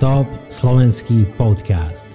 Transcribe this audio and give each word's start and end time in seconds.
Top 0.00 0.24
slovenský 0.48 1.28
podcast. 1.36 2.08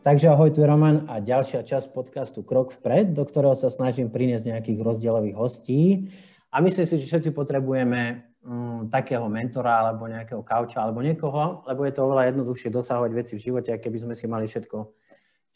Takže 0.00 0.32
ahoj, 0.32 0.48
tu 0.56 0.64
je 0.64 0.72
Roman 0.72 1.04
a 1.04 1.20
ďalšia 1.20 1.68
časť 1.68 1.92
podcastu 1.92 2.40
Krok 2.40 2.72
vpred, 2.72 3.12
do 3.12 3.28
ktorého 3.28 3.52
sa 3.52 3.68
snažím 3.68 4.08
priniesť 4.08 4.56
nejakých 4.56 4.80
rozdielových 4.80 5.36
hostí. 5.36 6.08
A 6.48 6.64
myslím 6.64 6.88
si, 6.88 6.96
že 6.96 7.04
všetci 7.04 7.36
potrebujeme 7.36 8.32
mm, 8.40 8.88
takého 8.88 9.28
mentora 9.28 9.84
alebo 9.84 10.08
nejakého 10.08 10.40
kauča 10.40 10.80
alebo 10.80 11.04
niekoho, 11.04 11.60
lebo 11.68 11.84
je 11.84 11.92
to 11.92 12.08
oveľa 12.08 12.32
jednoduchšie 12.32 12.72
dosahovať 12.72 13.10
veci 13.12 13.36
v 13.36 13.44
živote, 13.52 13.76
keby 13.76 14.00
sme 14.00 14.14
si 14.16 14.24
mali 14.32 14.48
všetko 14.48 15.07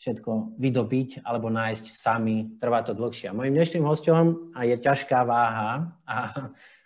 všetko 0.02 0.58
vydobiť 0.58 1.22
alebo 1.22 1.46
nájsť 1.46 1.86
sami, 1.94 2.58
trvá 2.58 2.82
to 2.82 2.90
dlhšie. 2.90 3.30
A 3.30 3.36
mojim 3.38 3.54
dnešným 3.54 3.86
hostom 3.86 4.50
je 4.58 4.74
ťažká 4.74 5.22
váha 5.22 5.94
a, 6.02 6.16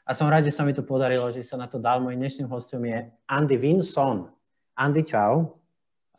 a 0.04 0.10
som 0.12 0.28
rád, 0.28 0.45
že 0.45 0.52
sa 0.52 0.68
mi 0.68 0.77
to 0.77 0.84
podarilo, 0.84 1.32
že 1.32 1.41
sa 1.41 1.56
na 1.56 1.64
to 1.64 1.80
dal. 1.80 1.96
Mojim 2.05 2.20
dnešným 2.20 2.44
hostom 2.52 2.84
je 2.84 3.08
Andy 3.24 3.56
Vinson. 3.56 4.28
Andy, 4.77 5.00
čau. 5.00 5.56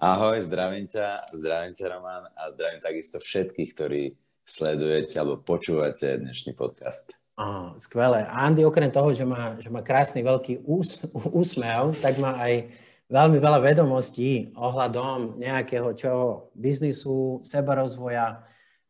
Ahoj, 0.01 0.41
zdravím 0.41 0.89
ťa, 0.89 1.29
zdravím 1.37 1.77
ťa 1.77 1.85
Roman 1.93 2.33
a 2.33 2.49
zdravím 2.49 2.81
takisto 2.81 3.21
všetkých, 3.21 3.69
ktorí 3.77 4.17
sledujete 4.41 5.21
alebo 5.21 5.37
počúvate 5.37 6.17
dnešný 6.17 6.57
podcast. 6.57 7.13
Oh, 7.37 7.77
skvelé. 7.77 8.25
A 8.25 8.49
Andy 8.49 8.65
okrem 8.65 8.89
toho, 8.89 9.13
že 9.13 9.21
má, 9.21 9.53
že 9.61 9.69
má 9.69 9.85
krásny 9.85 10.25
veľký 10.25 10.65
ús, 10.65 11.05
úsmev, 11.13 11.93
tak 12.01 12.17
má 12.17 12.41
aj 12.41 12.73
veľmi 13.07 13.39
veľa 13.39 13.59
vedomostí 13.63 14.51
ohľadom 14.55 15.39
nejakého 15.39 15.95
čoho, 15.95 16.51
biznisu, 16.55 17.39
sebarozvoja 17.43 18.43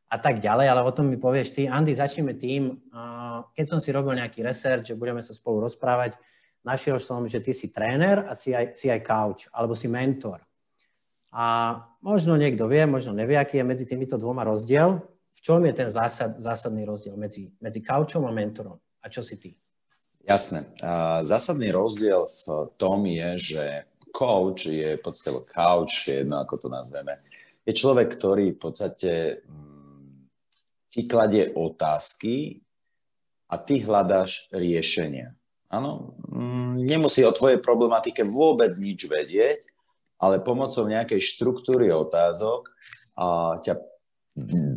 a 0.07 0.17
tak 0.17 0.41
ďalej, 0.41 0.67
ale 0.73 0.81
o 0.81 0.91
tom 0.95 1.12
mi 1.12 1.21
povieš 1.21 1.53
ty. 1.53 1.63
Andy, 1.70 1.93
začneme 1.93 2.34
tým, 2.34 2.81
keď 3.54 3.65
som 3.70 3.79
si 3.84 3.93
robil 3.93 4.18
nejaký 4.18 4.41
research, 4.41 4.90
že 4.90 4.98
budeme 4.98 5.21
sa 5.21 5.37
spolu 5.37 5.62
rozprávať, 5.70 6.18
našiel 6.65 6.98
som, 6.98 7.27
že 7.29 7.43
ty 7.43 7.54
si 7.54 7.70
tréner 7.70 8.26
a 8.26 8.34
si 8.34 8.55
aj, 8.55 8.74
si 8.74 8.90
aj 8.90 9.05
coach, 9.05 9.46
alebo 9.54 9.77
si 9.77 9.85
mentor. 9.85 10.41
A 11.29 11.77
možno 12.02 12.34
niekto 12.40 12.65
vie, 12.65 12.87
možno 12.90 13.13
nevie, 13.13 13.37
aký 13.37 13.62
je 13.62 13.68
medzi 13.68 13.85
týmito 13.85 14.18
dvoma 14.18 14.41
rozdiel. 14.48 14.98
V 15.37 15.40
čom 15.46 15.62
je 15.62 15.74
ten 15.76 15.93
zásad, 15.93 16.41
zásadný 16.41 16.81
rozdiel 16.87 17.13
medzi, 17.13 17.54
medzi 17.62 17.85
couchom 17.85 18.26
a 18.26 18.34
mentorom? 18.34 18.81
A 19.04 19.12
čo 19.12 19.21
si 19.21 19.37
ty? 19.37 19.54
Jasné. 20.26 20.65
Zásadný 21.21 21.70
rozdiel 21.70 22.26
v 22.26 22.74
tom 22.79 23.05
je, 23.05 23.29
že 23.54 23.63
coach 24.12 24.70
je 24.70 24.98
v 24.98 25.02
podstate, 25.02 25.34
couch, 25.52 26.08
je 26.08 26.24
jedno 26.24 26.41
ako 26.41 26.55
to 26.58 26.68
nazveme, 26.68 27.20
je 27.68 27.74
človek, 27.76 28.16
ktorý 28.16 28.55
v 28.55 28.60
podstate 28.60 29.44
mm, 29.44 30.32
ti 30.88 31.02
kladie 31.04 31.52
otázky 31.52 32.64
a 33.52 33.55
ty 33.60 33.84
hľadáš 33.84 34.48
riešenia. 34.55 35.36
Áno, 35.68 36.16
mm, 36.32 36.88
nemusí 36.88 37.27
o 37.27 37.36
tvojej 37.36 37.60
problematike 37.60 38.24
vôbec 38.24 38.72
nič 38.80 39.04
vedieť, 39.04 39.68
ale 40.18 40.42
pomocou 40.42 40.88
nejakej 40.88 41.20
štruktúry 41.20 41.92
otázok 41.92 42.71
a 43.20 43.60
ťa 43.60 43.76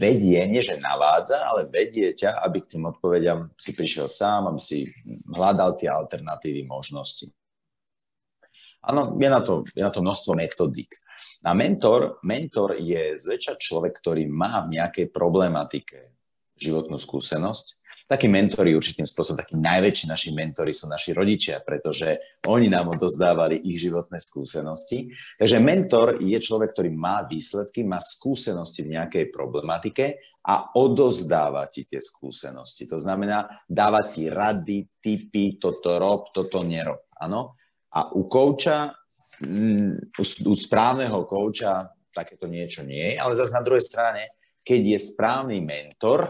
vedie, 0.00 0.40
nie 0.48 0.64
že 0.64 0.80
navádza, 0.80 1.44
ale 1.44 1.68
vedie 1.68 2.10
ťa, 2.10 2.40
aby 2.48 2.64
k 2.64 2.76
tým 2.76 2.88
odpovediam 2.88 3.52
si 3.60 3.76
prišiel 3.76 4.08
sám, 4.08 4.48
aby 4.48 4.60
si 4.60 4.88
hľadal 5.28 5.76
tie 5.76 5.92
alternatívy 5.92 6.64
možnosti. 6.64 7.28
Áno, 8.80 9.16
je 9.20 9.28
na 9.28 9.40
to, 9.44 9.62
je 9.76 9.82
na 9.84 9.92
to 9.92 10.00
množstvo 10.00 10.32
metodík. 10.32 10.96
A 11.44 11.52
mentor, 11.52 12.20
mentor 12.24 12.80
je 12.80 13.20
zväčša 13.20 13.60
človek, 13.60 13.96
ktorý 14.00 14.24
má 14.28 14.64
v 14.64 14.80
nejakej 14.80 15.12
problematike 15.12 16.16
životnú 16.56 16.96
skúsenosť. 17.00 17.80
Takí 18.10 18.26
mentori 18.26 18.74
určitým 18.74 19.06
spôsobom, 19.06 19.38
takí 19.38 19.54
najväčší 19.54 20.10
naši 20.10 20.34
mentori 20.34 20.74
sú 20.74 20.90
naši 20.90 21.14
rodičia, 21.14 21.62
pretože 21.62 22.18
oni 22.50 22.66
nám 22.66 22.90
odozdávali 22.90 23.54
ich 23.70 23.78
životné 23.78 24.18
skúsenosti. 24.18 25.06
Takže 25.38 25.62
mentor 25.62 26.18
je 26.18 26.34
človek, 26.42 26.74
ktorý 26.74 26.90
má 26.90 27.22
výsledky, 27.22 27.86
má 27.86 28.02
skúsenosti 28.02 28.82
v 28.82 28.98
nejakej 28.98 29.30
problematike 29.30 30.18
a 30.42 30.74
odozdáva 30.74 31.70
ti 31.70 31.86
tie 31.86 32.02
skúsenosti. 32.02 32.90
To 32.90 32.98
znamená, 32.98 33.46
dáva 33.70 34.10
ti 34.10 34.26
rady, 34.26 34.90
typy, 34.98 35.62
toto 35.62 35.94
rob, 36.02 36.34
toto 36.34 36.66
nerob. 36.66 37.06
Áno? 37.14 37.60
A 37.90 38.10
u 38.14 38.30
kouča, 38.30 38.94
mm, 39.42 40.14
u 40.46 40.54
správneho 40.54 41.26
kouča 41.26 41.90
takéto 42.10 42.50
niečo 42.50 42.82
nie 42.82 43.14
je, 43.14 43.20
ale 43.22 43.38
zase 43.38 43.54
na 43.54 43.62
druhej 43.62 43.82
strane, 43.82 44.34
keď 44.66 44.98
je 44.98 44.98
správny 45.14 45.58
mentor, 45.62 46.26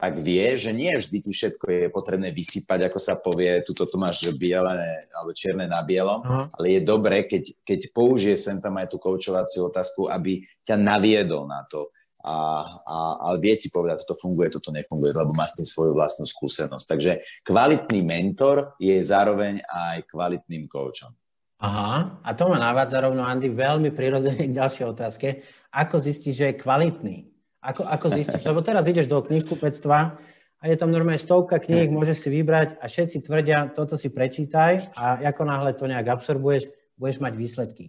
tak 0.00 0.16
vie, 0.24 0.56
že 0.56 0.72
nie 0.72 0.96
vždy 0.96 1.18
ti 1.20 1.28
všetko 1.28 1.64
je 1.68 1.86
potrebné 1.92 2.32
vysypať, 2.32 2.88
ako 2.88 2.96
sa 2.96 3.20
povie, 3.20 3.60
tuto 3.60 3.84
to 3.84 4.00
máš 4.00 4.32
biele 4.32 4.72
alebo 5.12 5.36
čierne 5.36 5.68
na 5.68 5.84
bielom, 5.84 6.24
uh-huh. 6.24 6.48
ale 6.56 6.66
je 6.72 6.80
dobré, 6.80 7.28
keď, 7.28 7.60
keď 7.60 7.92
použije 7.92 8.40
sem 8.40 8.56
tam 8.64 8.80
aj 8.80 8.88
tú 8.88 8.96
koučovaciu 8.96 9.68
otázku, 9.68 10.08
aby 10.08 10.40
ťa 10.64 10.80
naviedol 10.80 11.44
na 11.44 11.68
to. 11.68 11.92
A, 12.20 12.36
a, 12.84 12.96
ale 13.24 13.36
vie 13.40 13.56
ti 13.56 13.72
povedať, 13.72 14.04
toto 14.04 14.20
funguje, 14.20 14.52
toto 14.52 14.68
nefunguje, 14.68 15.16
lebo 15.16 15.32
má 15.32 15.48
s 15.48 15.56
tým 15.56 15.64
svoju 15.64 15.96
vlastnú 15.96 16.28
skúsenosť. 16.28 16.86
Takže 16.86 17.12
kvalitný 17.44 18.04
mentor 18.04 18.76
je 18.76 19.00
zároveň 19.00 19.64
aj 19.64 20.04
kvalitným 20.08 20.68
koučom. 20.68 21.16
Aha, 21.60 22.20
a 22.24 22.30
to 22.32 22.48
ma 22.48 22.56
navádza 22.56 23.04
rovno, 23.04 23.20
Andy, 23.20 23.52
veľmi 23.52 23.92
prirodzene 23.92 24.48
k 24.48 24.56
ďalšej 24.56 24.86
otázke. 24.96 25.44
Ako 25.68 26.00
zistíš, 26.00 26.40
že 26.40 26.46
je 26.52 26.60
kvalitný? 26.60 27.28
Ako, 27.60 27.84
ako 27.84 28.06
zistíš? 28.16 28.40
Lebo 28.48 28.64
teraz 28.64 28.88
ideš 28.88 29.04
do 29.04 29.20
knihkupectva 29.20 30.16
a 30.60 30.64
je 30.64 30.76
tam 30.80 30.88
normálne 30.88 31.20
stovka 31.20 31.60
kníh, 31.60 31.92
môžeš 31.92 32.16
si 32.16 32.28
vybrať 32.32 32.80
a 32.80 32.88
všetci 32.88 33.28
tvrdia, 33.28 33.68
toto 33.76 34.00
si 34.00 34.08
prečítaj 34.08 34.96
a 34.96 35.20
ako 35.20 35.42
náhle 35.44 35.76
to 35.76 35.84
nejak 35.84 36.08
absorbuješ, 36.08 36.72
budeš 36.96 37.20
mať 37.20 37.32
výsledky. 37.36 37.84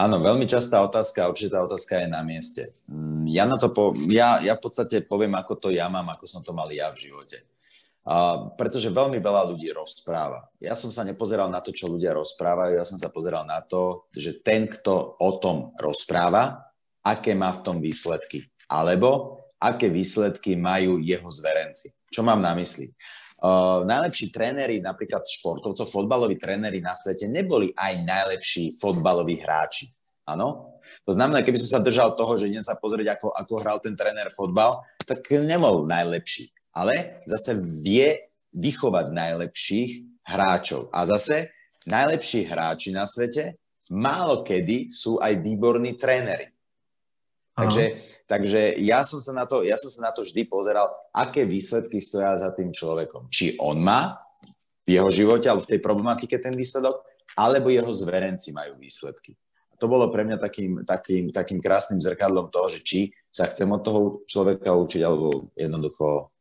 Áno, 0.00 0.16
veľmi 0.16 0.48
častá 0.48 0.80
otázka, 0.80 1.28
určite 1.28 1.52
tá 1.52 1.60
otázka 1.60 2.00
je 2.00 2.08
na 2.08 2.24
mieste. 2.24 2.72
Mm, 2.88 3.28
ja, 3.28 3.44
na 3.44 3.60
to 3.60 3.68
po, 3.68 3.92
ja, 4.08 4.40
ja 4.40 4.56
v 4.56 4.64
podstate 4.64 5.04
poviem, 5.04 5.36
ako 5.36 5.60
to 5.60 5.68
ja 5.68 5.92
mám, 5.92 6.08
ako 6.08 6.24
som 6.24 6.40
to 6.40 6.56
mal 6.56 6.72
ja 6.72 6.88
v 6.88 7.04
živote. 7.04 7.44
A, 8.08 8.48
pretože 8.56 8.88
veľmi 8.88 9.20
veľa 9.20 9.52
ľudí 9.52 9.68
rozpráva. 9.76 10.48
Ja 10.56 10.72
som 10.72 10.88
sa 10.88 11.04
nepozeral 11.04 11.52
na 11.52 11.60
to, 11.60 11.68
čo 11.68 11.92
ľudia 11.92 12.16
rozprávajú, 12.16 12.80
ja 12.80 12.86
som 12.88 12.96
sa 12.96 13.12
pozeral 13.12 13.44
na 13.44 13.60
to, 13.60 14.08
že 14.16 14.40
ten, 14.40 14.64
kto 14.64 15.20
o 15.20 15.30
tom 15.36 15.76
rozpráva, 15.76 16.72
aké 17.04 17.36
má 17.36 17.52
v 17.52 17.60
tom 17.60 17.76
výsledky. 17.84 18.48
Alebo 18.72 19.36
aké 19.60 19.92
výsledky 19.92 20.56
majú 20.56 20.96
jeho 20.96 21.28
zverenci. 21.28 21.92
Čo 22.08 22.24
mám 22.24 22.40
na 22.40 22.56
mysli? 22.56 22.88
Uh, 23.40 23.88
najlepší 23.88 24.28
tréneri, 24.28 24.84
napríklad 24.84 25.24
športovcov, 25.24 25.88
fotbaloví 25.88 26.36
tréneri 26.36 26.84
na 26.84 26.92
svete, 26.92 27.24
neboli 27.24 27.72
aj 27.72 28.04
najlepší 28.04 28.76
fotbaloví 28.76 29.40
hráči. 29.40 29.88
Áno? 30.28 30.76
To 31.08 31.12
znamená, 31.16 31.40
keby 31.40 31.56
som 31.56 31.80
sa 31.80 31.80
držal 31.80 32.14
toho, 32.20 32.36
že 32.36 32.52
idem 32.52 32.60
sa 32.60 32.76
pozrieť, 32.76 33.16
ako, 33.16 33.32
ako 33.32 33.54
hral 33.64 33.78
ten 33.80 33.96
tréner 33.96 34.28
fotbal, 34.28 34.84
tak 35.08 35.24
nebol 35.32 35.88
najlepší. 35.88 36.52
Ale 36.76 37.24
zase 37.24 37.58
vie 37.80 38.28
vychovať 38.52 39.06
najlepších 39.10 39.90
hráčov. 40.28 40.92
A 40.92 41.08
zase 41.08 41.50
najlepší 41.88 42.44
hráči 42.44 42.92
na 42.92 43.08
svete 43.08 43.58
málo 43.90 44.46
kedy 44.46 44.86
sú 44.86 45.18
aj 45.18 45.42
výborní 45.42 45.98
tréneri. 45.98 46.46
Takže, 47.62 47.84
takže 48.24 48.60
ja, 48.80 49.04
som 49.04 49.20
sa 49.20 49.32
na 49.36 49.44
to, 49.44 49.62
ja 49.62 49.76
som 49.76 49.92
sa 49.92 50.08
na 50.08 50.12
to 50.16 50.24
vždy 50.24 50.48
pozeral, 50.48 50.88
aké 51.12 51.44
výsledky 51.44 52.00
stoja 52.00 52.36
za 52.40 52.50
tým 52.56 52.72
človekom. 52.72 53.28
Či 53.28 53.60
on 53.60 53.80
má 53.80 54.16
v 54.84 54.96
jeho 54.96 55.10
živote 55.12 55.46
alebo 55.46 55.64
v 55.68 55.72
tej 55.76 55.80
problematike 55.84 56.36
ten 56.40 56.56
výsledok, 56.56 57.04
alebo 57.38 57.70
jeho 57.70 57.92
zverenci 57.94 58.50
majú 58.50 58.80
výsledky. 58.80 59.38
A 59.70 59.78
to 59.78 59.86
bolo 59.86 60.10
pre 60.10 60.26
mňa 60.26 60.38
takým, 60.40 60.82
takým, 60.82 61.30
takým 61.30 61.60
krásnym 61.62 62.02
zrkadlom 62.02 62.50
toho, 62.50 62.66
že 62.66 62.80
či 62.82 63.14
sa 63.30 63.46
chcem 63.46 63.70
od 63.70 63.82
toho 63.86 64.00
človeka 64.26 64.74
učiť, 64.74 65.00
alebo 65.06 65.54
jednoducho 65.54 66.34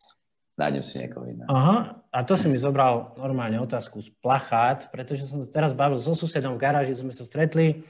nájdem 0.59 0.83
si 0.83 0.99
niekoho 0.99 1.23
iného. 1.23 1.47
Aha, 1.47 2.03
a 2.11 2.17
to 2.27 2.35
si 2.35 2.51
mi 2.51 2.59
zobral 2.59 3.15
normálne 3.15 3.61
otázku 3.63 4.03
z 4.03 4.09
plachát, 4.19 4.91
pretože 4.91 5.23
som 5.23 5.45
teraz 5.47 5.71
bavil 5.71 6.01
so 6.01 6.11
susedom 6.11 6.59
v 6.59 6.63
garáži, 6.65 6.97
sme 6.97 7.15
sa 7.15 7.23
stretli, 7.23 7.85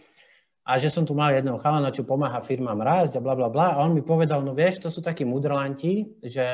a 0.70 0.78
že 0.78 0.94
som 0.94 1.02
tu 1.02 1.18
mal 1.18 1.34
jedného 1.34 1.58
chalana, 1.58 1.90
čo 1.90 2.06
pomáha 2.06 2.46
firmám 2.46 2.78
rásť 2.86 3.18
a 3.18 3.26
bla 3.26 3.34
bla 3.34 3.50
bla. 3.50 3.74
A 3.74 3.82
on 3.82 3.98
mi 3.98 4.06
povedal, 4.06 4.46
no 4.46 4.54
vieš, 4.54 4.86
to 4.86 4.94
sú 4.94 5.02
takí 5.02 5.26
mudrlanti, 5.26 6.14
že 6.22 6.46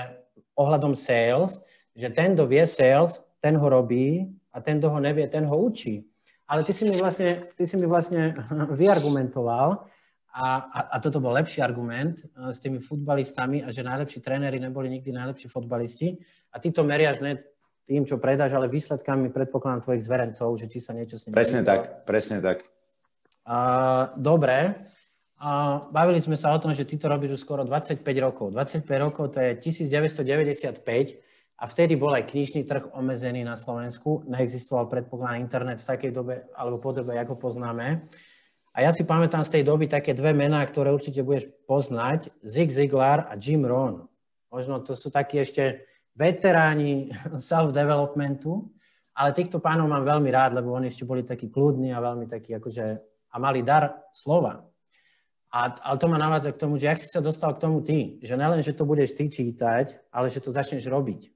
ohľadom 0.55 0.95
sales, 0.95 1.59
že 1.91 2.07
ten, 2.07 2.31
kto 2.31 2.47
vie 2.47 2.63
sales, 2.63 3.19
ten 3.43 3.59
ho 3.59 3.67
robí 3.67 4.23
a 4.55 4.63
ten, 4.63 4.79
kto 4.79 4.87
ho 4.87 4.99
nevie, 5.03 5.27
ten 5.27 5.43
ho 5.43 5.59
učí. 5.59 6.07
Ale 6.47 6.63
ty 6.63 6.71
si 6.71 6.87
mi 6.87 6.95
vlastne, 6.95 7.51
ty 7.59 7.67
si 7.67 7.75
mi 7.75 7.83
vlastne 7.83 8.31
vyargumentoval 8.79 9.83
a, 10.31 10.47
a, 10.63 10.79
a 10.95 10.95
toto 11.03 11.19
bol 11.19 11.35
lepší 11.35 11.59
argument 11.59 12.23
eh, 12.23 12.55
s 12.55 12.63
tými 12.63 12.79
futbalistami 12.79 13.67
a 13.67 13.71
že 13.75 13.83
najlepší 13.83 14.23
tréneri 14.23 14.63
neboli 14.63 14.87
nikdy 14.95 15.11
najlepší 15.11 15.51
futbalisti 15.51 16.15
a 16.55 16.59
ty 16.63 16.71
to 16.71 16.87
meriaš 16.87 17.19
ne 17.19 17.35
tým, 17.85 18.01
čo 18.01 18.17
predáš, 18.17 18.57
ale 18.57 18.65
výsledkami 18.65 19.29
predpokladám 19.29 19.85
tvojich 19.85 20.09
zverencov, 20.09 20.57
že 20.57 20.65
či 20.65 20.81
sa 20.81 20.97
niečo 20.97 21.21
s 21.21 21.29
nimi... 21.29 21.37
Presne 21.37 21.61
tak, 21.61 22.01
presne 22.01 22.41
tak. 22.41 22.65
Uh, 23.45 24.09
dobre. 24.17 24.73
Uh, 25.37 25.85
bavili 25.93 26.17
sme 26.17 26.33
sa 26.33 26.49
o 26.49 26.57
tom, 26.57 26.73
že 26.73 26.87
ty 26.87 26.97
to 26.97 27.05
robíš 27.05 27.37
už 27.37 27.41
skoro 27.45 27.61
25 27.61 28.01
rokov. 28.17 28.49
25 28.49 29.05
rokov 29.05 29.37
to 29.37 29.39
je 29.39 29.51
1995, 29.61 30.81
A 31.55 31.63
vtedy 31.69 31.95
bol 31.95 32.11
aj 32.11 32.27
knižný 32.27 32.67
trh 32.67 32.91
omezený 32.91 33.45
na 33.45 33.55
Slovensku. 33.55 34.25
Neexistoval 34.27 34.89
predpokladá 34.91 35.39
internet 35.39 35.79
v 35.79 35.87
takej 35.87 36.11
dobe 36.11 36.49
alebo 36.57 36.81
podobe, 36.81 37.15
ako 37.15 37.39
poznáme. 37.39 38.09
A 38.75 38.83
ja 38.83 38.91
si 38.91 39.07
pamätám 39.07 39.47
z 39.47 39.59
tej 39.59 39.63
doby 39.63 39.87
také 39.87 40.11
dve 40.11 40.35
mená, 40.35 40.59
ktoré 40.67 40.91
určite 40.91 41.23
budeš 41.23 41.47
poznať. 41.63 42.27
Zig 42.43 42.75
Ziglar 42.75 43.31
a 43.31 43.39
Jim 43.39 43.63
Rohn. 43.63 44.03
Možno 44.51 44.83
to 44.83 44.99
sú 44.99 45.07
takí 45.07 45.39
ešte 45.39 45.87
veteráni 46.11 47.11
self-developmentu, 47.51 48.67
ale 49.15 49.31
týchto 49.31 49.63
pánov 49.63 49.87
mám 49.87 50.03
veľmi 50.03 50.27
rád, 50.27 50.59
lebo 50.59 50.75
oni 50.75 50.91
ešte 50.91 51.07
boli 51.07 51.23
takí 51.23 51.47
kľudní 51.47 51.95
a 51.95 52.03
veľmi 52.03 52.27
takí 52.27 52.51
akože, 52.51 53.14
a 53.35 53.39
mali 53.39 53.59
dar 53.59 54.07
slova. 54.15 54.63
A, 55.51 55.71
ale 55.71 55.97
to 55.99 56.07
ma 56.07 56.15
navádza 56.15 56.55
k 56.55 56.61
tomu, 56.63 56.79
že 56.79 56.87
ak 56.87 56.99
si 56.99 57.11
sa 57.11 57.19
dostal 57.19 57.51
k 57.55 57.63
tomu 57.63 57.83
ty, 57.83 58.19
že 58.23 58.39
nelen, 58.39 58.63
že 58.63 58.71
to 58.71 58.87
budeš 58.87 59.11
ty 59.11 59.27
čítať, 59.27 60.07
ale 60.11 60.31
že 60.31 60.39
to 60.39 60.55
začneš 60.55 60.87
robiť. 60.87 61.35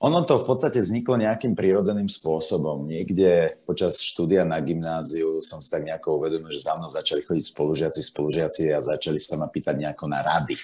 Ono 0.00 0.24
to 0.24 0.40
v 0.40 0.48
podstate 0.48 0.80
vzniklo 0.80 1.20
nejakým 1.20 1.52
prírodzeným 1.52 2.08
spôsobom. 2.08 2.88
Niekde 2.88 3.60
počas 3.68 4.00
štúdia 4.00 4.48
na 4.48 4.56
gymnáziu 4.64 5.44
som 5.44 5.60
si 5.60 5.68
tak 5.68 5.84
nejako 5.84 6.24
uvedomil, 6.24 6.48
že 6.48 6.64
za 6.64 6.72
mnou 6.72 6.88
začali 6.88 7.20
chodiť 7.20 7.44
spolužiaci, 7.52 8.00
spolužiaci 8.00 8.72
a 8.72 8.80
začali 8.80 9.20
sa 9.20 9.36
ma 9.36 9.52
pýtať 9.52 9.76
nejako 9.76 10.08
na 10.08 10.24
rady. 10.24 10.56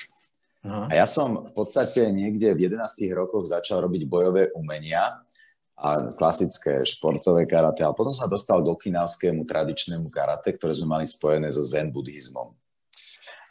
Aha. 0.65 0.89
A 0.89 0.93
ja 1.05 1.07
som 1.07 1.47
v 1.47 1.53
podstate 1.53 2.09
niekde 2.17 2.57
v 2.57 2.73
11 2.73 2.81
rokoch 3.13 3.45
začal 3.45 3.85
robiť 3.85 4.09
bojové 4.09 4.57
umenia 4.57 5.21
a 5.77 6.17
klasické 6.17 6.81
športové 6.89 7.45
karate, 7.45 7.85
ale 7.85 7.93
potom 7.93 8.13
sa 8.13 8.25
dostal 8.25 8.65
k 8.65 8.73
okinavskému 8.73 9.45
tradičnému 9.45 10.09
karate, 10.09 10.57
ktoré 10.57 10.73
sme 10.73 10.97
mali 10.97 11.05
spojené 11.05 11.53
so 11.53 11.61
zen 11.61 11.93
buddhizmom. 11.93 12.57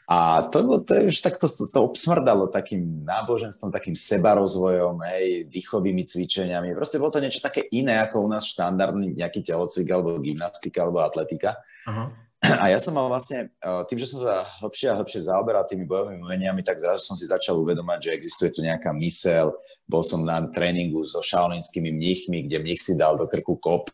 A 0.06 0.46
to, 0.54 0.62
bolo, 0.62 0.86
to 0.86 1.10
už 1.10 1.18
takto 1.18 1.50
to, 1.50 1.66
to 1.66 1.80
obsmrdalo 1.82 2.46
takým 2.54 3.02
náboženstvom, 3.06 3.74
takým 3.74 3.98
sebarozvojom, 3.98 5.02
hej, 5.02 5.50
dýchovými 5.50 6.06
cvičeniami. 6.06 6.78
Proste 6.78 7.02
bolo 7.02 7.10
to 7.10 7.22
niečo 7.22 7.42
také 7.42 7.66
iné 7.74 7.98
ako 8.06 8.22
u 8.22 8.30
nás 8.30 8.46
štandardný 8.46 9.18
nejaký 9.18 9.42
telocvik 9.42 9.90
alebo 9.90 10.22
gymnastika 10.22 10.86
alebo 10.86 11.02
atletika. 11.02 11.58
Aha. 11.90 12.25
A 12.64 12.70
ja 12.70 12.80
som 12.80 12.94
mal 12.94 13.10
vlastne, 13.10 13.50
e, 13.50 13.70
tým, 13.90 13.98
že 13.98 14.10
som 14.12 14.20
sa 14.22 14.46
hlbšie 14.62 14.94
a 14.94 14.98
hlbšie 15.00 15.28
zaoberal 15.28 15.66
tými 15.66 15.84
bojovými 15.90 16.22
umeniami, 16.22 16.62
tak 16.62 16.78
zrazu 16.78 17.02
som 17.02 17.16
si 17.18 17.26
začal 17.26 17.58
uvedomať, 17.58 18.12
že 18.12 18.16
existuje 18.16 18.50
tu 18.54 18.62
nejaká 18.62 18.94
mysel. 19.02 19.54
Bol 19.90 20.06
som 20.06 20.22
na 20.22 20.42
tréningu 20.50 21.02
so 21.06 21.22
šaolinskými 21.22 21.90
mnichmi, 21.90 22.46
kde 22.46 22.62
mnich 22.62 22.82
si 22.82 22.94
dal 22.96 23.18
do 23.18 23.26
krku 23.26 23.58
kop, 23.58 23.90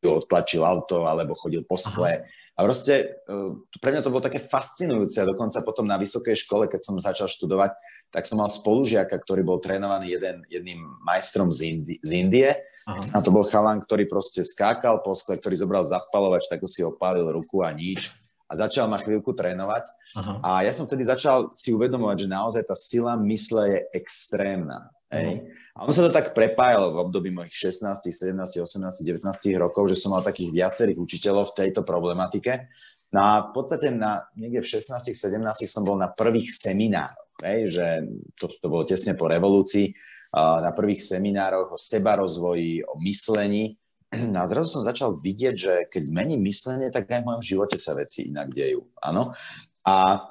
odtlačil 0.00 0.64
auto 0.64 1.04
alebo 1.04 1.36
chodil 1.36 1.66
po 1.66 1.76
skle. 1.76 2.24
Aha 2.24 2.38
a 2.60 2.68
proste 2.68 3.24
e, 3.24 3.34
pre 3.80 3.88
mňa 3.88 4.04
to 4.04 4.12
bolo 4.12 4.20
také 4.20 4.36
fascinujúce 4.36 5.16
a 5.16 5.24
dokonca 5.24 5.64
potom 5.64 5.88
na 5.88 5.96
vysokej 5.96 6.44
škole, 6.44 6.68
keď 6.68 6.80
som 6.84 7.00
začal 7.00 7.24
študovať, 7.24 7.72
tak 8.12 8.28
som 8.28 8.36
mal 8.36 8.52
spolužiaka, 8.52 9.16
ktorý 9.16 9.40
bol 9.40 9.64
trénovaný 9.64 10.20
jeden, 10.20 10.44
jedným 10.44 10.84
majstrom 11.00 11.48
z, 11.48 11.72
Indi- 11.72 12.00
z 12.04 12.10
Indie 12.20 12.52
Aha. 12.88 13.12
a 13.12 13.18
to 13.20 13.28
bol 13.28 13.44
chalan, 13.44 13.84
ktorý 13.84 14.08
proste 14.08 14.40
skákal 14.40 15.04
po 15.04 15.12
skle, 15.12 15.36
ktorý 15.36 15.52
zobral 15.52 15.84
zapalovač, 15.84 16.48
tak 16.48 16.64
si 16.64 16.80
opálil 16.80 17.28
ruku 17.28 17.60
a 17.60 17.70
nič 17.76 18.16
a 18.50 18.52
začal 18.58 18.90
ma 18.90 18.98
chvíľku 18.98 19.30
trénovať. 19.30 19.84
Aha. 20.18 20.32
A 20.42 20.50
ja 20.66 20.74
som 20.74 20.90
vtedy 20.90 21.06
začal 21.06 21.54
si 21.54 21.70
uvedomovať, 21.70 22.26
že 22.26 22.28
naozaj 22.28 22.62
tá 22.66 22.74
sila 22.74 23.14
mysle 23.14 23.62
je 23.70 23.80
extrémna. 23.94 24.90
Hej. 25.06 25.46
A 25.78 25.86
on 25.86 25.94
sa 25.94 26.02
to 26.06 26.10
tak 26.10 26.34
prepájalo 26.34 26.94
v 26.94 27.00
období 27.06 27.30
mojich 27.30 27.54
16, 27.54 28.10
17, 28.10 28.34
18, 28.34 29.06
19 29.06 29.22
rokov, 29.58 29.90
že 29.90 29.96
som 29.98 30.14
mal 30.14 30.26
takých 30.26 30.50
viacerých 30.50 30.98
učiteľov 30.98 31.54
v 31.54 31.56
tejto 31.66 31.86
problematike. 31.86 32.70
No 33.10 33.22
a 33.22 33.32
v 33.50 33.50
podstate 33.54 33.90
na, 33.90 34.26
niekde 34.38 34.62
v 34.62 34.70
16, 34.78 35.14
17 35.14 35.66
som 35.66 35.82
bol 35.82 35.98
na 35.98 36.10
prvých 36.10 36.50
seminároch, 36.54 37.42
hej, 37.42 37.66
že 37.66 37.86
to, 38.38 38.46
to 38.54 38.66
bolo 38.70 38.86
tesne 38.86 39.18
po 39.18 39.26
revolúcii, 39.26 39.90
na 40.34 40.70
prvých 40.70 41.02
seminároch 41.02 41.74
o 41.74 41.78
sebarozvoji, 41.78 42.86
o 42.86 42.98
myslení. 43.02 43.74
No 44.10 44.38
a 44.42 44.50
zrazu 44.50 44.78
som 44.78 44.82
začal 44.82 45.18
vidieť, 45.18 45.54
že 45.54 45.72
keď 45.90 46.02
mením 46.10 46.42
myslenie, 46.46 46.90
tak 46.90 47.10
aj 47.10 47.22
v 47.22 47.28
mojom 47.30 47.42
živote 47.42 47.78
sa 47.78 47.94
veci 47.98 48.30
inak 48.30 48.50
dejú. 48.50 48.86
Áno. 49.02 49.34
A 49.86 50.22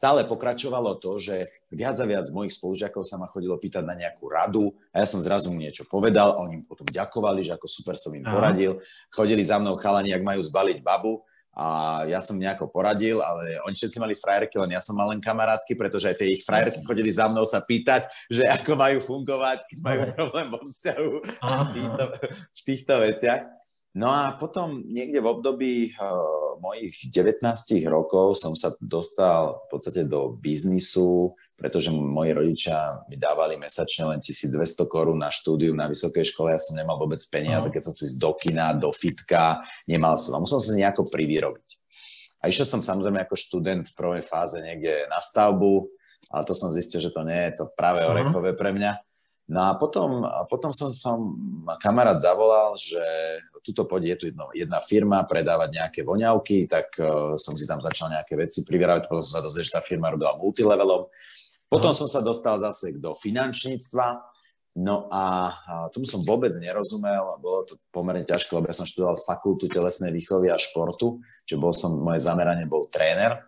stále 0.00 0.24
pokračovalo 0.24 0.96
to, 0.96 1.20
že 1.20 1.44
viac 1.68 1.96
a 2.00 2.08
viac 2.08 2.24
mojich 2.32 2.56
spolužiakov 2.56 3.04
sa 3.04 3.20
ma 3.20 3.28
chodilo 3.28 3.60
pýtať 3.60 3.84
na 3.84 3.92
nejakú 3.92 4.32
radu 4.32 4.72
a 4.96 5.04
ja 5.04 5.06
som 5.08 5.20
zrazu 5.20 5.52
mu 5.52 5.60
niečo 5.60 5.84
povedal 5.84 6.32
a 6.32 6.40
oni 6.40 6.64
potom 6.64 6.88
ďakovali, 6.88 7.44
že 7.44 7.52
ako 7.52 7.68
super 7.68 8.00
som 8.00 8.16
im 8.16 8.24
poradil. 8.24 8.80
Chodili 9.12 9.44
za 9.44 9.60
mnou 9.60 9.76
chalani, 9.76 10.16
ak 10.16 10.24
majú 10.24 10.40
zbaliť 10.40 10.80
babu 10.80 11.20
a 11.50 11.66
ja 12.06 12.22
som 12.22 12.38
nejako 12.38 12.70
poradil, 12.70 13.18
ale 13.18 13.58
oni 13.66 13.74
všetci 13.74 13.98
mali 13.98 14.14
frajerky, 14.14 14.54
len 14.54 14.70
ja 14.70 14.80
som 14.80 14.94
mal 14.94 15.10
len 15.10 15.18
kamarátky, 15.18 15.74
pretože 15.74 16.06
aj 16.06 16.16
tie 16.22 16.38
ich 16.38 16.46
frajerky 16.46 16.80
chodili 16.86 17.10
za 17.10 17.26
mnou 17.26 17.42
sa 17.42 17.58
pýtať, 17.58 18.06
že 18.30 18.46
ako 18.46 18.78
majú 18.78 18.98
fungovať, 19.02 19.66
keď 19.66 19.78
majú 19.82 19.98
problém 20.14 20.46
vo 20.46 20.60
vzťahu 20.62 21.10
v 21.42 21.70
týchto, 21.74 22.04
v 22.30 22.60
týchto 22.62 22.94
veciach. 23.02 23.42
No 23.90 24.14
a 24.14 24.38
potom 24.38 24.86
niekde 24.86 25.18
v 25.18 25.26
období 25.26 25.74
uh, 25.98 26.50
mojich 26.62 27.10
19 27.10 27.42
rokov 27.90 28.38
som 28.38 28.54
sa 28.54 28.70
dostal 28.78 29.66
v 29.66 29.74
podstate 29.74 30.06
do 30.06 30.38
biznisu, 30.38 31.34
pretože 31.60 31.92
moji 31.92 32.32
rodičia 32.32 33.04
mi 33.04 33.20
dávali 33.20 33.60
mesačne 33.60 34.16
len 34.16 34.18
1200 34.24 34.56
korún 34.88 35.20
na 35.20 35.28
štúdium 35.28 35.76
na 35.76 35.92
vysokej 35.92 36.32
škole. 36.32 36.56
Ja 36.56 36.60
som 36.60 36.72
nemal 36.72 36.96
vôbec 36.96 37.20
peniaze, 37.28 37.68
uh 37.68 37.72
keď 37.72 37.82
som 37.84 37.94
si 37.94 38.16
do 38.16 38.32
kina, 38.32 38.72
do 38.72 38.88
fitka, 38.96 39.60
nemal 39.84 40.16
som. 40.16 40.40
A 40.40 40.42
musel 40.42 40.56
som 40.56 40.72
si 40.72 40.80
nejako 40.80 41.12
privyrobiť. 41.12 41.68
A 42.40 42.48
išiel 42.48 42.64
som 42.64 42.80
samozrejme 42.80 43.20
ako 43.28 43.36
študent 43.36 43.92
v 43.92 43.96
prvej 44.00 44.24
fáze 44.24 44.56
niekde 44.64 45.04
na 45.12 45.20
stavbu, 45.20 45.92
ale 46.32 46.42
to 46.48 46.56
som 46.56 46.72
zistil, 46.72 47.04
že 47.04 47.12
to 47.12 47.20
nie 47.28 47.36
je 47.52 47.60
to 47.60 47.64
práve 47.76 48.00
orechové 48.08 48.56
pre 48.56 48.72
mňa. 48.72 48.96
No 49.50 49.66
a 49.66 49.74
potom, 49.74 50.22
a 50.22 50.46
potom 50.46 50.70
som, 50.70 50.94
som 50.94 51.34
kamarát 51.82 52.16
zavolal, 52.22 52.78
že 52.78 53.02
tuto 53.66 53.82
poď, 53.82 54.14
je 54.14 54.16
tu 54.16 54.24
jedno, 54.30 54.46
jedna 54.54 54.78
firma 54.78 55.26
predávať 55.26 55.74
nejaké 55.74 56.00
voňavky, 56.06 56.70
tak 56.70 56.94
uh, 57.02 57.34
som 57.34 57.58
si 57.58 57.66
tam 57.66 57.82
začal 57.82 58.14
nejaké 58.14 58.38
veci 58.38 58.62
privierať, 58.62 59.10
potom 59.10 59.20
som 59.20 59.42
sa 59.42 59.44
dozvedel, 59.44 59.66
že 59.66 59.74
tá 59.74 59.82
firma 59.82 60.14
robila 60.14 60.38
multilevelom. 60.38 61.10
Potom 61.70 61.94
som 61.94 62.10
sa 62.10 62.18
dostal 62.18 62.58
zase 62.58 62.98
do 62.98 63.14
finančníctva, 63.14 64.18
no 64.82 65.06
a, 65.06 65.54
tomu 65.94 66.02
som 66.02 66.26
vôbec 66.26 66.50
nerozumel, 66.58 67.38
bolo 67.38 67.62
to 67.62 67.78
pomerne 67.94 68.26
ťažké, 68.26 68.50
lebo 68.58 68.66
ja 68.66 68.74
som 68.74 68.90
študoval 68.90 69.22
fakultu 69.22 69.70
telesnej 69.70 70.10
výchovy 70.10 70.50
a 70.50 70.58
športu, 70.58 71.22
čiže 71.46 71.62
bol 71.62 71.70
som, 71.70 71.94
moje 71.94 72.26
zameranie 72.26 72.66
bol 72.66 72.90
tréner. 72.90 73.38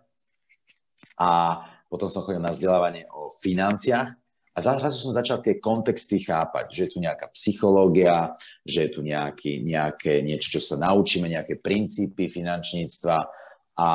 A 1.19 1.59
potom 1.91 2.07
som 2.07 2.23
chodil 2.23 2.39
na 2.39 2.55
vzdelávanie 2.55 3.05
o 3.11 3.27
financiách. 3.27 4.15
A 4.53 4.57
zrazu 4.61 5.01
som 5.01 5.09
začal 5.09 5.41
tie 5.41 5.57
kontexty 5.57 6.21
chápať, 6.21 6.69
že 6.69 6.81
je 6.85 6.91
tu 6.93 6.99
nejaká 7.01 7.33
psychológia, 7.33 8.37
že 8.61 8.85
je 8.85 8.89
tu 8.93 9.01
nejaký, 9.01 9.65
nejaké, 9.65 10.21
niečo, 10.21 10.57
čo 10.57 10.61
sa 10.61 10.77
naučíme, 10.77 11.25
nejaké 11.25 11.57
princípy 11.57 12.29
finančníctva. 12.29 13.17
A 13.81 13.89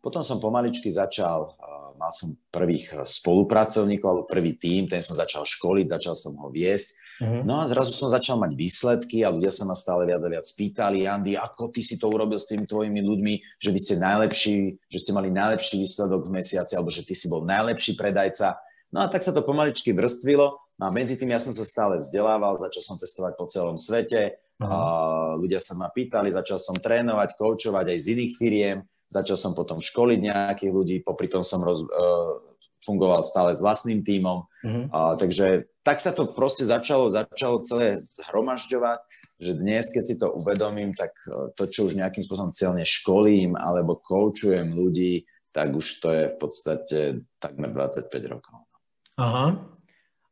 potom 0.00 0.24
som 0.24 0.40
pomaličky 0.40 0.88
začal, 0.88 1.57
mal 1.98 2.14
som 2.14 2.32
prvých 2.54 3.04
spolupracovníkov, 3.04 4.06
alebo 4.06 4.30
prvý 4.30 4.54
tím, 4.54 4.86
ten 4.86 5.02
som 5.02 5.18
začal 5.18 5.42
školiť, 5.42 5.90
začal 5.98 6.14
som 6.14 6.38
ho 6.38 6.48
viesť. 6.48 6.94
Mm-hmm. 7.18 7.42
No 7.42 7.58
a 7.58 7.66
zrazu 7.66 7.90
som 7.90 8.06
začal 8.06 8.38
mať 8.38 8.54
výsledky 8.54 9.26
a 9.26 9.34
ľudia 9.34 9.50
sa 9.50 9.66
ma 9.66 9.74
stále 9.74 10.06
viac 10.06 10.22
a 10.22 10.30
viac 10.30 10.46
spýtali, 10.46 11.02
Andy, 11.02 11.34
ako 11.34 11.74
ty 11.74 11.82
si 11.82 11.98
to 11.98 12.06
urobil 12.06 12.38
s 12.38 12.46
tými 12.46 12.62
tvojimi 12.62 13.02
ľuďmi, 13.02 13.58
že 13.58 13.74
vy 13.74 13.78
ste 13.82 13.94
najlepší, 13.98 14.56
že 14.86 14.98
ste 15.02 15.10
mali 15.10 15.34
najlepší 15.34 15.82
výsledok 15.82 16.30
v 16.30 16.38
mesiaci, 16.38 16.78
alebo 16.78 16.94
že 16.94 17.02
ty 17.02 17.18
si 17.18 17.26
bol 17.26 17.42
najlepší 17.42 17.98
predajca. 17.98 18.62
No 18.94 19.02
a 19.02 19.10
tak 19.10 19.26
sa 19.26 19.34
to 19.34 19.42
pomaličky 19.42 19.90
vrstvilo 19.90 20.46
no 20.78 20.82
a 20.86 20.94
medzi 20.94 21.18
tým 21.18 21.34
ja 21.34 21.42
som 21.42 21.50
sa 21.50 21.66
stále 21.66 21.98
vzdelával, 21.98 22.54
začal 22.54 22.86
som 22.86 22.96
cestovať 22.96 23.34
po 23.34 23.50
celom 23.50 23.74
svete, 23.74 24.38
a 24.58 25.38
ľudia 25.38 25.62
sa 25.62 25.78
ma 25.78 25.86
pýtali, 25.86 26.34
začal 26.34 26.58
som 26.58 26.74
trénovať, 26.74 27.38
koučovať 27.38 27.94
aj 27.94 27.98
z 28.02 28.06
iných 28.18 28.32
firiem, 28.34 28.78
začal 29.08 29.36
som 29.40 29.52
potom 29.56 29.80
školiť 29.80 30.18
nejakých 30.20 30.72
ľudí, 30.72 30.96
popri 31.00 31.26
tom 31.32 31.42
som 31.42 31.64
roz, 31.64 31.82
uh, 31.82 32.38
fungoval 32.84 33.24
stále 33.26 33.52
s 33.56 33.60
vlastným 33.60 34.06
tímom, 34.06 34.46
uh-huh. 34.46 34.84
a, 34.94 35.18
takže 35.18 35.66
tak 35.82 35.98
sa 35.98 36.14
to 36.14 36.30
proste 36.30 36.68
začalo, 36.68 37.10
začalo 37.10 37.64
celé 37.64 37.98
zhromažďovať, 37.98 39.00
že 39.38 39.52
dnes, 39.54 39.88
keď 39.90 40.02
si 40.04 40.14
to 40.18 40.34
uvedomím, 40.34 40.92
tak 40.92 41.14
e, 41.30 41.54
to, 41.54 41.70
čo 41.70 41.86
už 41.86 41.94
nejakým 41.94 42.26
spôsobom 42.26 42.50
celne 42.50 42.82
školím 42.82 43.54
alebo 43.54 43.96
koučujem 44.02 44.74
ľudí, 44.74 45.24
tak 45.54 45.72
už 45.72 45.86
to 46.02 46.08
je 46.10 46.24
v 46.34 46.36
podstate 46.36 46.98
takmer 47.38 47.70
25 47.70 48.10
rokov. 48.34 48.66
Aha. 49.14 49.77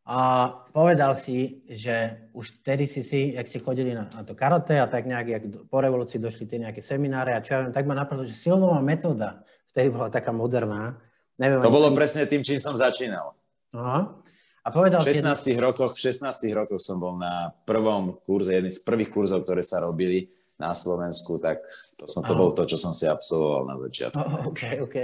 A 0.07 0.47
povedal 0.71 1.19
si, 1.19 1.67
že 1.67 2.31
už 2.31 2.63
vtedy 2.63 2.87
si 2.87 3.03
si, 3.03 3.35
jak 3.35 3.51
si 3.51 3.59
chodili 3.59 3.91
na, 3.91 4.07
na 4.07 4.23
to 4.23 4.39
karate 4.39 4.79
a 4.79 4.87
tak 4.87 5.03
nejak, 5.03 5.27
jak 5.27 5.43
po 5.67 5.83
revolúcii 5.83 6.23
došli 6.23 6.47
tie 6.47 6.63
nejaké 6.63 6.79
semináre 6.79 7.35
a 7.35 7.43
čo 7.43 7.59
ja 7.59 7.67
viem, 7.67 7.75
tak 7.75 7.91
ma 7.91 7.99
napadlo, 7.99 8.23
že 8.23 8.39
silnová 8.39 8.79
metóda 8.79 9.43
vtedy 9.67 9.91
bola 9.91 10.07
taká 10.07 10.31
moderná. 10.31 10.95
Neviem, 11.43 11.59
to 11.59 11.75
bolo 11.75 11.91
presne 11.91 12.23
tým, 12.31 12.47
čím 12.47 12.63
som 12.63 12.79
začínal. 12.79 13.35
Aha. 13.75 14.15
A 14.63 14.69
povedal 14.71 15.03
v 15.03 15.11
16 15.11 15.43
si... 15.43 15.53
rokoch, 15.59 15.99
v 15.99 16.01
16 16.07 16.55
rokoch 16.55 16.79
som 16.79 17.03
bol 17.03 17.19
na 17.19 17.51
prvom 17.67 18.15
kurze, 18.23 18.55
jedný 18.55 18.71
z 18.71 18.87
prvých 18.87 19.11
kurzov, 19.11 19.43
ktoré 19.43 19.61
sa 19.61 19.83
robili 19.83 20.31
na 20.57 20.71
Slovensku, 20.73 21.37
tak 21.43 21.61
to, 21.99 22.07
som, 22.09 22.23
to 22.23 22.33
bolo 22.33 22.55
to, 22.57 22.65
čo 22.65 22.81
som 22.81 22.95
si 22.97 23.05
absolvoval 23.11 23.63
na 23.69 23.77
začiatku. 23.77 24.23
Oh, 24.23 24.55
OK, 24.55 24.63
OK. 24.87 24.97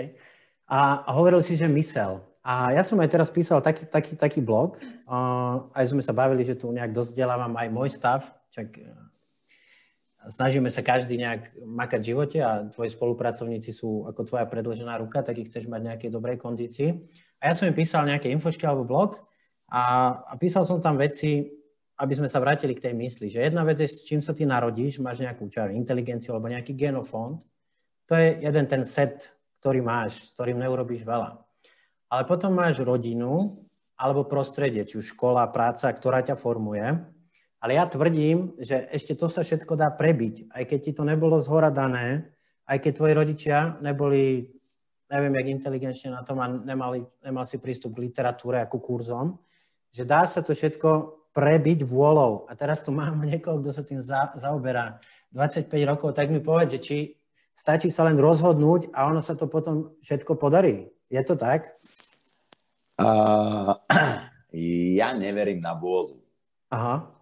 A 0.73 1.05
hovoril 1.13 1.45
si, 1.45 1.59
že 1.59 1.69
mysel. 1.69 2.23
A 2.43 2.75
ja 2.75 2.83
som 2.83 2.99
aj 2.99 3.11
teraz 3.11 3.31
písal 3.31 3.63
taký, 3.63 3.87
taký, 3.87 4.19
taký 4.19 4.41
blog, 4.43 4.79
uh, 5.07 5.71
aj 5.79 5.95
sme 5.95 6.03
sa 6.03 6.11
bavili, 6.11 6.43
že 6.43 6.59
tu 6.59 6.75
nejak 6.75 6.91
dosť 6.91 7.15
aj 7.15 7.69
môj 7.71 7.89
stav, 7.95 8.27
čak 8.51 8.83
snažíme 10.29 10.71
sa 10.71 10.85
každý 10.85 11.19
nejak 11.19 11.55
makať 11.59 12.01
v 12.03 12.09
živote 12.15 12.39
a 12.39 12.51
tvoji 12.71 12.91
spolupracovníci 12.95 13.75
sú 13.75 14.07
ako 14.07 14.23
tvoja 14.29 14.47
predložená 14.47 15.01
ruka, 15.03 15.25
tak 15.25 15.39
ich 15.39 15.51
chceš 15.51 15.67
mať 15.67 15.81
v 15.83 15.89
nejakej 15.91 16.11
dobrej 16.13 16.37
kondícii. 16.39 16.95
A 17.43 17.51
ja 17.51 17.55
som 17.59 17.67
im 17.67 17.75
písal 17.75 18.07
nejaké 18.07 18.31
infošky 18.31 18.63
alebo 18.63 18.87
blog 18.87 19.19
a, 19.67 20.15
a 20.23 20.33
písal 20.39 20.63
som 20.63 20.79
tam 20.79 20.95
veci, 20.95 21.51
aby 21.99 22.15
sme 22.15 22.31
sa 22.31 22.43
vrátili 22.43 22.75
k 22.75 22.91
tej 22.91 22.95
mysli, 22.99 23.27
že 23.31 23.43
jedna 23.43 23.63
vec 23.67 23.79
je, 23.83 23.89
s 23.91 24.07
čím 24.07 24.23
sa 24.23 24.35
ty 24.35 24.47
narodíš, 24.47 25.03
máš 25.03 25.23
nejakú 25.23 25.47
čo, 25.51 25.67
inteligenciu 25.71 26.35
alebo 26.35 26.51
nejaký 26.51 26.75
genofond, 26.75 27.43
to 28.07 28.19
je 28.19 28.43
jeden 28.43 28.67
ten 28.67 28.83
set, 28.83 29.35
ktorý 29.63 29.83
máš, 29.83 30.31
s 30.31 30.35
ktorým 30.35 30.59
neurobiš 30.59 31.07
veľa. 31.07 31.39
Ale 32.13 32.29
potom 32.29 32.53
máš 32.53 32.85
rodinu 32.85 33.65
alebo 33.97 34.29
prostredie, 34.29 34.85
či 34.85 35.01
už 35.01 35.17
škola, 35.17 35.49
práca, 35.49 35.89
ktorá 35.89 36.21
ťa 36.21 36.37
formuje 36.37 36.85
ale 37.63 37.79
ja 37.79 37.87
tvrdím, 37.87 38.59
že 38.59 38.91
ešte 38.91 39.15
to 39.15 39.31
sa 39.31 39.47
všetko 39.47 39.79
dá 39.79 39.87
prebiť, 39.95 40.51
aj 40.51 40.67
keď 40.67 40.79
ti 40.83 40.93
to 40.99 41.07
nebolo 41.07 41.39
zhora 41.39 41.71
dané, 41.71 42.35
aj 42.67 42.83
keď 42.83 42.93
tvoji 42.99 43.15
rodičia 43.15 43.79
neboli, 43.79 44.51
neviem, 45.07 45.35
jak 45.39 45.49
inteligenčne 45.63 46.11
na 46.11 46.27
tom 46.27 46.43
a 46.43 46.51
nemali, 46.51 47.07
nemal 47.23 47.47
si 47.47 47.63
prístup 47.63 47.95
k 47.95 48.11
literatúre 48.11 48.59
a 48.59 48.67
ku 48.67 48.83
kurzom, 48.83 49.39
že 49.95 50.03
dá 50.03 50.27
sa 50.27 50.43
to 50.43 50.59
všetko 50.59 51.23
prebiť 51.31 51.87
vôľou. 51.87 52.51
A 52.51 52.59
teraz 52.59 52.83
tu 52.83 52.91
mám 52.91 53.23
niekoho, 53.31 53.63
kto 53.63 53.71
sa 53.71 53.87
tým 53.87 54.03
za, 54.03 54.35
zaoberá 54.35 54.99
25 55.31 55.71
rokov, 55.87 56.19
tak 56.19 56.35
mi 56.35 56.43
povedz, 56.43 56.75
že 56.75 56.81
či 56.83 56.97
stačí 57.55 57.95
sa 57.95 58.03
len 58.11 58.19
rozhodnúť 58.19 58.91
a 58.91 59.07
ono 59.07 59.23
sa 59.23 59.39
to 59.39 59.47
potom 59.47 59.95
všetko 60.03 60.35
podarí. 60.35 60.91
Je 61.07 61.23
to 61.23 61.39
tak? 61.39 61.79
Uh, 63.03 63.75
ja 64.99 65.13
neverím 65.13 65.59
na 65.59 65.75
vôľu. 65.75 66.23
Aha 66.73 67.13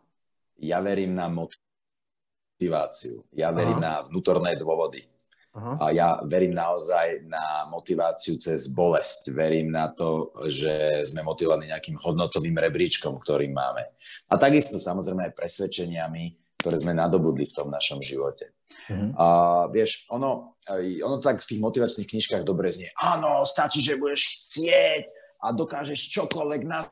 ja 0.61 0.79
verím 0.85 1.17
na 1.17 1.27
motiváciu, 1.33 3.25
ja 3.33 3.49
verím 3.51 3.81
Aha. 3.81 3.85
na 3.85 3.95
vnútorné 4.05 4.57
dôvody. 4.61 5.09
Aha. 5.51 5.83
A 5.83 5.91
ja 5.91 6.09
verím 6.23 6.55
naozaj 6.55 7.27
na 7.27 7.67
motiváciu 7.67 8.39
cez 8.39 8.71
bolesť. 8.71 9.35
Verím 9.35 9.75
na 9.75 9.91
to, 9.91 10.31
že 10.47 11.03
sme 11.11 11.27
motivovaní 11.27 11.67
nejakým 11.67 11.99
hodnotovým 11.99 12.55
rebríčkom, 12.55 13.19
ktorý 13.19 13.51
máme. 13.51 13.83
A 14.31 14.39
takisto 14.39 14.79
samozrejme 14.79 15.27
aj 15.27 15.35
presvedčeniami, 15.35 16.55
ktoré 16.55 16.77
sme 16.79 16.95
nadobudli 16.95 17.51
v 17.51 17.57
tom 17.57 17.67
našom 17.67 17.99
živote. 17.99 18.55
Uh-huh. 18.95 19.11
A 19.19 19.27
vieš, 19.75 20.07
ono, 20.15 20.55
ono 21.03 21.19
tak 21.19 21.43
v 21.43 21.49
tých 21.51 21.59
motivačných 21.59 22.07
knižkách 22.07 22.47
dobre 22.47 22.71
znie. 22.71 22.95
Áno, 23.03 23.43
stačí, 23.43 23.83
že 23.83 23.99
budeš 23.99 24.31
chcieť 24.31 25.20
a 25.41 25.53
dokážeš 25.53 26.13
čokoľvek 26.13 26.63
na 26.69 26.85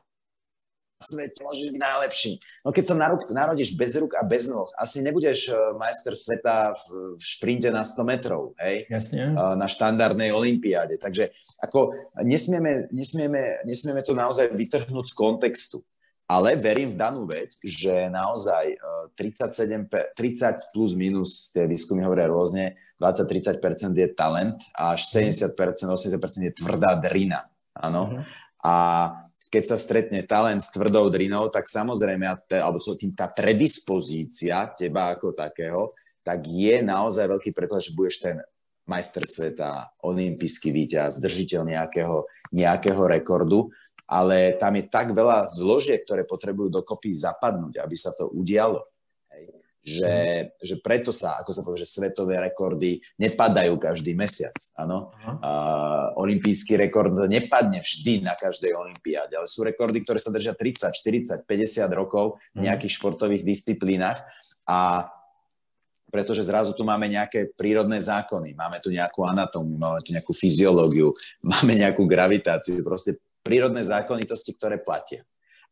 svete 0.99 1.39
môžeš 1.39 1.71
byť 1.71 1.77
najlepší. 1.79 2.31
No 2.67 2.75
keď 2.75 2.83
sa 2.83 2.95
narodíš 3.31 3.71
bez 3.79 3.95
rúk 3.95 4.19
a 4.19 4.21
bez 4.27 4.51
noh, 4.51 4.67
asi 4.75 4.99
nebudeš 4.99 5.47
eh, 5.47 5.55
majster 5.79 6.13
sveta 6.13 6.75
v, 6.75 7.15
šprinte 7.17 7.71
na 7.71 7.87
100 7.87 8.03
metrov, 8.03 8.51
hej? 8.59 8.83
Jasne. 8.91 9.31
Na 9.55 9.67
štandardnej 9.71 10.35
olimpiáde. 10.35 10.99
Takže 10.99 11.31
ako 11.63 11.95
nesmieme, 12.19 12.91
nesmieme, 12.91 13.63
nesmieme 13.63 14.03
to 14.03 14.11
naozaj 14.11 14.51
vytrhnúť 14.51 15.05
z 15.07 15.15
kontextu. 15.15 15.79
Ale 16.29 16.53
verím 16.61 16.93
v 16.93 16.99
danú 17.01 17.25
vec, 17.25 17.57
že 17.65 18.05
naozaj 18.11 18.77
37, 19.15 19.89
eh, 19.89 20.13
30 20.13 20.75
plus 20.75 20.93
minus, 20.99 21.49
tie 21.55 21.65
výskumy 21.65 22.03
hovoria 22.03 22.27
rôzne, 22.27 22.75
20-30% 22.99 23.95
je 23.95 24.07
talent 24.11 24.59
a 24.75 24.99
až 24.99 25.07
70%, 25.07 25.55
80% 25.87 26.51
je 26.51 26.53
tvrdá 26.53 26.99
drina. 26.99 27.47
Áno. 27.79 28.03
Uh-huh. 28.11 28.23
A 28.59 28.75
keď 29.49 29.63
sa 29.75 29.77
stretne 29.81 30.21
talent 30.27 30.61
s 30.61 30.69
tvrdou 30.69 31.09
drinou, 31.09 31.49
tak 31.49 31.65
samozrejme, 31.65 32.27
alebo 32.59 32.77
tým 32.93 33.17
tá 33.17 33.31
predispozícia 33.31 34.69
teba 34.77 35.15
ako 35.15 35.33
takého, 35.33 35.95
tak 36.21 36.45
je 36.45 36.85
naozaj 36.85 37.25
veľký 37.25 37.49
predpoklad, 37.55 37.87
že 37.89 37.97
budeš 37.97 38.17
ten 38.21 38.37
majster 38.85 39.25
sveta, 39.25 39.89
olimpijský 40.05 40.69
víťaz, 40.69 41.21
držiteľ 41.21 41.61
nejakého, 41.65 42.25
nejakého 42.53 43.01
rekordu, 43.05 43.69
ale 44.09 44.57
tam 44.57 44.73
je 44.77 44.89
tak 44.89 45.13
veľa 45.13 45.45
zložiek, 45.45 46.01
ktoré 46.01 46.25
potrebujú 46.25 46.81
dokopy 46.81 47.13
zapadnúť, 47.13 47.81
aby 47.81 47.95
sa 47.97 48.09
to 48.13 48.29
udialo 48.33 48.88
že, 49.79 50.15
že 50.59 50.75
preto 50.83 51.09
sa, 51.15 51.39
ako 51.39 51.51
sa 51.55 51.63
povie, 51.63 51.81
že 51.81 51.87
svetové 51.87 52.35
rekordy 52.35 52.99
nepadajú 53.15 53.79
každý 53.79 54.11
mesiac. 54.11 54.53
Áno? 54.75 55.15
Uh, 55.23 56.11
olimpijský 56.19 56.75
rekord 56.75 57.15
nepadne 57.31 57.79
vždy 57.79 58.27
na 58.27 58.35
každej 58.35 58.75
olimpiáde, 58.75 59.39
ale 59.39 59.47
sú 59.47 59.63
rekordy, 59.63 60.03
ktoré 60.03 60.19
sa 60.19 60.35
držia 60.35 60.51
30, 60.51 60.91
40, 60.91 61.47
50 61.47 61.89
rokov 61.95 62.37
v 62.51 62.59
mhm. 62.59 62.63
nejakých 62.67 62.93
športových 62.99 63.43
disciplínach 63.47 64.21
a 64.67 65.09
pretože 66.09 66.41
zrazu 66.41 66.73
tu 66.73 66.81
máme 66.81 67.05
nejaké 67.05 67.53
prírodné 67.53 68.01
zákony, 68.01 68.57
máme 68.57 68.81
tu 68.81 68.89
nejakú 68.89 69.29
anatómiu, 69.29 69.77
máme 69.77 70.01
tu 70.01 70.09
nejakú 70.09 70.33
fyziológiu, 70.33 71.13
máme 71.53 71.77
nejakú 71.77 72.03
gravitáciu, 72.03 72.81
proste 72.81 73.21
prírodné 73.45 73.85
zákonitosti, 73.85 74.57
ktoré 74.57 74.81
platia. 74.81 75.23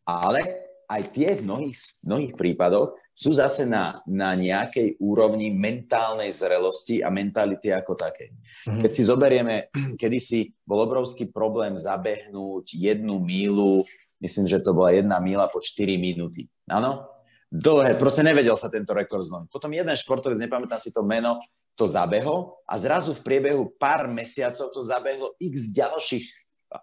Ale 0.07 0.66
aj 0.87 1.01
tie 1.11 1.35
v 1.35 1.43
mnohých, 1.43 1.75
mnohých 2.07 2.33
prípadoch 2.39 2.95
sú 3.11 3.35
zase 3.35 3.67
na, 3.67 3.99
na 4.07 4.31
nejakej 4.37 4.95
úrovni 5.03 5.51
mentálnej 5.51 6.31
zrelosti 6.31 7.03
a 7.03 7.11
mentality 7.11 7.75
ako 7.75 7.99
takej. 7.99 8.29
Mm-hmm. 8.31 8.79
Keď 8.79 8.91
si 8.95 9.03
zoberieme, 9.03 9.55
kedysi 10.01 10.55
bol 10.63 10.87
obrovský 10.87 11.27
problém 11.33 11.75
zabehnúť 11.75 12.71
jednu 12.71 13.19
mílu, 13.19 13.83
myslím, 14.23 14.47
že 14.47 14.63
to 14.63 14.71
bola 14.71 14.95
jedna 14.95 15.19
míla 15.19 15.51
po 15.51 15.59
4 15.59 15.99
minúty. 15.99 16.47
Áno? 16.71 17.03
Dlhé, 17.47 17.95
proste 17.95 18.27
nevedel 18.27 18.55
sa 18.59 18.67
tento 18.67 18.91
rekord 18.91 19.23
zlomiť. 19.23 19.47
Potom 19.51 19.71
jeden 19.71 19.95
športovec, 19.95 20.39
nepamätám 20.39 20.79
si 20.79 20.91
to 20.91 21.03
meno, 21.03 21.39
to 21.79 21.87
zabehol 21.87 22.59
a 22.65 22.75
zrazu 22.81 23.13
v 23.13 23.23
priebehu 23.23 23.69
pár 23.77 24.09
mesiacov 24.09 24.73
to 24.73 24.81
zabehlo 24.81 25.37
x 25.37 25.71
ďalších 25.75 26.25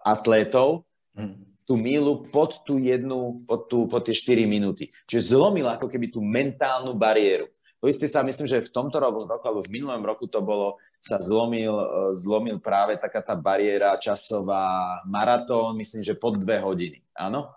atlétov, 0.03 0.87
mm 1.13 1.54
tú 1.65 1.75
mílu 1.75 2.29
pod 2.29 2.61
tú 2.61 2.77
jednu, 2.77 3.41
pod, 3.49 3.65
tú, 3.65 3.89
pod 3.89 4.05
tie 4.05 4.13
4 4.13 4.45
minúty. 4.45 4.93
Čiže 5.09 5.33
zlomil 5.33 5.65
ako 5.65 5.89
keby 5.89 6.13
tú 6.13 6.21
mentálnu 6.21 6.93
bariéru. 6.93 7.49
To 7.81 7.89
isté 7.89 8.09
sa 8.09 8.25
myslím, 8.25 8.49
že 8.49 8.65
v 8.65 8.73
tomto 8.73 8.97
roku, 8.97 9.25
alebo 9.29 9.61
v 9.61 9.73
minulom 9.73 10.01
roku 10.01 10.25
to 10.25 10.41
bolo, 10.41 10.81
sa 10.97 11.21
zlomil, 11.21 11.73
e, 11.73 11.85
zlomil 12.17 12.57
práve 12.57 12.97
taká 12.97 13.21
tá 13.21 13.37
bariéra 13.37 13.93
časová 14.01 15.01
maratón, 15.05 15.77
myslím, 15.77 16.01
že 16.01 16.17
pod 16.17 16.41
dve 16.41 16.57
hodiny. 16.61 17.01
Áno? 17.13 17.49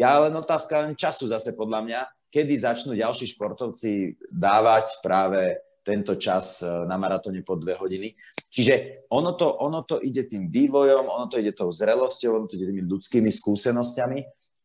Ja 0.00 0.24
len 0.24 0.32
otázka 0.32 0.88
len 0.88 0.96
času 0.96 1.28
zase 1.28 1.52
podľa 1.52 1.84
mňa, 1.84 2.00
kedy 2.32 2.54
začnú 2.64 2.96
ďalší 2.96 3.28
športovci 3.34 4.16
dávať 4.32 5.04
práve 5.04 5.58
tento 5.82 6.14
čas 6.20 6.62
e, 6.62 6.68
na 6.84 6.96
maratóne 7.00 7.40
po 7.42 7.56
dve 7.56 7.74
hodiny. 7.74 8.12
Čiže 8.48 9.06
ono 9.12 9.32
to, 9.34 9.48
ono 9.60 9.82
to 9.84 9.98
ide 10.00 10.28
tým 10.28 10.52
vývojom, 10.52 11.08
ono 11.08 11.26
to 11.26 11.40
ide 11.40 11.52
tou 11.56 11.72
zrelosťou, 11.72 12.36
ono 12.36 12.46
to 12.46 12.56
ide 12.60 12.68
tými 12.70 12.84
ľudskými 12.84 13.30
skúsenosťami 13.32 14.18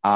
a 0.03 0.15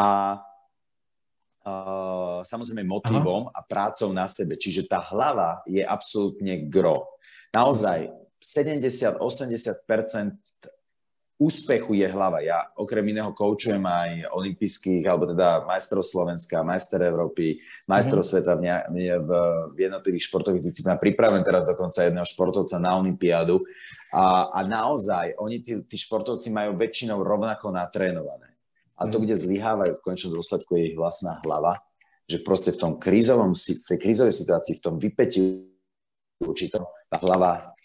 uh, 1.63 2.39
samozrejme 2.43 2.83
motivom 2.83 3.47
Aha. 3.47 3.55
a 3.55 3.59
prácou 3.63 4.11
na 4.11 4.27
sebe. 4.27 4.59
Čiže 4.59 4.87
tá 4.87 4.99
hlava 4.99 5.63
je 5.63 5.79
absolútne 5.79 6.67
gro. 6.67 7.07
Naozaj 7.55 8.11
70-80% 8.43 9.19
úspechu 11.37 11.93
je 11.93 12.09
hlava. 12.09 12.41
Ja 12.41 12.65
okrem 12.73 13.13
iného 13.13 13.29
koučujem 13.29 13.85
aj 13.85 14.33
olympijských, 14.33 15.05
alebo 15.05 15.29
teda 15.29 15.69
majstrov 15.69 16.01
Slovenska, 16.01 16.65
majster 16.65 16.97
Európy, 17.05 17.61
majstrov 17.85 18.25
mm. 18.25 18.29
sveta 18.33 18.53
v, 18.57 18.63
v, 19.21 19.31
v 19.69 19.77
jednotlivých 19.77 20.25
športových 20.33 20.65
disciplínach. 20.65 20.97
Pripravujem 20.97 21.45
teraz 21.45 21.63
dokonca 21.69 22.09
jedného 22.09 22.25
športovca 22.25 22.81
na 22.81 22.97
olympiádu 22.97 23.61
a, 24.09 24.49
a 24.49 24.59
naozaj 24.65 25.37
oni, 25.37 25.61
tí, 25.61 25.77
tí 25.85 25.97
športovci 26.01 26.49
majú 26.49 26.73
väčšinou 26.73 27.21
rovnako 27.21 27.69
natrénované. 27.69 28.57
A 28.97 29.05
to, 29.05 29.21
mm. 29.21 29.23
kde 29.29 29.35
zlyhávajú 29.37 29.93
v 29.93 30.05
končnom 30.05 30.41
dôsledku 30.41 30.73
je 30.73 30.83
ich 30.89 30.97
vlastná 30.97 31.37
hlava, 31.45 31.77
že 32.25 32.41
proste 32.41 32.73
v 32.73 32.81
tom 32.81 32.93
krízovom, 32.97 33.53
v 33.53 33.85
tej 33.85 33.99
krízovej 34.01 34.33
situácii, 34.33 34.81
v 34.81 34.83
tom 34.83 34.97
vypetí 34.97 35.69
určitom, 36.41 36.81
tá 37.13 37.21
hlava 37.21 37.77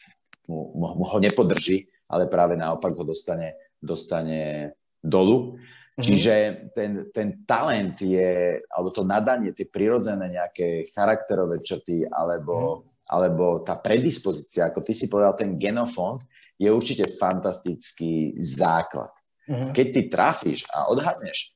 mu, 0.49 0.73
mu 0.73 1.05
ho 1.05 1.19
nepodrží 1.21 1.92
ale 2.13 2.29
práve 2.29 2.61
naopak 2.61 2.93
ho 2.93 3.05
dostane, 3.09 3.57
dostane 3.81 4.77
dolu. 5.01 5.57
Mm-hmm. 5.57 6.05
Čiže 6.05 6.33
ten, 6.77 6.93
ten 7.13 7.29
talent 7.49 8.01
je, 8.01 8.61
alebo 8.69 8.93
to 8.93 9.05
nadanie, 9.05 9.53
tie 9.57 9.69
prirodzené 9.69 10.29
nejaké 10.29 10.93
charakterové 10.93 11.65
črty, 11.65 12.09
alebo, 12.09 12.57
mm-hmm. 12.57 13.09
alebo 13.13 13.61
tá 13.65 13.77
predispozícia, 13.81 14.69
ako 14.69 14.85
ty 14.85 14.93
si 14.93 15.09
povedal, 15.09 15.37
ten 15.37 15.57
genofond, 15.57 16.21
je 16.61 16.69
určite 16.69 17.09
fantastický 17.17 18.37
základ. 18.41 19.13
Mm-hmm. 19.49 19.73
Keď 19.73 19.87
ty 19.93 20.01
trafíš 20.09 20.61
a 20.73 20.89
odhadneš, 20.89 21.53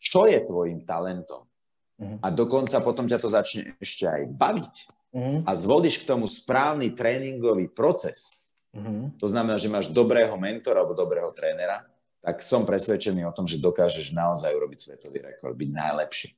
čo 0.00 0.24
je 0.28 0.40
tvojim 0.44 0.84
talentom, 0.84 1.48
mm-hmm. 2.00 2.20
a 2.20 2.26
dokonca 2.32 2.80
potom 2.84 3.08
ťa 3.08 3.16
to 3.20 3.28
začne 3.32 3.76
ešte 3.80 4.04
aj 4.04 4.22
baviť, 4.28 4.74
mm-hmm. 5.16 5.38
a 5.48 5.50
zvolíš 5.56 6.04
k 6.04 6.08
tomu 6.08 6.28
správny 6.28 6.92
tréningový 6.92 7.72
proces, 7.72 8.40
Mm-hmm. 8.70 9.18
To 9.18 9.26
znamená, 9.26 9.58
že 9.58 9.72
máš 9.72 9.90
dobrého 9.90 10.34
mentora 10.38 10.82
alebo 10.82 10.94
dobrého 10.94 11.30
trénera, 11.34 11.82
tak 12.20 12.44
som 12.44 12.68
presvedčený 12.68 13.26
o 13.26 13.34
tom, 13.34 13.48
že 13.48 13.58
dokážeš 13.58 14.12
naozaj 14.12 14.52
urobiť 14.52 14.78
svetový 14.78 15.24
rekord, 15.24 15.56
byť 15.56 15.70
najlepší. 15.72 16.28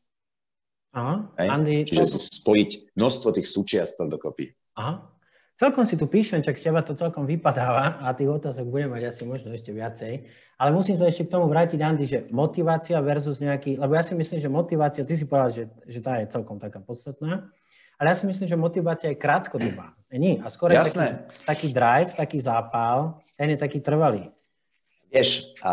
Aha. 0.93 1.33
Andy, 1.37 1.89
Čiže 1.89 2.05
to... 2.05 2.19
spojiť 2.45 2.71
množstvo 2.97 3.29
tých 3.33 3.49
súčiastok 3.49 4.13
dokopy. 4.13 4.53
Aha. 4.77 5.09
Celkom 5.53 5.85
si 5.85 6.01
tu 6.01 6.09
píšem, 6.09 6.41
čak 6.41 6.57
z 6.57 6.73
teba 6.73 6.81
to 6.81 6.97
celkom 6.97 7.29
vypadáva 7.29 8.01
a 8.01 8.17
tých 8.17 8.41
otázok 8.41 8.73
budem 8.73 8.89
mať 8.89 9.13
asi 9.13 9.23
možno 9.29 9.53
ešte 9.53 9.71
viacej. 9.71 10.27
Ale 10.57 10.71
musím 10.73 10.97
sa 10.97 11.07
ešte 11.07 11.29
k 11.29 11.33
tomu 11.39 11.47
vrátiť, 11.47 11.79
Andy, 11.79 12.05
že 12.09 12.19
motivácia 12.33 12.97
versus 13.05 13.37
nejaký, 13.39 13.77
lebo 13.77 13.93
ja 13.93 14.03
si 14.03 14.17
myslím, 14.17 14.39
že 14.41 14.49
motivácia, 14.49 15.05
ty 15.05 15.13
si 15.13 15.29
povedal, 15.29 15.53
že, 15.53 15.65
že 15.85 16.01
tá 16.01 16.19
je 16.19 16.27
celkom 16.33 16.57
taká 16.57 16.81
podstatná, 16.81 17.53
ale 17.99 18.07
ja 18.13 18.17
si 18.17 18.25
myslím, 18.29 18.49
že 18.49 18.57
motivácia 18.57 19.09
je 19.13 19.19
krátkodobá. 19.19 19.97
Nie, 20.13 20.45
a 20.45 20.53
skôr 20.53 20.77
taký, 20.77 21.25
taký 21.49 21.69
drive, 21.73 22.13
taký 22.13 22.37
zápal, 22.37 23.17
ten 23.33 23.57
je 23.57 23.59
taký 23.59 23.81
trvalý. 23.81 24.29
Vieš, 25.13 25.61
a 25.61 25.73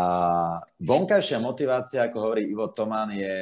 vonkajšia 0.76 1.40
motivácia, 1.40 2.04
ako 2.04 2.16
hovorí 2.28 2.44
Ivo 2.52 2.68
Tomán, 2.76 3.08
je 3.16 3.32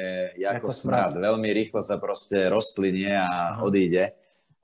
ako, 0.47 0.67
ako 0.67 0.69
smrad. 0.71 1.11
smrad. 1.11 1.23
Veľmi 1.27 1.49
rýchlo 1.51 1.83
sa 1.83 1.99
proste 1.99 2.47
rozplynie 2.47 3.19
a 3.19 3.59
Aha. 3.59 3.67
odíde 3.67 4.15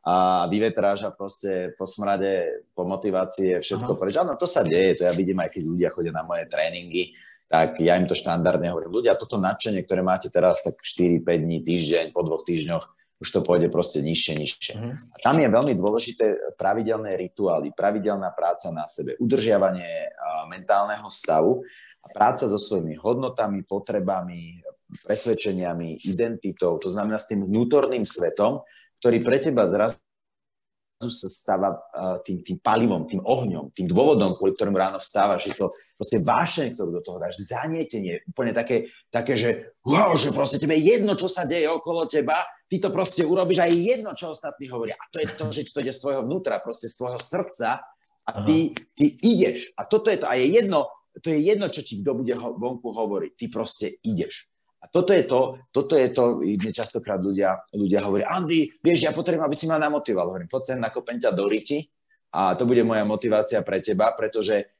a 0.06 0.48
vyvetráš 0.48 1.04
a 1.04 1.12
proste 1.12 1.76
po 1.76 1.84
smrade, 1.84 2.64
po 2.72 2.88
motivácii 2.88 3.60
je 3.60 3.64
všetko 3.68 3.92
Aha. 3.96 4.00
preč. 4.00 4.14
Áno, 4.16 4.40
to 4.40 4.48
sa 4.48 4.64
deje, 4.64 5.04
to 5.04 5.04
ja 5.04 5.12
vidím 5.12 5.44
aj 5.44 5.52
keď 5.52 5.64
ľudia 5.68 5.90
chodia 5.92 6.16
na 6.16 6.24
moje 6.24 6.48
tréningy, 6.48 7.12
tak 7.52 7.84
ja 7.84 8.00
im 8.00 8.08
to 8.08 8.16
štandardne 8.16 8.72
hovorím. 8.72 8.96
Ľudia, 8.96 9.20
toto 9.20 9.36
nadšenie, 9.36 9.84
ktoré 9.84 10.08
máte 10.08 10.32
teraz, 10.32 10.64
tak 10.64 10.80
4-5 10.80 11.20
dní, 11.20 11.60
týždeň, 11.68 12.06
po 12.16 12.24
dvoch 12.24 12.48
týždňoch, 12.48 12.95
už 13.16 13.28
to 13.32 13.40
pôjde 13.40 13.72
proste 13.72 14.04
nižšie, 14.04 14.34
nižšie. 14.36 14.74
Uh-huh. 14.76 14.96
A 15.12 15.16
tam 15.24 15.40
je 15.40 15.48
veľmi 15.48 15.72
dôležité 15.72 16.56
pravidelné 16.60 17.16
rituály, 17.16 17.72
pravidelná 17.72 18.36
práca 18.36 18.72
na 18.76 18.86
sebe, 18.92 19.16
udržiavanie 19.24 20.12
mentálneho 20.52 21.08
stavu 21.08 21.64
a 22.04 22.08
práca 22.12 22.46
so 22.46 22.60
svojimi 22.60 23.00
hodnotami, 23.00 23.64
potrebami, 23.64 24.60
presvedčeniami, 25.08 26.06
identitou, 26.06 26.78
to 26.78 26.92
znamená 26.92 27.18
s 27.18 27.32
tým 27.32 27.48
vnútorným 27.48 28.04
svetom, 28.04 28.62
ktorý 29.00 29.18
pre 29.24 29.38
teba 29.42 29.66
zrazu 29.66 29.98
sa 30.96 31.28
stáva 31.28 31.76
tým, 32.24 32.40
tým 32.44 32.60
palivom, 32.64 33.04
tým 33.04 33.20
ohňom, 33.24 33.76
tým 33.76 33.88
dôvodom, 33.88 34.40
kvôli 34.40 34.56
ktorému 34.56 34.80
ráno 34.80 35.00
vstávaš. 35.00 35.52
Je 35.52 35.56
to 35.56 35.72
proste 35.96 36.20
vášeň, 36.22 36.76
ktorú 36.76 36.92
do 36.92 37.04
toho 37.04 37.18
dáš, 37.18 37.40
zanietenie, 37.40 38.24
úplne 38.28 38.52
také, 38.52 38.92
také 39.08 39.40
že 39.40 39.76
wow, 39.88 40.12
že 40.16 40.36
proste 40.36 40.60
tebe 40.60 40.76
je 40.76 41.00
jedno, 41.00 41.16
čo 41.16 41.32
sa 41.32 41.48
deje 41.48 41.72
okolo 41.72 42.04
teba, 42.06 42.44
ty 42.68 42.84
to 42.84 42.92
proste 42.92 43.24
urobíš 43.24 43.64
aj 43.64 43.72
jedno, 43.72 44.12
čo 44.12 44.36
ostatní 44.36 44.68
hovoria. 44.68 45.00
A 45.00 45.06
to 45.10 45.24
je 45.24 45.28
to, 45.34 45.46
že 45.56 45.62
ti 45.68 45.72
to 45.72 45.82
ide 45.82 45.96
z 45.96 46.02
tvojho 46.04 46.22
vnútra, 46.28 46.60
proste 46.60 46.92
z 46.92 46.96
tvojho 47.00 47.20
srdca 47.20 47.80
a 48.26 48.32
ty, 48.44 48.76
ty 48.98 49.06
ideš. 49.24 49.72
A 49.80 49.88
toto 49.88 50.12
je 50.12 50.20
to. 50.20 50.28
A 50.28 50.36
je 50.36 50.52
jedno, 50.52 50.92
to 51.24 51.32
je 51.32 51.40
jedno, 51.40 51.72
čo 51.72 51.86
ti 51.86 52.04
kto 52.04 52.12
bude 52.18 52.36
ho, 52.36 52.58
vonku 52.60 52.92
hovoriť. 52.92 53.32
Ty 53.38 53.46
proste 53.48 53.88
ideš. 54.04 54.52
A 54.84 54.92
toto 54.92 55.18
je 55.18 55.26
to, 55.26 55.58
toto 55.74 55.98
je 55.98 56.14
to, 56.14 56.46
mne 56.46 56.70
častokrát 56.70 57.18
ľudia, 57.18 57.58
ľudia 57.74 58.06
hovoria, 58.06 58.30
Andy, 58.30 58.70
vieš, 58.86 59.10
ja 59.10 59.12
potrebujem, 59.16 59.42
aby 59.42 59.58
si 59.58 59.66
ma 59.66 59.82
namotivoval. 59.82 60.30
Hovorím, 60.30 60.50
poď 60.50 60.62
sem, 60.62 60.78
nakopem 60.78 61.18
ťa 61.18 61.34
do 61.34 61.50
riti 61.50 61.90
a 62.36 62.54
to 62.54 62.70
bude 62.70 62.86
moja 62.86 63.02
motivácia 63.02 63.66
pre 63.66 63.82
teba, 63.82 64.14
pretože 64.14 64.75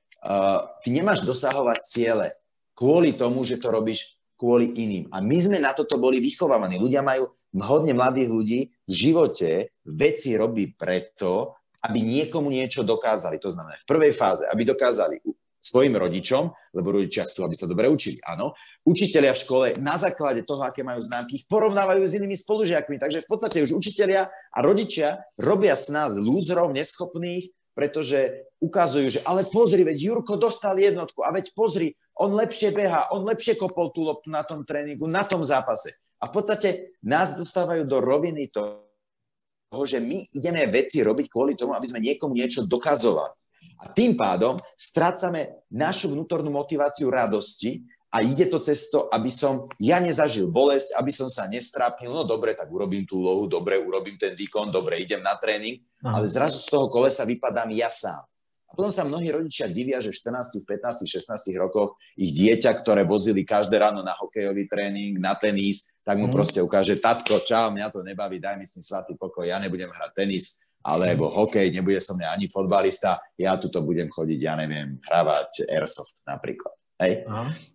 ty 0.82 0.88
nemáš 0.90 1.22
dosahovať 1.22 1.80
ciele 1.86 2.28
kvôli 2.76 3.16
tomu, 3.16 3.46
že 3.46 3.62
to 3.62 3.72
robíš 3.72 4.20
kvôli 4.36 4.68
iným. 4.76 5.08
A 5.16 5.24
my 5.24 5.38
sme 5.40 5.58
na 5.64 5.72
toto 5.72 5.96
boli 5.96 6.20
vychovávaní. 6.20 6.76
Ľudia 6.76 7.00
majú, 7.00 7.32
hodne 7.56 7.96
mladých 7.96 8.30
ľudí 8.30 8.60
v 8.84 8.94
živote 8.94 9.72
veci 9.88 10.36
robí 10.36 10.76
preto, 10.76 11.56
aby 11.88 12.04
niekomu 12.04 12.52
niečo 12.52 12.84
dokázali. 12.84 13.40
To 13.40 13.48
znamená, 13.48 13.80
v 13.80 13.88
prvej 13.88 14.12
fáze, 14.12 14.44
aby 14.44 14.68
dokázali 14.68 15.24
svojim 15.66 15.98
rodičom, 15.98 16.54
lebo 16.78 16.94
rodičia 16.94 17.26
chcú, 17.26 17.48
aby 17.48 17.56
sa 17.58 17.66
dobre 17.66 17.90
učili. 17.90 18.22
Áno. 18.28 18.54
Učitelia 18.86 19.34
v 19.34 19.42
škole 19.42 19.68
na 19.82 19.98
základe 19.98 20.46
toho, 20.46 20.62
aké 20.62 20.86
majú 20.86 21.02
známky, 21.02 21.42
ich 21.42 21.50
porovnávajú 21.50 22.06
s 22.06 22.14
inými 22.22 22.38
spolužiakmi. 22.38 23.02
Takže 23.02 23.26
v 23.26 23.30
podstate 23.30 23.66
už 23.66 23.74
učitelia 23.74 24.30
a 24.30 24.58
rodičia 24.62 25.26
robia 25.42 25.74
s 25.74 25.90
nás 25.90 26.14
lúzrov, 26.22 26.70
neschopných, 26.70 27.50
pretože 27.76 28.48
ukazujú, 28.64 29.20
že 29.20 29.22
ale 29.28 29.44
pozri, 29.52 29.84
veď 29.84 29.98
Jurko 30.00 30.40
dostal 30.40 30.80
jednotku 30.80 31.22
a 31.22 31.30
veď 31.36 31.52
pozri, 31.52 31.92
on 32.16 32.32
lepšie 32.32 32.72
beha, 32.72 33.12
on 33.12 33.28
lepšie 33.28 33.60
kopol 33.60 33.92
tú 33.92 34.08
loptu 34.08 34.32
na 34.32 34.48
tom 34.48 34.64
tréningu, 34.64 35.04
na 35.06 35.28
tom 35.28 35.44
zápase. 35.44 35.92
A 36.24 36.32
v 36.32 36.40
podstate 36.40 36.96
nás 37.04 37.36
dostávajú 37.36 37.84
do 37.84 38.00
roviny 38.00 38.48
toho, 38.48 39.84
že 39.84 40.00
my 40.00 40.24
ideme 40.32 40.64
veci 40.72 41.04
robiť 41.04 41.28
kvôli 41.28 41.60
tomu, 41.60 41.76
aby 41.76 41.84
sme 41.84 42.00
niekomu 42.00 42.32
niečo 42.32 42.64
dokazovali. 42.64 43.36
A 43.84 43.92
tým 43.92 44.16
pádom 44.16 44.56
strácame 44.80 45.68
našu 45.68 46.16
vnútornú 46.16 46.48
motiváciu 46.48 47.12
radosti 47.12 47.84
a 48.16 48.24
ide 48.24 48.48
to 48.48 48.64
cez 48.64 48.88
to, 48.88 49.12
aby 49.12 49.28
som 49.28 49.68
ja 49.76 50.00
nezažil 50.00 50.48
bolesť, 50.48 50.96
aby 50.96 51.12
som 51.12 51.28
sa 51.28 51.52
nestrápnil, 51.52 52.16
no 52.16 52.24
dobre, 52.24 52.56
tak 52.56 52.72
urobím 52.72 53.04
tú 53.04 53.20
lohu, 53.20 53.52
dobre, 53.52 53.76
urobím 53.76 54.16
ten 54.16 54.32
výkon, 54.32 54.72
dobre, 54.72 55.04
idem 55.04 55.20
na 55.20 55.36
tréning, 55.36 55.84
Aha. 56.00 56.24
ale 56.24 56.26
zrazu 56.32 56.64
z 56.64 56.72
toho 56.72 56.88
kolesa 56.88 57.28
vypadám 57.28 57.76
ja 57.76 57.92
sám. 57.92 58.24
A 58.72 58.72
potom 58.72 58.88
sa 58.88 59.04
mnohí 59.04 59.28
rodičia 59.36 59.68
divia, 59.68 60.00
že 60.00 60.16
v 60.16 60.32
14, 60.32 60.64
15, 60.64 61.04
16 61.04 61.60
rokoch 61.60 62.00
ich 62.16 62.32
dieťa, 62.32 62.72
ktoré 62.80 63.04
vozili 63.04 63.44
každé 63.44 63.76
ráno 63.84 64.00
na 64.00 64.16
hokejový 64.16 64.64
tréning, 64.64 65.20
na 65.20 65.36
tenis, 65.36 65.92
tak 66.08 66.16
mu 66.16 66.32
mm. 66.32 66.36
proste 66.40 66.64
ukáže, 66.64 66.96
tatko, 67.04 67.44
čau, 67.44 67.68
mňa 67.76 67.92
to 67.92 68.00
nebaví, 68.00 68.40
daj 68.40 68.56
mi 68.56 68.64
s 68.64 68.80
tým 68.80 68.84
svatý 68.84 69.20
pokoj, 69.20 69.44
ja 69.44 69.60
nebudem 69.60 69.92
hrať 69.92 70.12
tenis, 70.16 70.64
alebo 70.86 71.34
hokej, 71.34 71.68
nebude 71.74 72.00
som 72.00 72.16
ja 72.16 72.32
ani 72.32 72.48
fotbalista, 72.48 73.20
ja 73.36 73.60
tuto 73.60 73.84
budem 73.84 74.08
chodiť, 74.08 74.40
ja 74.40 74.54
neviem, 74.56 75.04
hravať 75.04 75.68
airsoft 75.68 76.22
napríklad. 76.24 76.75
Hej? 77.00 77.28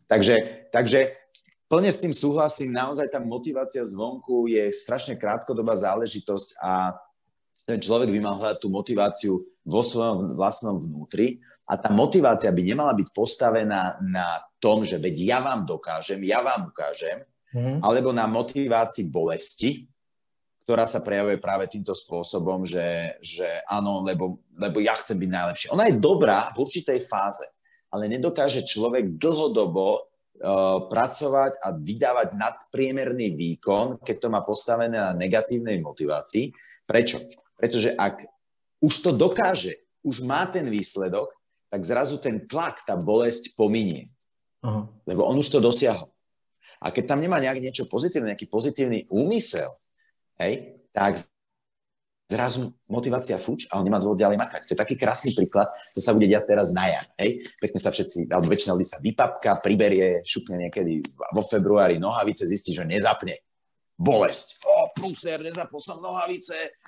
Takže, 0.08 0.36
takže 0.72 1.12
plne 1.70 1.90
s 1.92 2.02
tým 2.02 2.14
súhlasím, 2.16 2.74
naozaj 2.74 3.12
tá 3.12 3.20
motivácia 3.20 3.84
zvonku 3.84 4.48
je 4.50 4.72
strašne 4.74 5.14
krátkodobá 5.14 5.76
záležitosť 5.76 6.48
a 6.60 6.96
ten 7.68 7.78
človek 7.78 8.10
by 8.10 8.18
mal 8.18 8.34
hľadať 8.40 8.58
tú 8.58 8.68
motiváciu 8.72 9.32
vo 9.62 9.82
svojom 9.84 10.34
vlastnom 10.34 10.82
vnútri 10.82 11.38
a 11.70 11.78
tá 11.78 11.92
motivácia 11.94 12.50
by 12.50 12.62
nemala 12.66 12.90
byť 12.98 13.08
postavená 13.14 14.02
na 14.02 14.42
tom, 14.58 14.82
že 14.82 14.98
veď 14.98 15.14
ja 15.22 15.38
vám 15.38 15.62
dokážem, 15.62 16.18
ja 16.26 16.42
vám 16.42 16.74
ukážem, 16.74 17.22
mm. 17.54 17.78
alebo 17.86 18.10
na 18.10 18.26
motivácii 18.26 19.06
bolesti, 19.06 19.86
ktorá 20.66 20.86
sa 20.86 21.02
prejavuje 21.02 21.38
práve 21.38 21.70
týmto 21.70 21.94
spôsobom, 21.94 22.66
že, 22.66 23.18
že 23.22 23.46
áno, 23.70 24.02
lebo, 24.02 24.42
lebo 24.58 24.82
ja 24.82 24.98
chcem 24.98 25.18
byť 25.18 25.30
najlepší. 25.30 25.66
Ona 25.70 25.86
je 25.86 26.02
dobrá 26.02 26.50
v 26.54 26.66
určitej 26.66 26.98
fáze, 27.06 27.46
ale 27.90 28.06
nedokáže 28.06 28.62
človek 28.62 29.18
dlhodobo 29.18 29.86
uh, 29.94 30.00
pracovať 30.86 31.58
a 31.58 31.74
vydávať 31.74 32.38
nadpriemerný 32.38 33.34
výkon, 33.34 33.98
keď 34.00 34.16
to 34.16 34.28
má 34.30 34.40
postavené 34.46 34.94
na 34.94 35.12
negatívnej 35.14 35.82
motivácii. 35.82 36.54
Prečo? 36.86 37.18
Pretože 37.58 37.92
ak 37.98 38.24
už 38.80 38.94
to 39.04 39.10
dokáže, 39.12 39.76
už 40.00 40.24
má 40.24 40.48
ten 40.48 40.64
výsledok, 40.70 41.34
tak 41.70 41.84
zrazu 41.84 42.18
ten 42.18 42.48
tlak, 42.48 42.82
tá 42.82 42.96
bolesť 42.98 43.54
pominie. 43.54 44.10
Aha. 44.64 44.88
Lebo 45.06 45.28
on 45.28 45.38
už 45.38 45.52
to 45.52 45.60
dosiahol. 45.62 46.10
A 46.80 46.88
keď 46.88 47.14
tam 47.14 47.20
nemá 47.20 47.36
nejak 47.36 47.60
niečo 47.60 47.84
pozitívne, 47.84 48.32
nejaký 48.32 48.48
pozitívny 48.48 49.04
úmysel, 49.12 49.68
hej, 50.40 50.80
tak 50.96 51.20
zrazu 52.30 52.70
motivácia 52.86 53.34
fuč 53.42 53.66
a 53.66 53.82
on 53.82 53.84
nemá 53.84 53.98
dôvod 53.98 54.14
ďalej 54.14 54.38
makať. 54.38 54.60
To 54.70 54.72
je 54.72 54.78
taký 54.78 54.94
krásny 54.94 55.34
príklad, 55.34 55.66
to 55.90 55.98
sa 55.98 56.14
bude 56.14 56.30
diať 56.30 56.46
teraz 56.46 56.70
na 56.70 56.86
jar. 56.86 57.06
Hej? 57.18 57.42
Pekne 57.58 57.82
sa 57.82 57.90
všetci, 57.90 58.30
alebo 58.30 58.46
väčšina 58.46 58.78
ľudí 58.78 58.86
sa 58.86 59.02
vypapka, 59.02 59.58
priberie, 59.58 60.22
šupne 60.22 60.70
niekedy 60.70 61.02
vo 61.34 61.42
februári 61.42 61.98
nohavice, 61.98 62.46
zistí, 62.46 62.70
že 62.70 62.86
nezapne. 62.86 63.34
Bolesť. 63.98 64.62
O, 64.64 64.94
prúser, 64.94 65.42
nezapol 65.42 65.82
som 65.82 65.98
nohavice, 65.98 66.78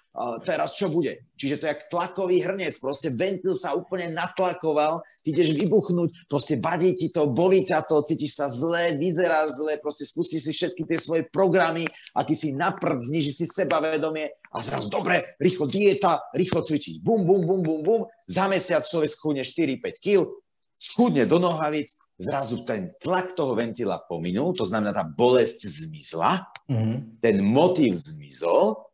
teraz 0.45 0.77
čo 0.77 0.93
bude? 0.93 1.25
Čiže 1.41 1.57
to 1.57 1.65
je 1.65 1.73
jak 1.73 1.89
tlakový 1.89 2.45
hrnec, 2.45 2.77
proste 2.77 3.09
ventil 3.09 3.57
sa 3.57 3.73
úplne 3.73 4.13
natlakoval, 4.13 5.01
ty 5.25 5.33
ideš 5.33 5.57
vybuchnúť, 5.57 6.29
proste 6.29 6.61
badí 6.61 6.93
ti 6.93 7.09
to, 7.09 7.33
bolí 7.33 7.65
ťa 7.65 7.89
to, 7.89 8.05
cítiš 8.05 8.37
sa 8.37 8.47
zle, 8.53 9.01
vyzeráš 9.01 9.65
zle, 9.65 9.81
proste 9.81 10.05
spustíš 10.05 10.49
si 10.49 10.53
všetky 10.53 10.85
tie 10.85 10.99
svoje 11.01 11.23
programy, 11.33 11.89
aký 12.13 12.37
si 12.37 12.53
naprd, 12.53 13.01
zniží 13.01 13.33
si 13.33 13.49
sebavedomie 13.49 14.29
a 14.53 14.57
zrazu 14.61 14.93
dobre, 14.93 15.35
rýchlo 15.41 15.65
dieta, 15.65 16.29
rýchlo 16.37 16.61
cvičiť, 16.61 17.01
bum, 17.01 17.25
bum, 17.25 17.43
bum, 17.49 17.61
bum, 17.65 17.81
bum, 17.81 18.03
za 18.29 18.53
mesiac 18.53 18.85
človek 18.85 19.09
schudne 19.09 19.43
4-5 19.43 19.97
kg, 19.97 20.29
schudne 20.77 21.25
do 21.25 21.41
nohavíc, 21.41 21.97
zrazu 22.21 22.63
ten 22.69 22.93
tlak 23.01 23.33
toho 23.33 23.57
ventila 23.57 23.97
pominul, 23.97 24.53
to 24.53 24.69
znamená, 24.69 24.93
tá 24.93 25.03
bolesť 25.09 25.67
zmizla, 25.67 26.45
mm-hmm. 26.69 27.19
ten 27.25 27.41
motív 27.41 27.97
zmizol 27.97 28.92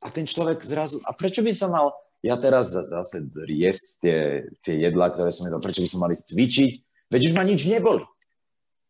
a 0.00 0.06
ten 0.08 0.24
človek 0.24 0.64
zrazu, 0.64 1.00
a 1.04 1.12
prečo 1.12 1.44
by 1.44 1.52
som 1.52 1.72
mal 1.72 1.92
ja 2.20 2.36
teraz 2.36 2.76
zase 2.76 3.32
jesť 3.48 3.86
tie, 4.04 4.18
tie 4.60 4.76
jedlá, 4.76 5.08
ktoré 5.08 5.32
som 5.32 5.48
jedol, 5.48 5.64
prečo 5.64 5.80
by 5.80 5.88
som 5.88 6.04
mal 6.04 6.12
ísť 6.12 6.36
cvičiť, 6.36 6.70
veď 7.08 7.20
už 7.32 7.32
ma 7.32 7.44
nič 7.48 7.64
neboli. 7.64 8.04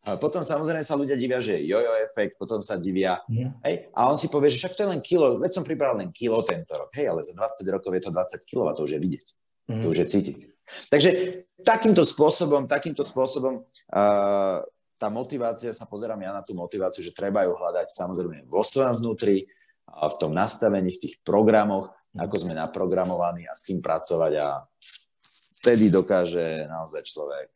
A 0.01 0.17
potom 0.17 0.41
samozrejme 0.41 0.81
sa 0.81 0.97
ľudia 0.97 1.13
divia, 1.13 1.37
že 1.37 1.61
jojo 1.61 1.93
efekt, 2.01 2.35
potom 2.41 2.59
sa 2.59 2.75
divia. 2.75 3.21
Yeah. 3.29 3.53
Hej, 3.61 3.93
a 3.93 4.09
on 4.09 4.17
si 4.17 4.33
povie, 4.33 4.49
že 4.49 4.57
však 4.57 4.73
to 4.73 4.83
je 4.83 4.91
len 4.97 5.01
kilo, 5.05 5.37
veď 5.37 5.51
som 5.53 5.63
pribral 5.63 5.93
len 5.93 6.09
kilo 6.09 6.41
tento 6.41 6.73
rok. 6.73 6.89
Hej, 6.97 7.13
ale 7.13 7.21
za 7.21 7.37
20 7.37 7.69
rokov 7.69 7.91
je 7.93 8.03
to 8.03 8.11
20 8.11 8.49
kg, 8.49 8.61
to 8.73 8.81
už 8.89 8.91
je 8.97 8.99
vidieť. 8.99 9.27
Mm-hmm. 9.29 9.81
To 9.85 9.87
už 9.93 9.97
je 10.01 10.07
cítiť. 10.09 10.37
Takže 10.89 11.09
takýmto 11.61 12.01
spôsobom, 12.01 12.65
takýmto 12.65 13.05
spôsobom 13.05 13.61
uh, 13.61 14.57
tá 14.97 15.07
motivácia, 15.13 15.69
sa 15.69 15.85
pozerám 15.85 16.17
ja 16.25 16.33
na 16.33 16.41
tú 16.41 16.57
motiváciu, 16.57 17.05
že 17.05 17.13
treba 17.13 17.45
ju 17.45 17.53
hľadať 17.53 17.93
samozrejme 17.93 18.49
vo 18.49 18.65
svojom 18.65 19.05
vnútri, 19.05 19.45
a 19.45 19.60
v 19.91 20.15
tom 20.17 20.31
nastavení, 20.31 20.89
v 20.91 21.01
tých 21.07 21.15
programoch, 21.21 21.91
ako 22.15 22.35
sme 22.47 22.53
naprogramovaní 22.55 23.47
a 23.47 23.55
s 23.55 23.67
tým 23.67 23.79
pracovať 23.79 24.33
a 24.39 24.47
vtedy 25.61 25.93
dokáže 25.93 26.67
naozaj 26.67 27.01
človek 27.05 27.47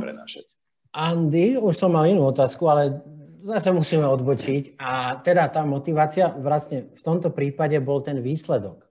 prenašať. 0.00 0.54
Andy, 0.94 1.58
už 1.58 1.74
som 1.74 1.90
mal 1.90 2.06
inú 2.06 2.30
otázku, 2.30 2.70
ale 2.70 3.02
zase 3.42 3.74
musíme 3.74 4.06
odbočiť. 4.06 4.78
A 4.78 5.18
teda 5.20 5.50
tá 5.50 5.66
motivácia, 5.66 6.30
vlastne 6.30 6.94
v 6.94 7.02
tomto 7.02 7.34
prípade 7.34 7.76
bol 7.82 8.00
ten 8.00 8.22
výsledok. 8.22 8.86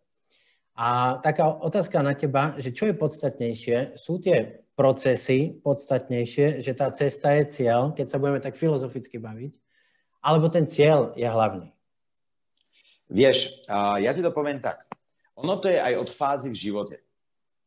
A 0.76 1.22
taká 1.22 1.54
otázka 1.54 2.02
na 2.02 2.18
teba, 2.18 2.58
že 2.58 2.74
čo 2.74 2.90
je 2.90 2.98
podstatnejšie? 2.98 3.98
Sú 3.98 4.18
tie 4.18 4.66
procesy 4.74 5.54
podstatnejšie, 5.62 6.62
že 6.62 6.74
tá 6.74 6.90
cesta 6.94 7.34
je 7.38 7.44
cieľ, 7.50 7.94
keď 7.94 8.06
sa 8.10 8.18
budeme 8.18 8.42
tak 8.42 8.58
filozoficky 8.58 9.22
baviť, 9.22 9.54
alebo 10.26 10.50
ten 10.50 10.66
cieľ 10.66 11.14
je 11.14 11.30
hlavný? 11.30 11.73
Vieš, 13.12 13.68
ja 14.00 14.12
ti 14.16 14.22
to 14.24 14.32
poviem 14.32 14.64
tak. 14.64 14.88
Ono 15.40 15.58
to 15.58 15.68
je 15.68 15.82
aj 15.82 15.98
od 15.98 16.10
fázy 16.14 16.54
v 16.54 16.62
živote. 16.70 16.96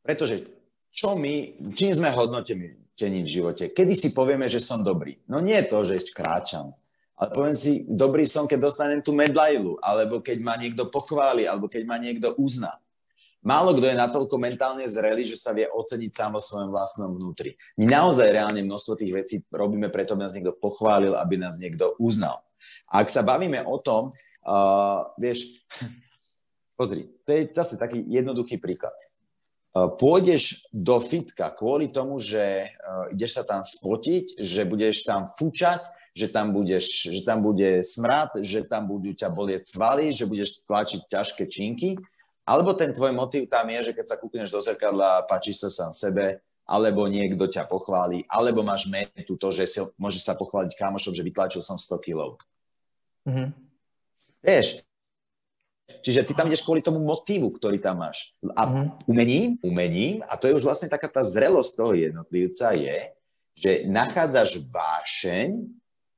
Pretože 0.06 0.46
čo 0.94 1.18
my, 1.18 1.66
čím 1.74 1.92
sme 1.92 2.14
hodnotení 2.14 2.78
v 2.96 3.28
živote? 3.28 3.74
Kedy 3.74 3.92
si 3.92 4.08
povieme, 4.14 4.46
že 4.46 4.62
som 4.62 4.80
dobrý? 4.80 5.18
No 5.26 5.42
nie 5.42 5.58
je 5.60 5.68
to, 5.68 5.78
že 5.84 6.14
kráčam. 6.14 6.72
Ale 7.16 7.32
poviem 7.32 7.56
si, 7.56 7.88
dobrý 7.88 8.28
som, 8.28 8.44
keď 8.44 8.58
dostanem 8.60 9.00
tú 9.00 9.16
medailu, 9.16 9.80
alebo 9.80 10.20
keď 10.20 10.38
ma 10.40 10.54
niekto 10.60 10.88
pochváli, 10.92 11.48
alebo 11.48 11.64
keď 11.64 11.82
ma 11.88 11.96
niekto 11.96 12.36
uzná. 12.36 12.76
Málo 13.46 13.78
kto 13.78 13.86
je 13.86 13.96
natoľko 13.96 14.36
mentálne 14.42 14.84
zrelý, 14.90 15.22
že 15.22 15.38
sa 15.38 15.54
vie 15.54 15.70
oceniť 15.70 16.10
sám 16.12 16.34
vo 16.34 16.42
svojom 16.42 16.68
vlastnom 16.68 17.14
vnútri. 17.14 17.54
My 17.78 17.86
naozaj 17.86 18.34
reálne 18.34 18.60
množstvo 18.66 18.98
tých 18.98 19.12
vecí 19.14 19.34
robíme 19.54 19.86
preto, 19.88 20.18
aby 20.18 20.26
nás 20.26 20.34
niekto 20.34 20.58
pochválil, 20.58 21.14
aby 21.14 21.38
nás 21.38 21.54
niekto 21.56 21.94
uznal. 22.02 22.42
A 22.90 23.00
ak 23.00 23.08
sa 23.08 23.22
bavíme 23.22 23.62
o 23.62 23.78
tom, 23.78 24.10
uh, 24.46 25.10
vieš, 25.18 25.66
pozri, 26.78 27.10
to 27.26 27.34
je 27.34 27.50
zase 27.50 27.74
taký 27.76 28.00
jednoduchý 28.06 28.62
príklad. 28.62 28.94
Uh, 29.76 29.92
pôjdeš 29.92 30.64
do 30.72 30.96
fitka 31.02 31.52
kvôli 31.52 31.92
tomu, 31.92 32.16
že 32.16 32.70
uh, 32.70 33.12
ideš 33.12 33.42
sa 33.42 33.44
tam 33.44 33.60
spotiť, 33.60 34.40
že 34.40 34.62
budeš 34.64 35.04
tam 35.04 35.28
fučať, 35.28 35.84
že 36.16 36.32
tam, 36.32 36.56
budeš, 36.56 37.12
že 37.12 37.20
tam 37.28 37.44
bude 37.44 37.84
smrad, 37.84 38.40
že 38.40 38.64
tam 38.64 38.88
budú 38.88 39.12
ťa 39.12 39.28
bolieť 39.28 39.68
svaly, 39.68 40.08
že 40.08 40.24
budeš 40.24 40.64
tlačiť 40.64 41.12
ťažké 41.12 41.44
činky, 41.44 42.00
alebo 42.48 42.72
ten 42.72 42.94
tvoj 42.94 43.12
motív 43.12 43.52
tam 43.52 43.68
je, 43.68 43.90
že 43.90 43.92
keď 43.92 44.06
sa 44.08 44.16
kúkneš 44.16 44.48
do 44.48 44.62
zrkadla, 44.62 45.28
páčiš 45.28 45.66
sa 45.66 45.68
sám 45.68 45.92
sebe, 45.92 46.40
alebo 46.64 47.04
niekto 47.04 47.44
ťa 47.44 47.68
pochváli, 47.68 48.24
alebo 48.32 48.64
máš 48.64 48.88
metu 48.88 49.36
to, 49.36 49.52
že 49.52 49.68
si, 49.68 49.78
môžeš 50.00 50.22
sa 50.24 50.34
pochváliť 50.34 50.72
kamošom, 50.74 51.12
že 51.12 51.26
vytlačil 51.26 51.60
som 51.60 51.76
100 51.76 52.00
kg. 52.00 52.34
Mm-hmm. 53.28 53.65
Vieš, 54.46 54.86
čiže 56.06 56.22
ty 56.22 56.32
tam 56.38 56.46
ideš 56.46 56.62
kvôli 56.62 56.78
tomu 56.78 57.02
motívu, 57.02 57.50
ktorý 57.50 57.82
tam 57.82 58.06
máš. 58.06 58.30
A 58.54 58.62
mm-hmm. 58.62 58.86
umením, 59.10 59.48
umením, 59.66 60.16
a 60.22 60.38
to 60.38 60.46
je 60.46 60.54
už 60.54 60.62
vlastne 60.62 60.86
taká 60.86 61.10
tá 61.10 61.26
zrelosť 61.26 61.72
toho 61.74 61.92
jednotlivca 61.98 62.70
je, 62.78 62.98
že 63.58 63.70
nachádzaš 63.90 64.62
vášeň, 64.70 65.66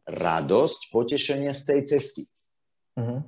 radosť, 0.05 0.93
potešenie 0.93 1.57
z 1.57 1.63
tej 1.65 1.81
cesty. 1.89 2.23
Mm-hmm. 3.01 3.21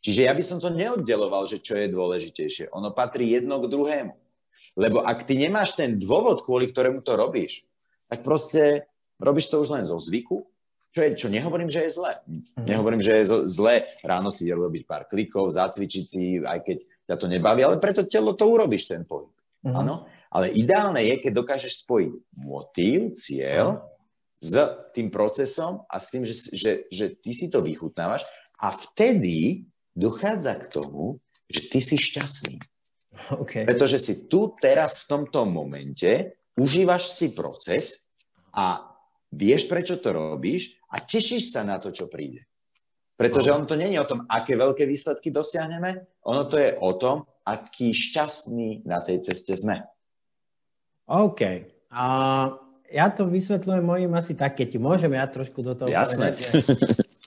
Čiže 0.00 0.20
ja 0.28 0.32
by 0.32 0.42
som 0.44 0.58
to 0.60 0.72
neoddeloval, 0.72 1.44
že 1.44 1.60
čo 1.60 1.76
je 1.76 1.92
dôležitejšie. 1.92 2.72
Ono 2.72 2.92
patrí 2.92 3.32
jedno 3.32 3.60
k 3.60 3.68
druhému. 3.68 4.14
Lebo 4.76 5.04
ak 5.04 5.28
ty 5.28 5.36
nemáš 5.36 5.76
ten 5.76 6.00
dôvod, 6.00 6.40
kvôli 6.44 6.68
ktorému 6.68 7.04
to 7.04 7.16
robíš, 7.16 7.68
tak 8.08 8.24
proste 8.24 8.88
robíš 9.20 9.52
to 9.52 9.60
už 9.60 9.76
len 9.76 9.84
zo 9.84 10.00
zvyku, 10.00 10.48
čo, 10.90 11.00
je, 11.06 11.10
čo 11.14 11.28
nehovorím, 11.30 11.70
že 11.70 11.86
je 11.86 11.94
zlé. 11.94 12.18
Mhm. 12.26 12.66
Nehovorím, 12.66 13.02
že 13.02 13.22
je 13.22 13.24
zlé 13.46 13.86
ráno 14.02 14.34
si 14.34 14.50
robiť 14.50 14.82
pár 14.86 15.06
klikov, 15.06 15.54
zacvičiť 15.54 16.04
si, 16.04 16.42
aj 16.42 16.60
keď 16.66 16.78
ťa 17.06 17.16
to 17.18 17.26
nebaví, 17.30 17.62
ale 17.62 17.82
preto 17.82 18.06
telo 18.06 18.34
to 18.34 18.46
urobíš, 18.46 18.90
ten 18.90 19.06
pohyb. 19.06 19.30
Mm-hmm. 19.60 19.76
Áno? 19.76 20.08
Ale 20.32 20.56
ideálne 20.56 21.04
je, 21.04 21.20
keď 21.20 21.32
dokážeš 21.36 21.84
spojiť 21.84 22.12
motív, 22.40 23.12
cieľ 23.12 23.76
mm. 23.76 23.80
s 24.40 24.52
tým 24.96 25.12
procesom 25.12 25.84
a 25.84 26.00
s 26.00 26.06
tým, 26.08 26.24
že, 26.24 26.34
že, 26.54 26.72
že 26.88 27.12
ty 27.20 27.36
si 27.36 27.52
to 27.52 27.60
vychutnávaš 27.60 28.24
a 28.56 28.72
vtedy 28.72 29.68
dochádza 29.92 30.56
k 30.64 30.66
tomu, 30.70 31.20
že 31.44 31.68
ty 31.68 31.84
si 31.84 32.00
šťastný. 32.00 32.56
Okay. 33.30 33.68
Pretože 33.68 34.00
si 34.00 34.14
tu 34.32 34.56
teraz 34.56 35.04
v 35.04 35.18
tomto 35.18 35.44
momente, 35.44 36.40
užívaš 36.56 37.12
si 37.12 37.36
proces 37.36 38.08
a 38.56 38.90
vieš, 39.28 39.68
prečo 39.68 40.00
to 40.00 40.14
robíš 40.14 40.79
a 40.90 40.96
tešíš 40.98 41.54
sa 41.54 41.62
na 41.62 41.78
to, 41.78 41.94
čo 41.94 42.10
príde. 42.10 42.44
Pretože 43.14 43.52
ono 43.52 43.68
to 43.68 43.76
je 43.76 44.00
o 44.00 44.08
tom, 44.08 44.24
aké 44.24 44.56
veľké 44.56 44.88
výsledky 44.88 45.28
dosiahneme, 45.28 46.24
ono 46.24 46.48
to 46.48 46.56
je 46.56 46.72
o 46.80 46.90
tom, 46.96 47.28
aký 47.44 47.92
šťastný 47.92 48.88
na 48.88 49.04
tej 49.04 49.20
ceste 49.20 49.52
sme. 49.60 49.84
OK. 51.04 51.40
A 51.92 52.04
ja 52.90 53.06
to 53.12 53.28
vysvetľujem 53.28 53.84
mojim 53.84 54.12
asi 54.16 54.32
tak, 54.32 54.56
keď 54.56 54.66
ti 54.72 54.78
môžem 54.80 55.12
ja 55.14 55.28
trošku 55.28 55.60
do 55.60 55.76
toho 55.76 55.92
Jasné. 55.92 56.32
povedať. 56.32 57.06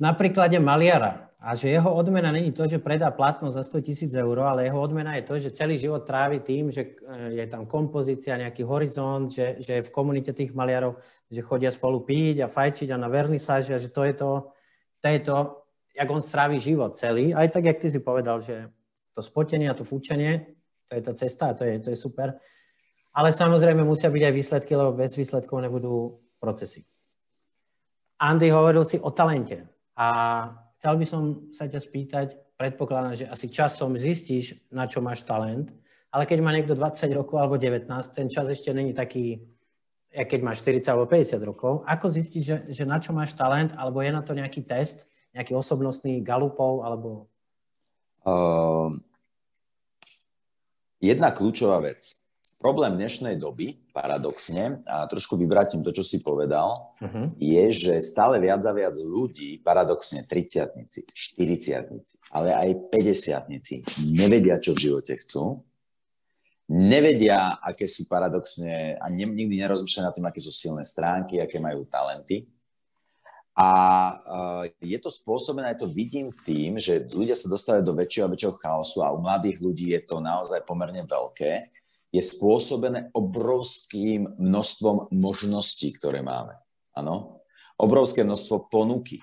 Na 0.00 0.16
príklade 0.16 0.56
maliara. 0.56 1.30
A 1.40 1.56
že 1.56 1.72
jeho 1.72 1.88
odmena 1.88 2.28
není 2.28 2.52
to, 2.52 2.68
že 2.68 2.76
predá 2.76 3.08
platno 3.08 3.48
za 3.48 3.64
100 3.64 3.80
tisíc 3.80 4.12
eur, 4.12 4.44
ale 4.44 4.68
jeho 4.68 4.76
odmena 4.76 5.16
je 5.16 5.24
to, 5.24 5.34
že 5.40 5.56
celý 5.56 5.80
život 5.80 6.04
trávi 6.04 6.44
tým, 6.44 6.68
že 6.68 7.00
e, 7.00 7.40
je 7.40 7.46
tam 7.48 7.64
kompozícia, 7.64 8.36
nejaký 8.36 8.60
horizont, 8.60 9.32
že, 9.32 9.56
že 9.56 9.80
je 9.80 9.86
v 9.88 9.92
komunite 9.92 10.36
tých 10.36 10.52
maliarov, 10.52 11.00
že 11.32 11.40
chodia 11.40 11.72
spolu 11.72 12.04
piť 12.04 12.44
a 12.44 12.52
fajčiť 12.52 12.92
a 12.92 13.00
na 13.00 13.08
vernisáže 13.08 13.72
a 13.72 13.80
že 13.80 13.88
to 13.88 14.04
je 14.04 14.14
to, 14.20 14.52
to 15.00 15.06
je 15.08 15.20
to, 15.24 15.36
jak 15.96 16.08
on 16.12 16.20
strávi 16.20 16.60
život 16.60 16.92
celý. 17.00 17.32
Aj 17.32 17.48
tak, 17.48 17.64
jak 17.64 17.80
ty 17.80 17.88
si 17.88 18.04
povedal, 18.04 18.44
že 18.44 18.68
to 19.16 19.24
spotenie 19.24 19.64
a 19.72 19.76
to 19.76 19.84
fúčenie, 19.88 20.60
to 20.84 21.00
je 21.00 21.02
tá 21.08 21.12
cesta 21.16 21.44
a 21.52 21.56
to 21.56 21.64
je, 21.64 21.80
to 21.80 21.88
je 21.92 21.96
super. 21.96 22.36
Ale 23.16 23.32
samozrejme 23.32 23.80
musia 23.80 24.12
byť 24.12 24.22
aj 24.28 24.34
výsledky, 24.36 24.72
lebo 24.76 24.92
bez 24.92 25.16
výsledkov 25.16 25.56
nebudú 25.56 26.20
procesy. 26.36 26.84
Andy 28.20 28.52
hovoril 28.52 28.84
si 28.84 29.00
o 29.00 29.08
talente. 29.08 29.79
A 30.00 30.08
Chcel 30.80 30.96
by 30.96 31.04
som 31.04 31.52
sa 31.52 31.68
ťa 31.68 31.76
spýtať, 31.76 32.56
predpokladám, 32.56 33.12
že 33.12 33.28
asi 33.28 33.52
časom 33.52 34.00
zistíš, 34.00 34.56
na 34.72 34.88
čo 34.88 35.04
máš 35.04 35.28
talent, 35.28 35.76
ale 36.08 36.24
keď 36.24 36.40
má 36.40 36.56
niekto 36.56 36.72
20 36.72 37.04
rokov 37.12 37.36
alebo 37.36 37.60
19, 37.60 37.84
ten 38.16 38.32
čas 38.32 38.48
ešte 38.48 38.72
není 38.72 38.96
taký, 38.96 39.44
keď 40.08 40.40
máš 40.40 40.64
40 40.64 40.88
alebo 40.88 41.04
50 41.04 41.44
rokov. 41.44 41.84
Ako 41.84 42.08
zistíš, 42.08 42.44
že, 42.48 42.56
že 42.72 42.84
na 42.88 42.96
čo 42.96 43.12
máš 43.12 43.36
talent, 43.36 43.76
alebo 43.76 44.00
je 44.00 44.08
na 44.08 44.24
to 44.24 44.32
nejaký 44.32 44.64
test, 44.64 45.04
nejaký 45.36 45.52
osobnostný 45.52 46.24
galupov, 46.24 46.80
alebo... 46.80 47.28
Uh, 48.24 48.96
jedna 50.96 51.28
kľúčová 51.28 51.84
vec 51.84 52.24
problém 52.60 53.00
dnešnej 53.00 53.40
doby, 53.40 53.80
paradoxne, 53.96 54.84
a 54.84 55.08
trošku 55.08 55.40
vyvrátim 55.40 55.80
to, 55.80 55.96
čo 55.96 56.04
si 56.04 56.20
povedal, 56.20 56.92
uh-huh. 57.00 57.32
je, 57.40 57.64
že 57.72 57.94
stále 58.04 58.36
viac 58.36 58.60
a 58.68 58.72
viac 58.76 58.92
ľudí, 59.00 59.64
paradoxne 59.64 60.28
30 60.28 61.08
40 61.08 62.28
ale 62.36 62.52
aj 62.52 62.68
50 62.92 64.04
nevedia, 64.12 64.60
čo 64.60 64.76
v 64.76 64.92
živote 64.92 65.16
chcú, 65.16 65.64
nevedia, 66.68 67.56
aké 67.64 67.88
sú 67.88 68.04
paradoxne, 68.04 69.00
a 69.00 69.08
ne, 69.08 69.24
nikdy 69.24 69.56
nerozmýšľajú 69.64 70.04
nad 70.04 70.14
tým, 70.14 70.28
aké 70.28 70.40
sú 70.44 70.52
silné 70.52 70.84
stránky, 70.84 71.40
aké 71.40 71.56
majú 71.58 71.88
talenty. 71.88 72.44
A 73.56 73.70
uh, 74.22 74.64
je 74.78 74.94
to 75.00 75.10
spôsobené, 75.10 75.74
aj 75.74 75.82
to 75.82 75.88
vidím 75.90 76.30
tým, 76.46 76.78
že 76.78 77.08
ľudia 77.10 77.34
sa 77.34 77.50
dostávajú 77.50 77.82
do 77.82 77.96
väčšieho 77.98 78.28
a 78.28 78.32
väčšieho 78.32 78.54
chaosu 78.56 79.02
a 79.02 79.10
u 79.10 79.18
mladých 79.18 79.58
ľudí 79.58 79.90
je 79.96 80.00
to 80.06 80.22
naozaj 80.22 80.62
pomerne 80.62 81.02
veľké 81.02 81.79
je 82.10 82.22
spôsobené 82.22 83.14
obrovským 83.14 84.26
množstvom 84.38 85.14
možností, 85.14 85.94
ktoré 85.94 86.26
máme. 86.26 86.58
Áno? 86.94 87.42
Obrovské 87.78 88.26
množstvo 88.26 88.66
ponuky. 88.68 89.22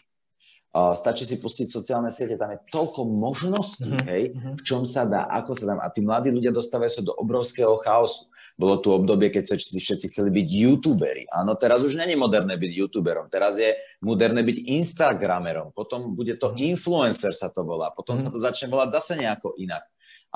Uh, 0.77 0.93
stačí 0.93 1.23
si 1.23 1.39
pustiť 1.39 1.67
sociálne 1.71 2.11
siete, 2.11 2.37
tam 2.37 2.53
je 2.53 2.59
toľko 2.69 3.07
možností, 3.07 3.87
uh-huh. 3.87 4.07
hej, 4.07 4.23
mhm. 4.35 4.51
v 4.59 4.61
čom 4.61 4.83
sa 4.83 5.07
dá, 5.07 5.25
ako 5.25 5.55
sa 5.55 5.73
dá. 5.73 5.73
A 5.81 5.89
tí 5.89 6.03
mladí 6.03 6.29
ľudia 6.29 6.53
dostávajú 6.53 6.91
sa 6.91 7.01
do 7.03 7.15
obrovského 7.15 7.75
chaosu. 7.81 8.29
Bolo 8.57 8.81
tu 8.81 8.89
obdobie, 8.89 9.29
keď 9.29 9.53
sa 9.53 9.55
si 9.57 9.77
všetci 9.77 10.09
chceli 10.09 10.33
byť 10.33 10.47
youtuberi. 10.49 11.29
Áno, 11.29 11.53
teraz 11.53 11.85
už 11.85 11.93
není 11.93 12.17
moderné 12.17 12.57
byť 12.57 12.71
youtuberom, 12.73 13.29
teraz 13.29 13.61
je 13.61 13.69
moderné 14.01 14.41
byť 14.41 14.57
instagramerom, 14.81 15.77
potom 15.77 16.17
bude 16.17 16.33
to 16.37 16.53
mhm. 16.53 16.73
influencer 16.73 17.33
sa 17.33 17.49
to 17.53 17.61
volá, 17.65 17.93
potom 17.93 18.17
sa 18.17 18.29
to 18.29 18.37
začne 18.37 18.69
volať 18.69 18.97
zase 18.97 19.13
nejako 19.17 19.57
inak. 19.57 19.85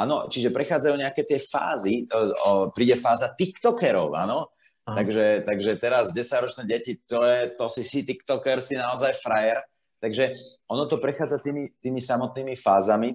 Áno, 0.01 0.25
čiže 0.25 0.49
prechádzajú 0.49 0.95
nejaké 0.97 1.21
tie 1.21 1.37
fázy, 1.37 2.09
o, 2.09 2.17
o, 2.17 2.51
príde 2.73 2.97
fáza 2.97 3.29
TikTokerov, 3.37 4.17
áno. 4.17 4.49
Takže, 4.81 5.45
takže 5.45 5.77
teraz 5.77 6.09
10-ročné 6.09 6.65
deti, 6.65 6.97
to, 7.05 7.21
je, 7.21 7.53
to 7.53 7.69
si 7.69 7.85
si 7.85 8.01
TikToker, 8.01 8.59
si 8.59 8.73
naozaj 8.73 9.13
frajer. 9.21 9.61
Takže 10.01 10.33
ono 10.65 10.89
to 10.89 10.97
prechádza 10.97 11.37
tými, 11.37 11.77
tými 11.77 12.01
samotnými 12.01 12.57
fázami. 12.57 13.13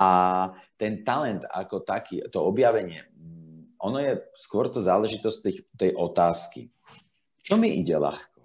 A 0.00 0.10
ten 0.80 1.04
talent 1.04 1.44
ako 1.44 1.84
taký, 1.84 2.24
to 2.32 2.40
objavenie, 2.42 3.04
mm, 3.12 3.76
ono 3.84 4.00
je 4.00 4.18
skôr 4.40 4.72
to 4.72 4.80
záležitosť 4.80 5.38
tej, 5.44 5.54
tej 5.76 5.90
otázky. 5.94 6.72
Čo 7.44 7.60
mi 7.60 7.76
ide 7.76 8.00
ľahko? 8.00 8.40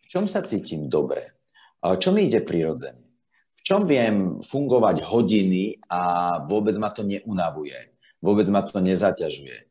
V 0.00 0.06
čom 0.08 0.24
sa 0.24 0.40
cítim 0.40 0.88
dobre? 0.88 1.38
Čo 1.84 2.10
mi 2.10 2.26
ide 2.26 2.40
prirodzene? 2.40 3.07
Čom 3.68 3.84
viem 3.84 4.40
fungovať 4.40 5.04
hodiny 5.04 5.76
a 5.92 6.00
vôbec 6.48 6.72
ma 6.80 6.88
to 6.88 7.04
neunavuje? 7.04 7.76
Vôbec 8.24 8.48
ma 8.48 8.64
to 8.64 8.80
nezaťažuje? 8.80 9.68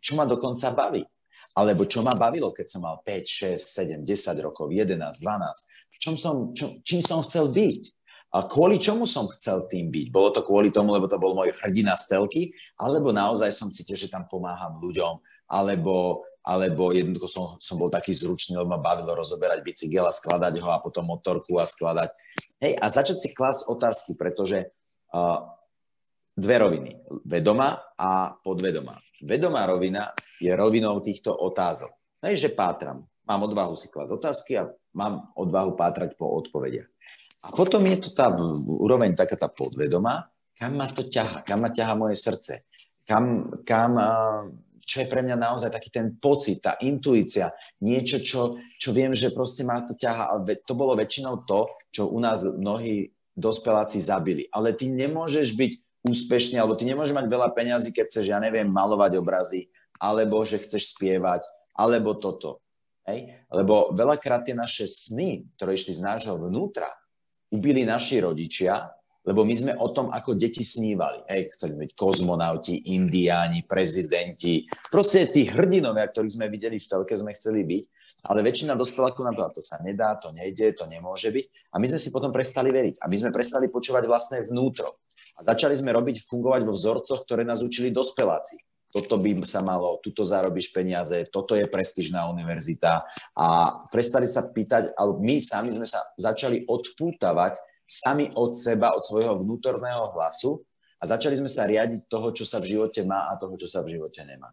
Čo 0.00 0.12
ma 0.16 0.24
dokonca 0.24 0.72
baví? 0.72 1.04
Alebo 1.52 1.84
čo 1.84 2.00
ma 2.00 2.16
bavilo, 2.16 2.48
keď 2.48 2.66
som 2.72 2.88
mal 2.88 3.04
5, 3.04 3.60
6, 3.60 4.00
7, 4.00 4.00
10 4.00 4.46
rokov, 4.48 4.72
11, 4.72 4.96
12? 4.96 5.92
V 5.92 5.96
čom 6.00 6.14
som, 6.16 6.56
čo, 6.56 6.80
čím 6.80 7.04
som 7.04 7.20
chcel 7.20 7.52
byť? 7.52 7.82
A 8.32 8.40
kvôli 8.48 8.80
čomu 8.80 9.04
som 9.04 9.28
chcel 9.28 9.68
tým 9.68 9.92
byť? 9.92 10.08
Bolo 10.08 10.32
to 10.32 10.40
kvôli 10.40 10.72
tomu, 10.72 10.96
lebo 10.96 11.04
to 11.04 11.20
bol 11.20 11.36
môj 11.36 11.52
hrdina 11.60 12.00
stelky? 12.00 12.56
Alebo 12.80 13.12
naozaj 13.12 13.52
som 13.52 13.68
cítil, 13.68 14.00
že 14.00 14.08
tam 14.08 14.24
pomáham 14.24 14.80
ľuďom? 14.80 15.20
Alebo, 15.52 16.24
alebo 16.48 16.96
jednoducho 16.96 17.28
som, 17.28 17.44
som 17.60 17.76
bol 17.76 17.92
taký 17.92 18.16
zručný, 18.16 18.56
lebo 18.56 18.72
ma 18.72 18.80
bavilo 18.80 19.12
rozoberať 19.12 19.60
bicykel 19.60 20.08
a 20.08 20.16
skladať 20.16 20.64
ho 20.64 20.72
a 20.72 20.80
potom 20.80 21.04
motorku 21.04 21.60
a 21.60 21.68
skladať. 21.68 22.08
Hej, 22.64 22.72
a 22.80 22.84
začať 22.88 23.16
si 23.20 23.28
klásť 23.36 23.68
otázky, 23.68 24.16
pretože 24.16 24.72
uh, 25.12 25.44
dve 26.32 26.56
roviny. 26.56 26.90
Vedomá 27.28 27.92
a 28.00 28.32
podvedomá. 28.32 28.96
Vedomá 29.20 29.68
rovina 29.68 30.16
je 30.40 30.48
rovinou 30.56 31.04
týchto 31.04 31.36
otázok. 31.36 31.92
Hej, 32.24 32.48
že 32.48 32.56
pátram. 32.56 33.04
Mám 33.28 33.52
odvahu 33.52 33.76
si 33.76 33.92
klásť 33.92 34.16
otázky 34.16 34.56
a 34.56 34.72
mám 34.96 35.28
odvahu 35.36 35.76
pátrať 35.76 36.16
po 36.16 36.32
odpovediach. 36.32 36.88
A 37.44 37.52
potom 37.52 37.84
je 37.84 38.08
to 38.08 38.16
tá 38.16 38.32
úroveň 38.64 39.12
taká 39.12 39.36
tá 39.36 39.52
podvedomá, 39.52 40.32
kam 40.56 40.74
ma 40.80 40.88
to 40.90 41.06
ťaha, 41.06 41.46
kam 41.46 41.62
ma 41.62 41.70
ťaha 41.70 41.94
moje 41.94 42.18
srdce, 42.18 42.66
kam, 43.06 43.52
kam 43.62 43.94
čo 44.88 45.04
je 45.04 45.10
pre 45.12 45.20
mňa 45.20 45.36
naozaj 45.36 45.68
taký 45.68 45.92
ten 45.92 46.16
pocit, 46.16 46.64
tá 46.64 46.80
intuícia, 46.80 47.52
niečo, 47.84 48.24
čo, 48.24 48.56
čo 48.80 48.96
viem, 48.96 49.12
že 49.12 49.36
proste 49.36 49.68
ma 49.68 49.84
to 49.84 49.92
ťaha. 49.92 50.32
Ale 50.32 50.56
to 50.64 50.72
bolo 50.72 50.96
väčšinou 50.96 51.44
to, 51.44 51.68
čo 51.92 52.08
u 52.08 52.16
nás 52.16 52.40
mnohí 52.40 53.12
dospeláci 53.36 54.00
zabili. 54.00 54.48
Ale 54.48 54.72
ty 54.72 54.88
nemôžeš 54.88 55.52
byť 55.52 55.72
úspešný, 56.08 56.56
alebo 56.56 56.74
ty 56.74 56.88
nemôžeš 56.88 57.12
mať 57.12 57.26
veľa 57.28 57.48
peňazí, 57.52 57.92
keď 57.92 58.04
chceš, 58.08 58.26
ja 58.32 58.40
neviem, 58.40 58.64
malovať 58.64 59.20
obrazy, 59.20 59.68
alebo 60.00 60.40
že 60.48 60.64
chceš 60.64 60.96
spievať, 60.96 61.44
alebo 61.76 62.16
toto. 62.16 62.64
Hej? 63.04 63.44
Lebo 63.52 63.92
veľakrát 63.92 64.48
tie 64.48 64.56
naše 64.56 64.88
sny, 64.88 65.52
ktoré 65.54 65.76
išli 65.76 65.92
z 65.92 66.02
nášho 66.02 66.40
vnútra, 66.40 66.88
ubili 67.52 67.84
naši 67.84 68.24
rodičia, 68.24 68.88
lebo 69.28 69.44
my 69.44 69.52
sme 69.52 69.72
o 69.76 69.92
tom 69.92 70.08
ako 70.08 70.32
deti 70.32 70.64
snívali. 70.64 71.20
Hej, 71.28 71.52
chceli 71.52 71.76
sme 71.76 71.82
byť 71.84 71.92
kozmonauti, 71.92 72.96
indiáni, 72.96 73.68
prezidenti, 73.68 74.64
proste 74.88 75.28
tí 75.28 75.44
hrdinovia, 75.44 76.08
ktorých 76.08 76.40
sme 76.40 76.48
videli 76.48 76.80
v 76.80 76.88
telke, 76.88 77.12
sme 77.12 77.36
chceli 77.36 77.68
byť, 77.68 77.84
ale 78.24 78.40
väčšina 78.40 78.72
dospelákov 78.72 79.28
nám 79.28 79.36
povedala, 79.36 79.52
to 79.52 79.60
sa 79.60 79.76
nedá, 79.84 80.16
to 80.16 80.32
nejde, 80.32 80.72
to 80.72 80.88
nemôže 80.88 81.28
byť. 81.28 81.44
A 81.70 81.76
my 81.76 81.86
sme 81.92 82.00
si 82.00 82.08
potom 82.08 82.32
prestali 82.32 82.72
veriť. 82.72 82.98
A 82.98 83.06
my 83.06 83.16
sme 83.20 83.30
prestali 83.30 83.68
počúvať 83.68 84.08
vlastné 84.08 84.48
vnútro. 84.48 85.04
A 85.38 85.44
začali 85.44 85.76
sme 85.76 85.94
robiť, 85.94 86.24
fungovať 86.26 86.66
vo 86.66 86.74
vzorcoch, 86.74 87.22
ktoré 87.22 87.46
nás 87.46 87.62
učili 87.62 87.92
dospeláci 87.94 88.58
toto 88.88 89.20
by 89.20 89.44
sa 89.44 89.60
malo, 89.60 90.00
tuto 90.00 90.24
zarobíš 90.24 90.72
peniaze, 90.72 91.28
toto 91.28 91.52
je 91.52 91.68
prestížná 91.68 92.24
univerzita 92.32 93.04
a 93.36 93.46
prestali 93.92 94.24
sa 94.24 94.48
pýtať, 94.48 94.96
alebo 94.96 95.20
my 95.20 95.36
sami 95.44 95.68
sme 95.68 95.84
sa 95.84 96.00
začali 96.16 96.64
odpútavať 96.64 97.60
sami 97.88 98.28
od 98.36 98.52
seba, 98.52 98.92
od 98.92 99.00
svojho 99.00 99.40
vnútorného 99.40 100.12
hlasu 100.12 100.60
a 101.00 101.08
začali 101.08 101.40
sme 101.40 101.48
sa 101.48 101.64
riadiť 101.64 102.04
toho, 102.04 102.28
čo 102.36 102.44
sa 102.44 102.60
v 102.60 102.76
živote 102.76 103.00
má 103.08 103.32
a 103.32 103.40
toho, 103.40 103.56
čo 103.56 103.64
sa 103.64 103.80
v 103.80 103.96
živote 103.96 104.20
nemá. 104.28 104.52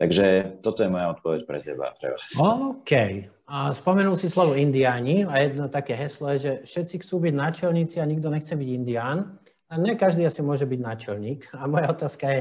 Takže 0.00 0.56
toto 0.64 0.80
je 0.80 0.88
moja 0.88 1.12
odpoveď 1.12 1.44
pre 1.44 1.60
teba, 1.60 1.92
pre 1.98 2.16
vás. 2.16 2.32
OK. 2.40 2.92
A 3.50 3.74
spomenul 3.76 4.16
si 4.16 4.32
slovo 4.32 4.56
indiáni 4.56 5.28
a 5.28 5.44
jedno 5.44 5.68
také 5.68 5.92
heslo 5.92 6.32
je, 6.32 6.38
že 6.38 6.52
všetci 6.64 7.04
chcú 7.04 7.28
byť 7.28 7.34
náčelníci 7.36 8.00
a 8.00 8.08
nikto 8.08 8.32
nechce 8.32 8.56
byť 8.56 8.68
indián. 8.70 9.36
A 9.68 9.76
ne 9.76 9.98
každý 10.00 10.24
asi 10.24 10.40
môže 10.40 10.64
byť 10.64 10.80
náčelník. 10.80 11.52
A 11.52 11.68
moja 11.68 11.92
otázka 11.92 12.32
je, 12.32 12.40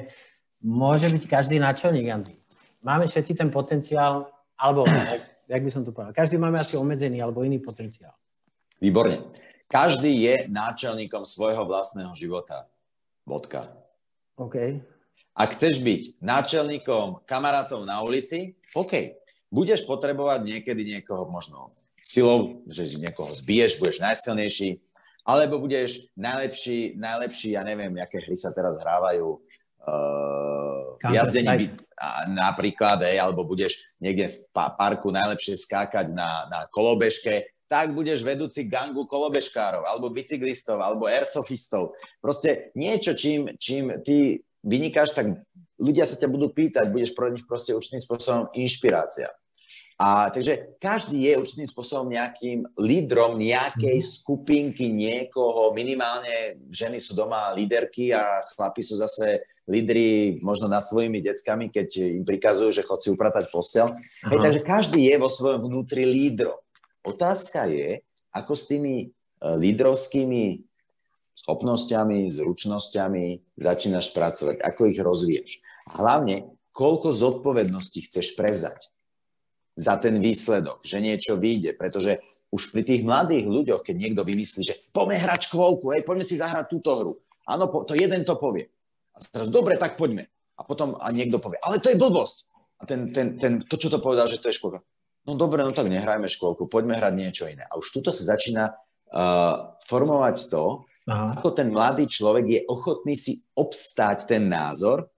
môže 0.64 1.12
byť 1.12 1.24
každý 1.28 1.60
náčelník, 1.60 2.08
Andy. 2.08 2.40
Máme 2.80 3.12
všetci 3.12 3.36
ten 3.36 3.52
potenciál, 3.52 4.32
alebo, 4.56 4.88
jak 5.44 5.60
by 5.60 5.72
som 5.72 5.84
to 5.84 5.92
povedal, 5.92 6.16
každý 6.16 6.40
máme 6.40 6.64
asi 6.64 6.80
obmedzený 6.80 7.20
alebo 7.20 7.44
iný 7.44 7.60
potenciál. 7.60 8.16
Výborne. 8.80 9.36
Každý 9.70 10.10
je 10.10 10.36
náčelníkom 10.50 11.30
svojho 11.30 11.62
vlastného 11.62 12.10
života. 12.18 12.66
Bodka. 13.22 13.70
OK. 14.34 14.82
Ak 15.38 15.54
chceš 15.54 15.78
byť 15.86 16.18
náčelníkom 16.26 17.22
kamarátov 17.30 17.86
na 17.86 18.02
ulici, 18.02 18.58
OK. 18.74 19.22
Budeš 19.54 19.86
potrebovať 19.86 20.42
niekedy 20.42 20.82
niekoho 20.98 21.30
možno 21.30 21.78
silou, 22.02 22.66
že 22.66 22.98
niekoho 22.98 23.30
zbiješ, 23.30 23.78
budeš 23.78 24.02
najsilnejší, 24.02 24.82
alebo 25.22 25.62
budeš 25.62 26.10
najlepší, 26.18 26.98
najlepší, 26.98 27.54
ja 27.54 27.62
neviem, 27.62 27.94
aké 28.02 28.26
hry 28.26 28.34
sa 28.34 28.50
teraz 28.50 28.74
hrávajú, 28.82 29.38
uh, 29.86 30.98
jazdení 31.14 31.54
by, 31.54 31.66
napríklad, 32.34 33.06
hej, 33.06 33.22
alebo 33.22 33.46
budeš 33.46 33.78
niekde 34.02 34.34
v 34.34 34.40
parku 34.54 35.14
najlepšie 35.14 35.62
skákať 35.62 36.10
na, 36.16 36.50
na 36.50 36.60
kolobežke, 36.74 37.54
tak 37.70 37.94
budeš 37.94 38.26
vedúci 38.26 38.66
gangu 38.66 39.06
kolobežkárov, 39.06 39.86
alebo 39.86 40.10
bicyklistov, 40.10 40.82
alebo 40.82 41.06
airsofistov. 41.06 41.94
Proste 42.18 42.74
niečo, 42.74 43.14
čím, 43.14 43.54
čím 43.62 43.94
ty 44.02 44.42
vynikáš, 44.66 45.14
tak 45.14 45.46
ľudia 45.78 46.04
sa 46.10 46.18
ťa 46.18 46.28
budú 46.34 46.50
pýtať, 46.50 46.90
budeš 46.90 47.14
pro 47.14 47.30
nich 47.30 47.46
proste 47.46 47.78
určitým 47.78 48.02
spôsobom 48.02 48.50
inšpirácia. 48.58 49.30
A 50.00 50.32
takže 50.32 50.80
každý 50.80 51.28
je 51.28 51.36
určitým 51.36 51.68
spôsobom 51.68 52.08
nejakým 52.08 52.64
lídrom 52.80 53.36
nejakej 53.36 54.00
mhm. 54.00 54.08
skupinky, 54.08 54.90
niekoho, 54.90 55.76
minimálne 55.76 56.58
ženy 56.72 56.98
sú 56.98 57.14
doma 57.14 57.52
líderky 57.52 58.16
a 58.16 58.42
chlapi 58.56 58.82
sú 58.82 58.96
zase 58.96 59.44
lídry 59.70 60.40
možno 60.42 60.66
nad 60.66 60.82
svojimi 60.82 61.22
deckami, 61.22 61.70
keď 61.70 62.18
im 62.18 62.24
prikazujú, 62.26 62.74
že 62.74 62.82
chod 62.82 63.06
si 63.06 63.14
upratať 63.14 63.54
postel. 63.54 63.94
Hej, 64.26 64.42
takže 64.42 64.62
každý 64.66 65.06
je 65.06 65.16
vo 65.22 65.30
svojom 65.30 65.62
vnútri 65.70 66.10
lídrom. 66.10 66.58
Otázka 67.06 67.70
je, 67.72 68.04
ako 68.36 68.54
s 68.54 68.64
tými 68.70 68.96
e, 69.04 69.08
lídrovskými 69.42 70.70
schopnosťami, 71.40 72.28
zručnosťami 72.28 73.56
začínaš 73.56 74.12
pracovať, 74.12 74.60
ako 74.60 74.82
ich 74.92 75.00
rozvíjaš. 75.00 75.52
A 75.88 76.04
hlavne, 76.04 76.52
koľko 76.76 77.16
zodpovedností 77.16 78.04
chceš 78.04 78.36
prevzať 78.36 78.92
za 79.80 79.96
ten 79.96 80.20
výsledok, 80.20 80.84
že 80.84 81.00
niečo 81.00 81.40
vyjde, 81.40 81.80
pretože 81.80 82.20
už 82.52 82.76
pri 82.76 82.84
tých 82.84 83.02
mladých 83.08 83.48
ľuďoch, 83.48 83.82
keď 83.86 83.96
niekto 83.96 84.22
vymyslí, 84.28 84.62
že 84.68 84.76
poďme 84.92 85.22
hrať 85.22 85.48
škôlku, 85.48 85.96
hej, 85.96 86.04
poďme 86.04 86.26
si 86.28 86.36
zahrať 86.36 86.66
túto 86.68 86.92
hru. 86.98 87.14
Áno, 87.48 87.70
to 87.88 87.96
jeden 87.96 88.28
to 88.28 88.36
povie. 88.36 88.68
A 89.16 89.18
teraz, 89.24 89.48
dobre, 89.48 89.80
tak 89.80 89.96
poďme. 89.96 90.28
A 90.60 90.68
potom 90.68 91.00
a 91.00 91.08
niekto 91.16 91.40
povie, 91.40 91.56
ale 91.64 91.80
to 91.80 91.88
je 91.94 91.98
blbosť. 91.98 92.52
A 92.80 92.88
ten, 92.88 93.12
ten, 93.16 93.40
ten, 93.40 93.64
to, 93.64 93.76
čo 93.80 93.88
to 93.88 94.04
povedal, 94.04 94.28
že 94.28 94.44
to 94.44 94.52
je 94.52 94.60
školka. 94.60 94.84
No 95.28 95.36
dobre, 95.36 95.62
no 95.64 95.76
tak 95.76 95.92
nehrajme 95.92 96.32
školku, 96.32 96.72
poďme 96.72 96.96
hrať 96.96 97.14
niečo 97.16 97.46
iné. 97.52 97.68
A 97.68 97.76
už 97.76 97.92
tuto 97.92 98.10
sa 98.10 98.24
začína 98.36 98.72
uh, 98.72 99.76
formovať 99.86 100.48
to, 100.48 100.88
Aha. 101.10 101.42
ako 101.42 101.50
ten 101.58 101.74
mladý 101.74 102.06
človek 102.06 102.46
je 102.48 102.62
ochotný 102.70 103.18
si 103.18 103.42
obstáť 103.58 104.30
ten 104.30 104.48
názor, 104.48 105.10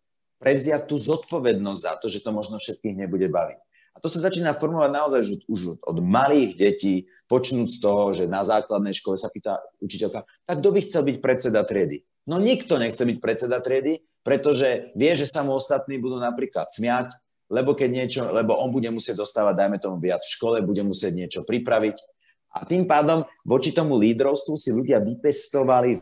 prevziať 0.41 0.89
tú 0.89 0.97
zodpovednosť 0.97 1.81
za 1.81 1.93
to, 2.01 2.09
že 2.09 2.25
to 2.25 2.33
možno 2.33 2.57
všetkých 2.57 2.97
nebude 2.97 3.29
baviť. 3.29 3.59
A 3.91 3.97
to 3.99 4.07
sa 4.07 4.23
začína 4.23 4.55
formovať 4.55 4.89
naozaj 4.89 5.19
už, 5.21 5.29
už 5.51 5.59
od 5.83 5.97
malých 5.99 6.57
detí, 6.57 7.11
počnúť 7.27 7.67
z 7.71 7.79
toho, 7.79 8.03
že 8.11 8.27
na 8.27 8.43
základnej 8.43 8.91
škole 8.91 9.15
sa 9.15 9.31
pýta 9.31 9.59
učiteľka, 9.79 10.27
tak 10.47 10.55
kto 10.59 10.69
by 10.71 10.79
chcel 10.83 11.01
byť 11.07 11.17
predseda 11.23 11.61
triedy? 11.63 12.03
No 12.27 12.39
nikto 12.39 12.75
nechce 12.75 13.03
byť 13.03 13.17
predseda 13.23 13.63
triedy, 13.63 14.03
pretože 14.21 14.91
vie, 14.95 15.11
že 15.15 15.27
sa 15.27 15.41
mu 15.41 15.55
ostatní 15.55 15.95
budú 15.99 16.19
napríklad 16.19 16.67
smiať, 16.67 17.15
lebo 17.51 17.75
keď 17.75 17.89
niečo, 17.91 18.21
lebo 18.31 18.55
on 18.55 18.71
bude 18.71 18.87
musieť 18.87 19.19
zostávať, 19.19 19.59
dajme 19.59 19.77
tomu 19.77 19.99
viac 19.99 20.23
v 20.23 20.33
škole, 20.33 20.63
bude 20.63 20.81
musieť 20.87 21.11
niečo 21.11 21.41
pripraviť. 21.43 21.97
A 22.55 22.63
tým 22.63 22.87
pádom 22.87 23.27
voči 23.43 23.75
tomu 23.75 23.99
lídrovstvu 23.99 24.55
si 24.55 24.71
ľudia 24.71 25.03
vypestovali 25.03 25.99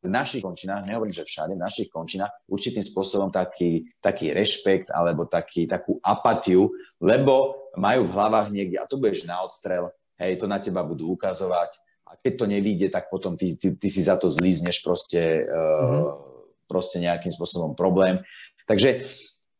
v 0.00 0.08
našich 0.08 0.40
končinách, 0.40 0.88
nehovorím, 0.88 1.12
že 1.12 1.28
všade, 1.28 1.54
v 1.54 1.64
našich 1.64 1.88
končinách 1.92 2.32
určitým 2.48 2.80
spôsobom 2.80 3.28
taký, 3.28 3.84
taký 4.00 4.32
rešpekt 4.32 4.88
alebo 4.90 5.28
taký, 5.28 5.68
takú 5.68 6.00
apatiu, 6.00 6.72
lebo 6.98 7.68
majú 7.76 8.08
v 8.08 8.14
hlavách 8.16 8.48
niekde, 8.48 8.80
a 8.80 8.88
to 8.88 8.96
budeš 8.96 9.28
na 9.28 9.44
odstrel, 9.44 9.92
hej, 10.16 10.40
to 10.40 10.48
na 10.48 10.56
teba 10.56 10.80
budú 10.80 11.12
ukazovať, 11.12 11.76
a 12.10 12.18
keď 12.18 12.32
to 12.42 12.46
nevíde, 12.50 12.86
tak 12.90 13.06
potom 13.06 13.38
ty, 13.38 13.54
ty, 13.54 13.70
ty 13.78 13.88
si 13.92 14.02
za 14.02 14.18
to 14.18 14.26
zlízneš 14.26 14.82
proste, 14.82 15.46
mm-hmm. 15.46 16.02
uh, 16.02 16.10
proste 16.66 16.98
nejakým 16.98 17.30
spôsobom 17.30 17.78
problém. 17.78 18.18
Takže 18.66 19.06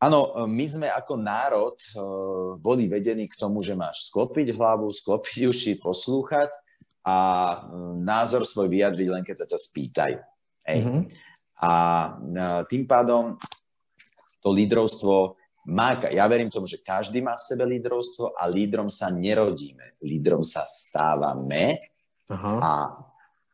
áno, 0.01 0.49
my 0.49 0.67
sme 0.67 0.89
ako 0.89 1.15
národ 1.21 1.77
uh, 1.77 2.57
boli 2.57 2.89
vedení 2.89 3.29
k 3.29 3.39
tomu, 3.39 3.61
že 3.61 3.77
máš 3.77 4.09
sklopiť 4.09 4.57
hlavu, 4.57 4.89
sklopiť 4.91 5.47
uši, 5.53 5.73
poslúchať 5.79 6.51
a 7.05 7.17
názor 7.97 8.45
svoj 8.45 8.69
vyjadriť 8.69 9.09
len 9.09 9.23
keď 9.25 9.37
sa 9.45 9.47
ťa 9.49 9.59
spýtajú. 9.61 10.19
Hej. 10.69 10.79
Mm-hmm. 10.85 11.03
A 11.61 11.73
tým 12.73 12.89
pádom 12.89 13.37
to 14.41 14.49
lídrovstvo 14.49 15.37
má, 15.69 16.01
ja 16.09 16.25
verím 16.25 16.49
tomu, 16.49 16.65
že 16.65 16.81
každý 16.81 17.21
má 17.21 17.37
v 17.37 17.45
sebe 17.45 17.69
lídrovstvo 17.69 18.33
a 18.33 18.49
lídrom 18.49 18.89
sa 18.89 19.13
nerodíme. 19.13 20.01
Lídrom 20.01 20.41
sa 20.41 20.65
stávame 20.65 21.93
Aha. 22.33 22.57
a 22.57 22.73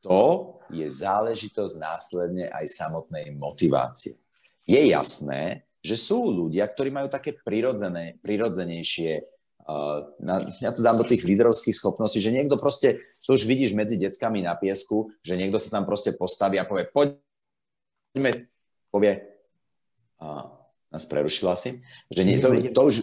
to 0.06 0.54
je 0.70 0.87
záležitosť 0.87 1.74
následne 1.82 2.46
aj 2.54 2.66
samotnej 2.70 3.35
motivácie. 3.35 4.14
Je 4.62 4.78
jasné, 4.87 5.65
že 5.87 5.94
sú 5.94 6.35
ľudia, 6.35 6.66
ktorí 6.66 6.90
majú 6.90 7.07
také 7.07 7.38
prirodzené, 7.38 8.18
prirodzenejšie 8.18 9.37
Uh, 9.66 10.14
na, 10.22 10.46
ja 10.62 10.70
to 10.70 10.79
dám 10.79 10.94
do 10.94 11.03
tých 11.03 11.27
lídrovských 11.27 11.75
schopností, 11.75 12.22
že 12.22 12.31
niekto 12.31 12.55
proste, 12.55 13.03
to 13.27 13.35
už 13.35 13.51
vidíš 13.51 13.75
medzi 13.75 13.99
deckami 13.99 14.38
na 14.38 14.55
piesku, 14.55 15.11
že 15.27 15.35
niekto 15.35 15.59
sa 15.59 15.75
tam 15.75 15.83
proste 15.83 16.14
postaví 16.14 16.55
a 16.55 16.62
povie, 16.62 16.87
poďme, 16.87 18.46
povie, 18.94 19.27
uh, 20.22 20.46
nás 20.94 21.03
prerušila 21.11 21.59
si, 21.59 21.83
že 22.07 22.22
nie, 22.22 22.38
to, 22.38 22.55
to, 22.70 22.83
už, 22.87 22.94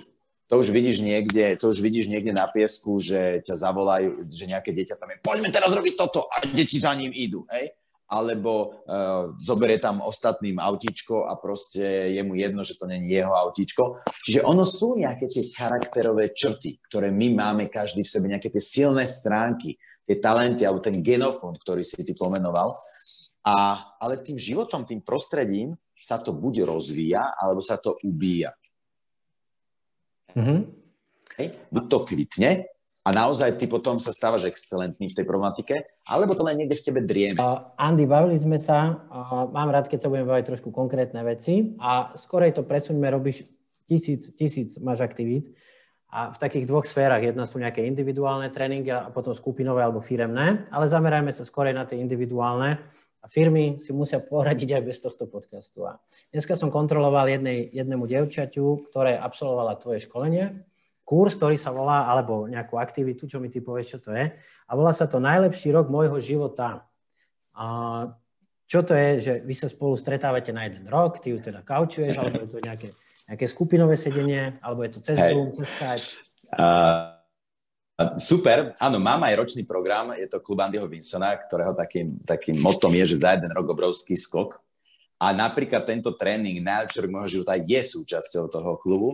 to 0.48 0.56
už 0.56 0.72
vidíš 0.72 1.04
niekde, 1.04 1.60
to 1.60 1.68
už 1.68 1.84
vidíš 1.84 2.08
niekde 2.08 2.32
na 2.32 2.48
piesku, 2.48 2.96
že 2.96 3.44
ťa 3.44 3.60
zavolajú, 3.60 4.32
že 4.32 4.48
nejaké 4.48 4.72
dieťa 4.72 4.96
tam 4.96 5.12
je, 5.12 5.20
poďme 5.20 5.52
teraz 5.52 5.76
robiť 5.76 6.00
toto 6.00 6.32
a 6.32 6.48
deti 6.48 6.80
za 6.80 6.96
ním 6.96 7.12
idú, 7.12 7.44
hej? 7.52 7.76
Alebo 8.10 8.84
uh, 8.86 9.34
zoberie 9.40 9.80
tam 9.80 10.04
ostatným 10.04 10.60
autíčko 10.60 11.26
a 11.26 11.40
proste 11.40 12.14
je 12.14 12.22
mu 12.22 12.36
jedno, 12.38 12.62
že 12.62 12.78
to 12.78 12.86
není 12.86 13.10
jeho 13.10 13.34
autíčko. 13.34 14.04
Čiže 14.28 14.46
ono 14.46 14.68
sú 14.68 15.00
nejaké 15.00 15.26
tie 15.32 15.50
charakterové 15.50 16.36
črty, 16.36 16.78
ktoré 16.88 17.10
my 17.10 17.34
máme 17.34 17.64
každý 17.72 18.06
v 18.06 18.12
sebe, 18.12 18.30
nejaké 18.30 18.54
tie 18.54 18.62
silné 18.62 19.08
stránky, 19.08 19.80
tie 20.04 20.20
talenty 20.20 20.68
alebo 20.68 20.84
ten 20.84 21.00
genofond, 21.00 21.56
ktorý 21.58 21.82
si 21.82 22.04
ty 22.04 22.14
pomenoval. 22.14 22.76
A, 23.44 23.88
ale 24.00 24.24
tým 24.24 24.40
životom, 24.40 24.88
tým 24.88 25.04
prostredím 25.04 25.76
sa 26.00 26.20
to 26.20 26.36
buď 26.36 26.68
rozvíja, 26.68 27.36
alebo 27.40 27.64
sa 27.64 27.80
to 27.80 27.96
ubíja. 28.04 28.52
Mm-hmm. 30.36 30.60
Hej? 31.40 31.48
Buď 31.72 31.84
to 31.88 31.98
kvitne, 32.04 32.52
a 33.04 33.10
naozaj 33.12 33.60
ty 33.60 33.68
potom 33.68 34.00
sa 34.00 34.16
stávaš 34.16 34.48
excelentný 34.48 35.12
v 35.12 35.18
tej 35.20 35.26
problematike, 35.28 35.76
alebo 36.08 36.40
to 36.40 36.48
len 36.48 36.64
niekde 36.64 36.80
v 36.80 36.86
tebe 36.88 37.00
drieme? 37.04 37.36
Uh, 37.36 37.76
Andy, 37.76 38.08
bavili 38.08 38.40
sme 38.40 38.56
sa, 38.56 39.04
uh, 39.12 39.44
mám 39.52 39.68
rád, 39.76 39.92
keď 39.92 40.08
sa 40.08 40.12
budeme 40.12 40.32
baviť 40.32 40.46
trošku 40.48 40.72
konkrétne 40.72 41.20
veci 41.28 41.76
a 41.84 42.16
skorej 42.16 42.56
to 42.56 42.64
presuňme, 42.64 43.04
robíš 43.12 43.44
tisíc, 43.84 44.32
tisíc 44.40 44.80
máš 44.80 45.04
aktivít 45.04 45.52
a 46.08 46.32
v 46.32 46.38
takých 46.40 46.64
dvoch 46.64 46.88
sférach. 46.88 47.20
Jedna 47.20 47.44
sú 47.44 47.60
nejaké 47.60 47.84
individuálne 47.84 48.48
tréningy 48.56 48.94
a 48.94 49.12
potom 49.12 49.36
skupinové 49.36 49.84
alebo 49.84 50.00
firemné, 50.00 50.64
ale 50.72 50.86
zamerajme 50.88 51.36
sa 51.36 51.44
skorej 51.44 51.76
na 51.76 51.84
tie 51.84 52.00
individuálne. 52.00 52.80
A 53.24 53.32
firmy 53.32 53.80
si 53.80 53.96
musia 53.96 54.20
poradiť 54.20 54.76
aj 54.76 54.84
bez 54.84 55.00
tohto 55.00 55.32
podcastu. 55.32 55.88
A 55.88 55.96
dneska 56.36 56.60
som 56.60 56.68
kontroloval 56.68 57.32
jednej, 57.32 57.72
jednému 57.72 58.04
dievčaťu, 58.04 58.84
ktoré 58.92 59.16
absolvovala 59.16 59.80
tvoje 59.80 60.04
školenie 60.04 60.60
kurz, 61.04 61.36
ktorý 61.36 61.60
sa 61.60 61.70
volá, 61.76 62.08
alebo 62.08 62.48
nejakú 62.48 62.80
aktivitu, 62.80 63.28
čo 63.28 63.38
mi 63.44 63.52
ty 63.52 63.60
povieš, 63.60 64.00
čo 64.00 64.00
to 64.00 64.12
je. 64.16 64.32
A 64.68 64.72
volá 64.74 64.96
sa 64.96 65.08
to 65.08 65.20
Najlepší 65.20 65.76
rok 65.76 65.92
môjho 65.92 66.18
života. 66.24 66.88
A 67.54 67.66
čo 68.66 68.82
to 68.82 68.98
je, 68.98 69.10
že 69.22 69.34
vy 69.46 69.54
sa 69.54 69.70
spolu 69.70 69.94
stretávate 70.00 70.50
na 70.50 70.66
jeden 70.66 70.90
rok, 70.90 71.22
ty 71.22 71.30
ju 71.30 71.38
teda 71.38 71.62
kaučuješ, 71.62 72.18
alebo 72.18 72.48
je 72.48 72.50
to 72.50 72.60
nejaké, 72.64 72.90
nejaké 73.30 73.46
skupinové 73.46 74.00
sedenie, 74.00 74.58
alebo 74.64 74.82
je 74.88 74.92
to 74.98 75.00
cez. 75.04 75.20
Zoom, 75.20 75.54
cez 75.54 75.70
Skype? 75.70 76.08
Uh, 76.58 77.14
super, 78.18 78.74
áno, 78.82 78.98
mám 78.98 79.22
aj 79.28 79.38
ročný 79.38 79.62
program, 79.68 80.18
je 80.18 80.26
to 80.26 80.42
klub 80.42 80.64
Andyho 80.64 80.90
Vinsona, 80.90 81.38
ktorého 81.38 81.78
takým, 81.78 82.18
takým 82.26 82.58
motom 82.58 82.90
je, 82.98 83.14
že 83.14 83.22
za 83.22 83.38
jeden 83.38 83.52
rok 83.54 83.70
obrovský 83.70 84.18
skok. 84.18 84.58
A 85.22 85.32
napríklad 85.32 85.86
tento 85.86 86.12
tréning 86.18 86.60
najlepší 86.60 87.06
rok 87.06 87.12
môjho 87.14 87.30
života 87.40 87.56
je 87.56 87.80
súčasťou 87.80 88.50
toho 88.50 88.76
klubu. 88.82 89.14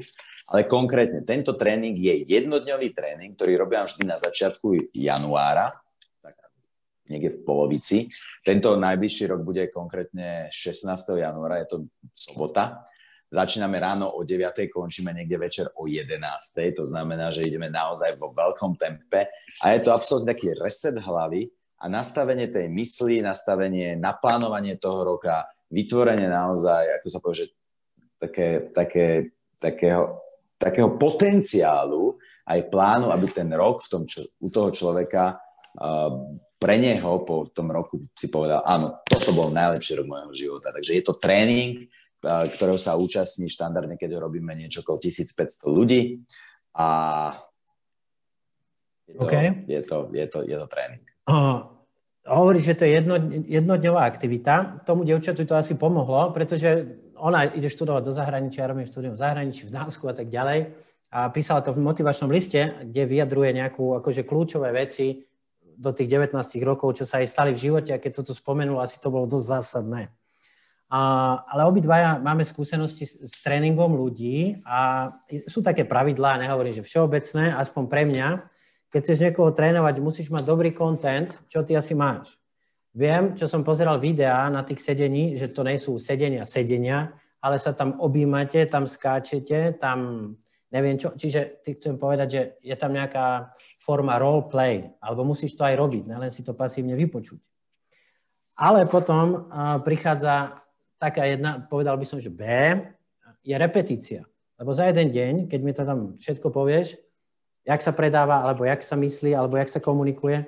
Ale 0.49 0.65
konkrétne, 0.65 1.21
tento 1.21 1.53
tréning 1.53 1.93
je 1.93 2.25
jednodňový 2.25 2.89
tréning, 2.97 3.37
ktorý 3.37 3.61
robím 3.61 3.85
vždy 3.85 4.03
na 4.09 4.17
začiatku 4.17 4.89
januára, 4.97 5.77
tak 6.25 6.33
niekde 7.05 7.37
v 7.37 7.39
polovici. 7.45 7.97
Tento 8.41 8.73
najbližší 8.73 9.29
rok 9.29 9.45
bude 9.45 9.69
konkrétne 9.69 10.49
16. 10.49 10.89
januára, 11.21 11.61
je 11.61 11.67
to 11.69 11.77
sobota. 12.17 12.81
Začíname 13.29 13.77
ráno 13.77 14.09
o 14.09 14.25
9. 14.25 14.73
končíme 14.73 15.13
niekde 15.13 15.37
večer 15.37 15.69
o 15.77 15.85
11. 15.85 16.17
To 16.73 16.81
znamená, 16.81 17.29
že 17.29 17.45
ideme 17.45 17.69
naozaj 17.69 18.17
vo 18.17 18.33
veľkom 18.33 18.73
tempe 18.73 19.29
a 19.61 19.65
je 19.77 19.85
to 19.85 19.93
absolútne 19.93 20.33
taký 20.33 20.57
reset 20.57 20.97
hlavy 20.97 21.45
a 21.77 21.85
nastavenie 21.85 22.49
tej 22.49 22.73
mysli, 22.73 23.21
nastavenie, 23.21 23.93
naplánovanie 24.01 24.81
toho 24.81 25.05
roka, 25.05 25.45
vytvorenie 25.69 26.25
naozaj, 26.25 26.97
ako 26.97 27.07
sa 27.07 27.19
povie, 27.21 27.37
že 27.37 27.47
také, 28.17 28.73
také, 28.73 29.05
takého 29.61 30.28
takého 30.59 30.99
potenciálu 30.99 32.19
aj 32.43 32.67
plánu, 32.67 33.09
aby 33.15 33.25
ten 33.31 33.47
rok 33.55 33.79
v 33.79 33.89
tom, 33.89 34.03
čo, 34.03 34.27
u 34.43 34.51
toho 34.51 34.69
človeka 34.75 35.39
uh, 35.79 36.11
pre 36.59 36.75
neho 36.75 37.23
po 37.23 37.47
tom 37.55 37.71
roku 37.71 38.11
si 38.11 38.27
povedal, 38.27 38.59
áno, 38.67 38.99
toto 39.07 39.31
bol 39.31 39.47
najlepší 39.47 40.03
rok 40.03 40.07
môjho 40.11 40.33
života. 40.35 40.75
Takže 40.75 40.91
je 40.91 41.03
to 41.07 41.15
tréning, 41.15 41.87
ktorého 42.19 42.75
sa 42.75 42.99
účastní 42.99 43.47
štandardne, 43.47 43.95
keď 43.95 44.19
robíme 44.19 44.51
niečo 44.51 44.83
okolo 44.83 44.99
1500 44.99 45.63
ľudí 45.71 46.19
a 46.75 46.87
je 49.07 49.15
to, 49.15 49.23
okay. 49.23 49.65
je 49.65 49.81
to, 49.81 49.97
je 50.11 50.25
to, 50.27 50.39
je 50.43 50.57
to 50.59 50.67
tréning. 50.67 51.01
Uh, 51.25 51.65
hovoríš, 52.27 52.75
že 52.75 52.77
to 52.77 52.83
je 52.85 52.91
jedno, 53.01 53.15
jednodňová 53.47 54.05
aktivita. 54.05 54.83
Tomu 54.85 55.07
devčatu 55.07 55.47
to 55.47 55.55
asi 55.57 55.79
pomohlo, 55.79 56.29
pretože 56.35 56.99
ona 57.19 57.51
ide 57.51 57.67
študovať 57.67 58.03
do 58.03 58.13
zahraničia, 58.15 58.63
ja 58.63 58.71
robím 58.71 58.87
štúdium 58.87 59.15
v 59.15 59.23
zahraničí, 59.23 59.67
v 59.67 59.75
Dánsku 59.75 60.07
a 60.07 60.15
tak 60.15 60.31
ďalej. 60.31 60.71
A 61.09 61.29
písala 61.33 61.65
to 61.65 61.73
v 61.73 61.81
motivačnom 61.81 62.29
liste, 62.29 62.85
kde 62.85 63.03
vyjadruje 63.09 63.49
nejakú 63.59 63.97
akože 63.97 64.23
kľúčové 64.23 64.69
veci 64.71 65.25
do 65.79 65.95
tých 65.95 66.11
19 66.11 66.35
rokov, 66.61 66.99
čo 66.99 67.05
sa 67.07 67.23
jej 67.23 67.29
stali 67.31 67.55
v 67.55 67.63
živote 67.71 67.95
a 67.95 68.01
keď 68.01 68.21
toto 68.21 68.35
spomenula, 68.35 68.83
asi 68.83 68.99
to 68.99 69.09
bolo 69.09 69.25
dosť 69.25 69.45
zásadné. 69.47 70.11
A, 70.89 70.99
ale 71.45 71.69
obidvaja 71.69 72.17
máme 72.17 72.41
skúsenosti 72.41 73.05
s, 73.05 73.15
s 73.21 73.35
tréningom 73.45 73.93
ľudí 73.93 74.59
a 74.65 75.13
sú 75.45 75.61
také 75.61 75.85
pravidlá, 75.85 76.41
nehovorím, 76.41 76.81
že 76.81 76.83
všeobecné, 76.83 77.53
aspoň 77.55 77.83
pre 77.85 78.03
mňa. 78.09 78.27
Keď 78.89 78.99
chceš 79.05 79.19
niekoho 79.21 79.53
trénovať, 79.53 80.01
musíš 80.01 80.33
mať 80.33 80.43
dobrý 80.49 80.73
content, 80.73 81.29
čo 81.45 81.61
ty 81.61 81.77
asi 81.77 81.93
máš. 81.93 82.39
Viem, 82.97 83.37
čo 83.37 83.45
som 83.45 83.61
pozeral 83.61 84.01
videá 84.01 84.49
na 84.49 84.65
tých 84.65 84.81
sedení, 84.81 85.37
že 85.37 85.53
to 85.53 85.61
nie 85.61 85.77
sú 85.77 86.01
sedenia, 86.01 86.41
sedenia, 86.43 87.13
ale 87.39 87.61
sa 87.61 87.77
tam 87.77 88.01
objímate, 88.01 88.65
tam 88.65 88.89
skáčete, 88.89 89.77
tam 89.77 90.31
neviem 90.73 90.97
čo. 90.97 91.13
Čiže 91.13 91.61
ty 91.61 91.77
chcem 91.77 92.01
povedať, 92.01 92.27
že 92.27 92.41
je 92.65 92.75
tam 92.75 92.93
nejaká 92.93 93.53
forma 93.77 94.17
role 94.17 94.49
play, 94.49 94.89
alebo 94.99 95.21
musíš 95.21 95.53
to 95.53 95.65
aj 95.65 95.77
robiť, 95.77 96.03
nelen 96.09 96.33
si 96.33 96.41
to 96.41 96.57
pasívne 96.57 96.97
vypočuť. 96.97 97.39
Ale 98.59 98.89
potom 98.91 99.47
uh, 99.47 99.79
prichádza 99.79 100.59
taká 100.99 101.23
jedna, 101.29 101.63
povedal 101.63 101.95
by 101.95 102.03
som, 102.03 102.19
že 102.19 102.27
B, 102.27 102.43
je 103.39 103.55
repetícia. 103.55 104.27
Lebo 104.59 104.75
za 104.75 104.91
jeden 104.91 105.07
deň, 105.15 105.33
keď 105.47 105.59
mi 105.63 105.71
to 105.71 105.87
tam 105.87 106.19
všetko 106.19 106.51
povieš, 106.51 106.99
jak 107.63 107.79
sa 107.79 107.95
predáva, 107.95 108.43
alebo 108.43 108.67
jak 108.67 108.83
sa 108.83 108.99
myslí, 108.99 109.31
alebo 109.31 109.55
jak 109.55 109.71
sa 109.71 109.79
komunikuje, 109.79 110.43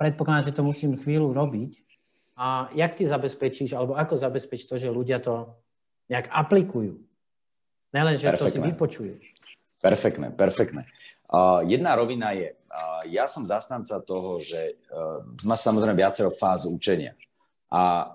predpokladám, 0.00 0.48
že 0.48 0.56
to 0.56 0.64
musím 0.64 0.96
chvíľu 0.96 1.36
robiť. 1.36 1.76
A 2.40 2.72
jak 2.72 2.96
ty 2.96 3.04
zabezpečíš, 3.04 3.76
alebo 3.76 3.92
ako 3.92 4.16
zabezpečíš 4.16 4.72
to, 4.72 4.80
že 4.80 4.88
ľudia 4.88 5.20
to 5.20 5.52
nejak 6.08 6.32
aplikujú? 6.32 6.96
Nelen, 7.92 8.16
že 8.16 8.32
perfektné. 8.32 8.48
to 8.48 8.54
si 8.56 8.58
vypočujú. 8.64 9.14
Perfektné, 9.84 10.26
perfektné. 10.32 10.88
Uh, 11.28 11.60
jedna 11.68 11.92
rovina 12.00 12.32
je, 12.32 12.56
uh, 12.56 13.04
ja 13.12 13.28
som 13.28 13.44
zastanca 13.44 14.00
toho, 14.00 14.40
že 14.40 14.80
uh, 14.88 15.20
má 15.44 15.52
samozrejme 15.52 15.92
viacero 15.92 16.32
fáz 16.32 16.64
učenia. 16.64 17.12
A 17.68 18.08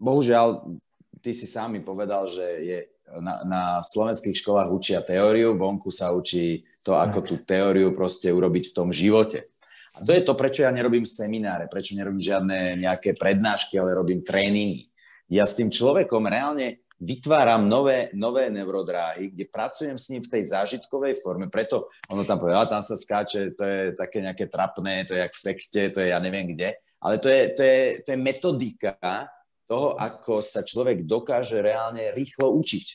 bohužiaľ, 0.00 0.72
ty 1.20 1.36
si 1.36 1.44
sám 1.44 1.76
mi 1.76 1.80
povedal, 1.84 2.26
že 2.32 2.46
je 2.64 2.78
na, 3.20 3.44
na 3.44 3.62
slovenských 3.84 4.40
školách 4.40 4.72
učia 4.72 5.04
teóriu, 5.04 5.52
vonku 5.52 5.92
sa 5.92 6.16
učí 6.16 6.64
to, 6.80 6.96
ako 6.96 7.20
tú 7.22 7.36
teóriu 7.44 7.92
proste 7.92 8.32
urobiť 8.32 8.72
v 8.72 8.76
tom 8.76 8.88
živote. 8.88 9.51
A 9.92 10.00
to 10.00 10.10
je 10.16 10.24
to, 10.24 10.32
prečo 10.32 10.64
ja 10.64 10.72
nerobím 10.72 11.04
semináre, 11.04 11.68
prečo 11.68 11.92
nerobím 11.92 12.22
žiadne 12.22 12.80
nejaké 12.80 13.12
prednášky, 13.12 13.76
ale 13.76 13.92
robím 13.92 14.24
tréningy. 14.24 14.88
Ja 15.28 15.44
s 15.44 15.56
tým 15.56 15.68
človekom 15.68 16.24
reálne 16.28 16.82
vytváram 17.02 17.66
nové, 17.66 18.14
nové 18.14 18.46
neurodráhy, 18.48 19.34
kde 19.34 19.44
pracujem 19.50 19.98
s 19.98 20.08
ním 20.14 20.22
v 20.22 20.32
tej 20.38 20.54
zážitkovej 20.54 21.18
forme, 21.18 21.50
preto 21.50 21.90
ono 22.06 22.22
tam 22.22 22.38
povie, 22.38 22.54
tam 22.70 22.80
sa 22.80 22.94
skáče, 22.94 23.58
to 23.58 23.64
je 23.66 23.80
také 23.98 24.22
nejaké 24.22 24.46
trapné, 24.46 25.02
to 25.02 25.18
je 25.18 25.20
jak 25.20 25.34
v 25.34 25.42
sekte, 25.42 25.82
to 25.90 25.98
je 25.98 26.08
ja 26.14 26.22
neviem 26.22 26.54
kde, 26.54 26.78
ale 27.02 27.18
to 27.18 27.26
je, 27.26 27.42
to 27.58 27.62
je, 27.66 27.80
to 28.06 28.08
je 28.14 28.18
metodika 28.18 29.26
toho, 29.66 29.98
ako 29.98 30.38
sa 30.38 30.62
človek 30.62 31.02
dokáže 31.02 31.58
reálne 31.58 32.14
rýchlo 32.14 32.54
učiť. 32.54 32.86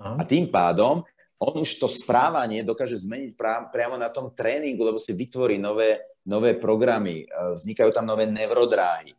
Aha. 0.00 0.14
A 0.18 0.22
tým 0.24 0.48
pádom 0.48 1.04
on 1.40 1.54
už 1.60 1.80
to 1.80 1.88
správanie 1.88 2.60
dokáže 2.64 3.00
zmeniť 3.00 3.32
priamo 3.72 3.96
na 3.96 4.12
tom 4.12 4.32
tréningu, 4.32 4.84
lebo 4.84 5.00
si 5.00 5.16
vytvorí 5.16 5.56
nové, 5.56 6.00
nové 6.26 6.56
programy, 6.56 7.24
vznikajú 7.30 7.90
tam 7.92 8.08
nové 8.08 8.28
neurodráhy. 8.28 9.16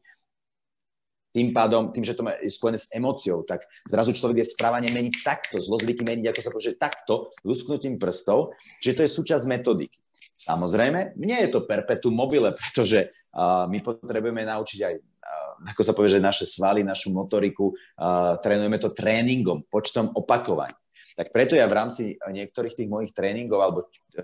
Tým 1.31 1.55
pádom, 1.55 1.95
tým, 1.95 2.03
že 2.03 2.11
to 2.11 2.27
je 2.27 2.51
spojené 2.51 2.75
s 2.75 2.91
emóciou, 2.91 3.47
tak 3.47 3.63
zrazu 3.87 4.11
človek 4.11 4.43
je 4.43 4.51
správanie 4.51 4.91
meniť 4.91 5.23
takto, 5.23 5.63
zlozvyky 5.63 6.03
meniť, 6.03 6.27
ako 6.27 6.41
sa 6.43 6.51
povie, 6.51 6.75
takto, 6.75 7.13
lusknutím 7.47 7.95
prstov, 7.95 8.51
že 8.83 8.91
to 8.91 9.07
je 9.07 9.15
súčasť 9.15 9.47
metodiky. 9.47 9.95
Samozrejme, 10.35 11.15
nie 11.21 11.37
je 11.45 11.53
to 11.53 11.63
perpetuum 11.63 12.17
mobile, 12.17 12.51
pretože 12.51 13.07
uh, 13.07 13.63
my 13.69 13.79
potrebujeme 13.79 14.43
naučiť 14.43 14.79
aj, 14.83 14.95
ako 15.71 15.81
sa 15.85 15.93
povie, 15.95 16.17
že 16.17 16.19
naše 16.19 16.43
svaly, 16.49 16.83
našu 16.83 17.15
motoriku, 17.15 17.71
uh, 17.71 18.35
trénujeme 18.41 18.81
to 18.81 18.91
tréningom, 18.91 19.63
počtom 19.71 20.11
opakovaní. 20.11 20.75
Tak 21.17 21.35
preto 21.35 21.59
ja 21.59 21.67
v 21.67 21.77
rámci 21.77 22.03
niektorých 22.17 22.77
tých 22.77 22.89
mojich 22.89 23.11
tréningov 23.11 23.59
alebo 23.59 23.79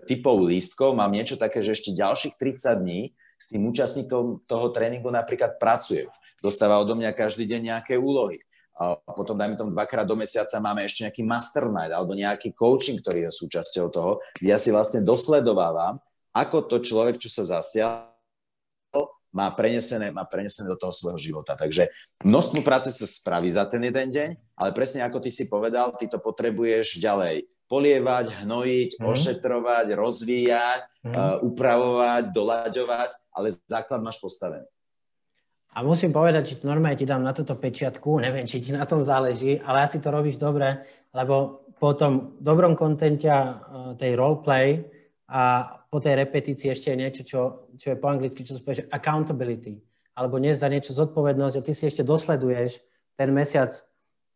typov 0.07 0.43
lístkov 0.43 0.95
mám 0.95 1.11
niečo 1.11 1.35
také, 1.35 1.59
že 1.59 1.75
ešte 1.75 1.95
ďalších 1.95 2.39
30 2.39 2.83
dní 2.83 3.01
s 3.37 3.45
tým 3.53 3.67
účastníkom 3.69 4.47
toho 4.49 4.73
tréningu 4.73 5.11
napríklad 5.13 5.61
pracujem 5.61 6.09
dostáva 6.41 6.77
odo 6.77 6.93
mňa 6.93 7.17
každý 7.17 7.49
deň 7.49 7.61
nejaké 7.73 7.93
úlohy. 7.97 8.37
A 8.77 8.93
potom, 9.09 9.33
dajme 9.33 9.57
tomu, 9.57 9.73
dvakrát 9.73 10.05
do 10.05 10.13
mesiaca 10.13 10.53
máme 10.61 10.85
ešte 10.85 11.01
nejaký 11.01 11.25
mastermind 11.25 11.89
alebo 11.89 12.13
nejaký 12.13 12.53
coaching, 12.53 13.01
ktorý 13.01 13.25
je 13.25 13.31
súčasťou 13.33 13.89
toho, 13.89 14.21
ja 14.37 14.61
si 14.61 14.69
vlastne 14.69 15.01
dosledovávam, 15.01 15.97
ako 16.29 16.69
to 16.69 16.77
človek, 16.85 17.17
čo 17.17 17.33
sa 17.33 17.57
zasial, 17.57 18.13
má 19.35 19.51
prenesené, 19.51 20.09
má 20.09 20.23
prenesené 20.23 20.67
do 20.71 20.79
toho 20.79 20.95
svojho 20.95 21.19
života. 21.19 21.53
Takže 21.53 21.91
množstvo 22.23 22.63
práce 22.63 22.89
sa 22.95 23.07
spraví 23.07 23.51
za 23.51 23.67
ten 23.67 23.83
jeden 23.83 24.09
deň, 24.09 24.29
ale 24.57 24.69
presne 24.71 25.03
ako 25.03 25.19
ty 25.19 25.29
si 25.29 25.45
povedal, 25.51 25.93
ty 25.99 26.07
to 26.07 26.17
potrebuješ 26.17 26.97
ďalej 26.97 27.45
polievať, 27.67 28.47
hnojiť, 28.47 28.89
mm. 28.97 29.03
ošetrovať, 29.03 29.85
rozvíjať, 29.91 30.81
mm. 31.03 31.11
uh, 31.11 31.35
upravovať, 31.43 32.23
doľaďovať, 32.31 33.09
ale 33.35 33.47
základ 33.67 33.99
máš 33.99 34.23
postavený. 34.23 34.67
A 35.77 35.85
musím 35.85 36.09
povedať, 36.09 36.57
že 36.57 36.65
normálne 36.65 36.97
ti 36.97 37.05
dám 37.05 37.21
na 37.21 37.35
toto 37.35 37.53
pečiatku, 37.53 38.17
neviem, 38.17 38.49
či 38.49 38.63
ti 38.63 38.73
na 38.73 38.87
tom 38.89 39.05
záleží, 39.05 39.61
ale 39.61 39.85
asi 39.85 40.01
to 40.01 40.09
robíš 40.09 40.41
dobre, 40.41 40.81
lebo 41.13 41.67
po 41.77 41.93
tom 41.93 42.33
dobrom 42.41 42.73
kontente 42.73 43.29
eh, 43.29 43.53
tej 43.93 44.17
roleplay 44.17 44.81
a 45.27 45.67
po 45.91 45.99
tej 45.99 46.23
repetícii 46.23 46.71
ešte 46.71 46.95
je 46.95 46.97
niečo, 46.97 47.21
čo, 47.27 47.39
čo 47.75 47.87
je 47.91 47.97
po 47.99 48.07
anglicky, 48.07 48.47
čo 48.47 48.55
sa 48.55 48.63
povie, 48.63 48.87
accountability, 48.87 49.83
alebo 50.15 50.39
nie 50.39 50.55
za 50.55 50.71
niečo 50.71 50.95
zodpovednosť 50.95 51.55
a 51.59 51.65
ty 51.67 51.71
si 51.75 51.83
ešte 51.83 52.07
dosleduješ 52.07 52.79
ten 53.19 53.35
mesiac 53.35 53.75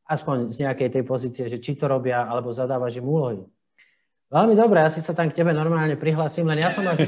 aspoň 0.04 0.52
z 0.52 0.68
nejakej 0.68 0.90
tej 1.00 1.04
pozície, 1.08 1.46
že 1.48 1.64
či 1.64 1.80
to 1.80 1.88
robia, 1.88 2.28
alebo 2.28 2.52
zadávaš 2.52 3.00
im 3.00 3.08
úlohy. 3.08 3.48
Veľmi 4.28 4.56
dobre, 4.56 4.84
asi 4.84 5.00
sa 5.00 5.16
tam 5.16 5.32
k 5.32 5.44
tebe 5.44 5.56
normálne 5.56 5.96
prihlasím, 5.96 6.52
len 6.52 6.60
ja 6.60 6.72
som 6.72 6.84
mal 6.84 7.00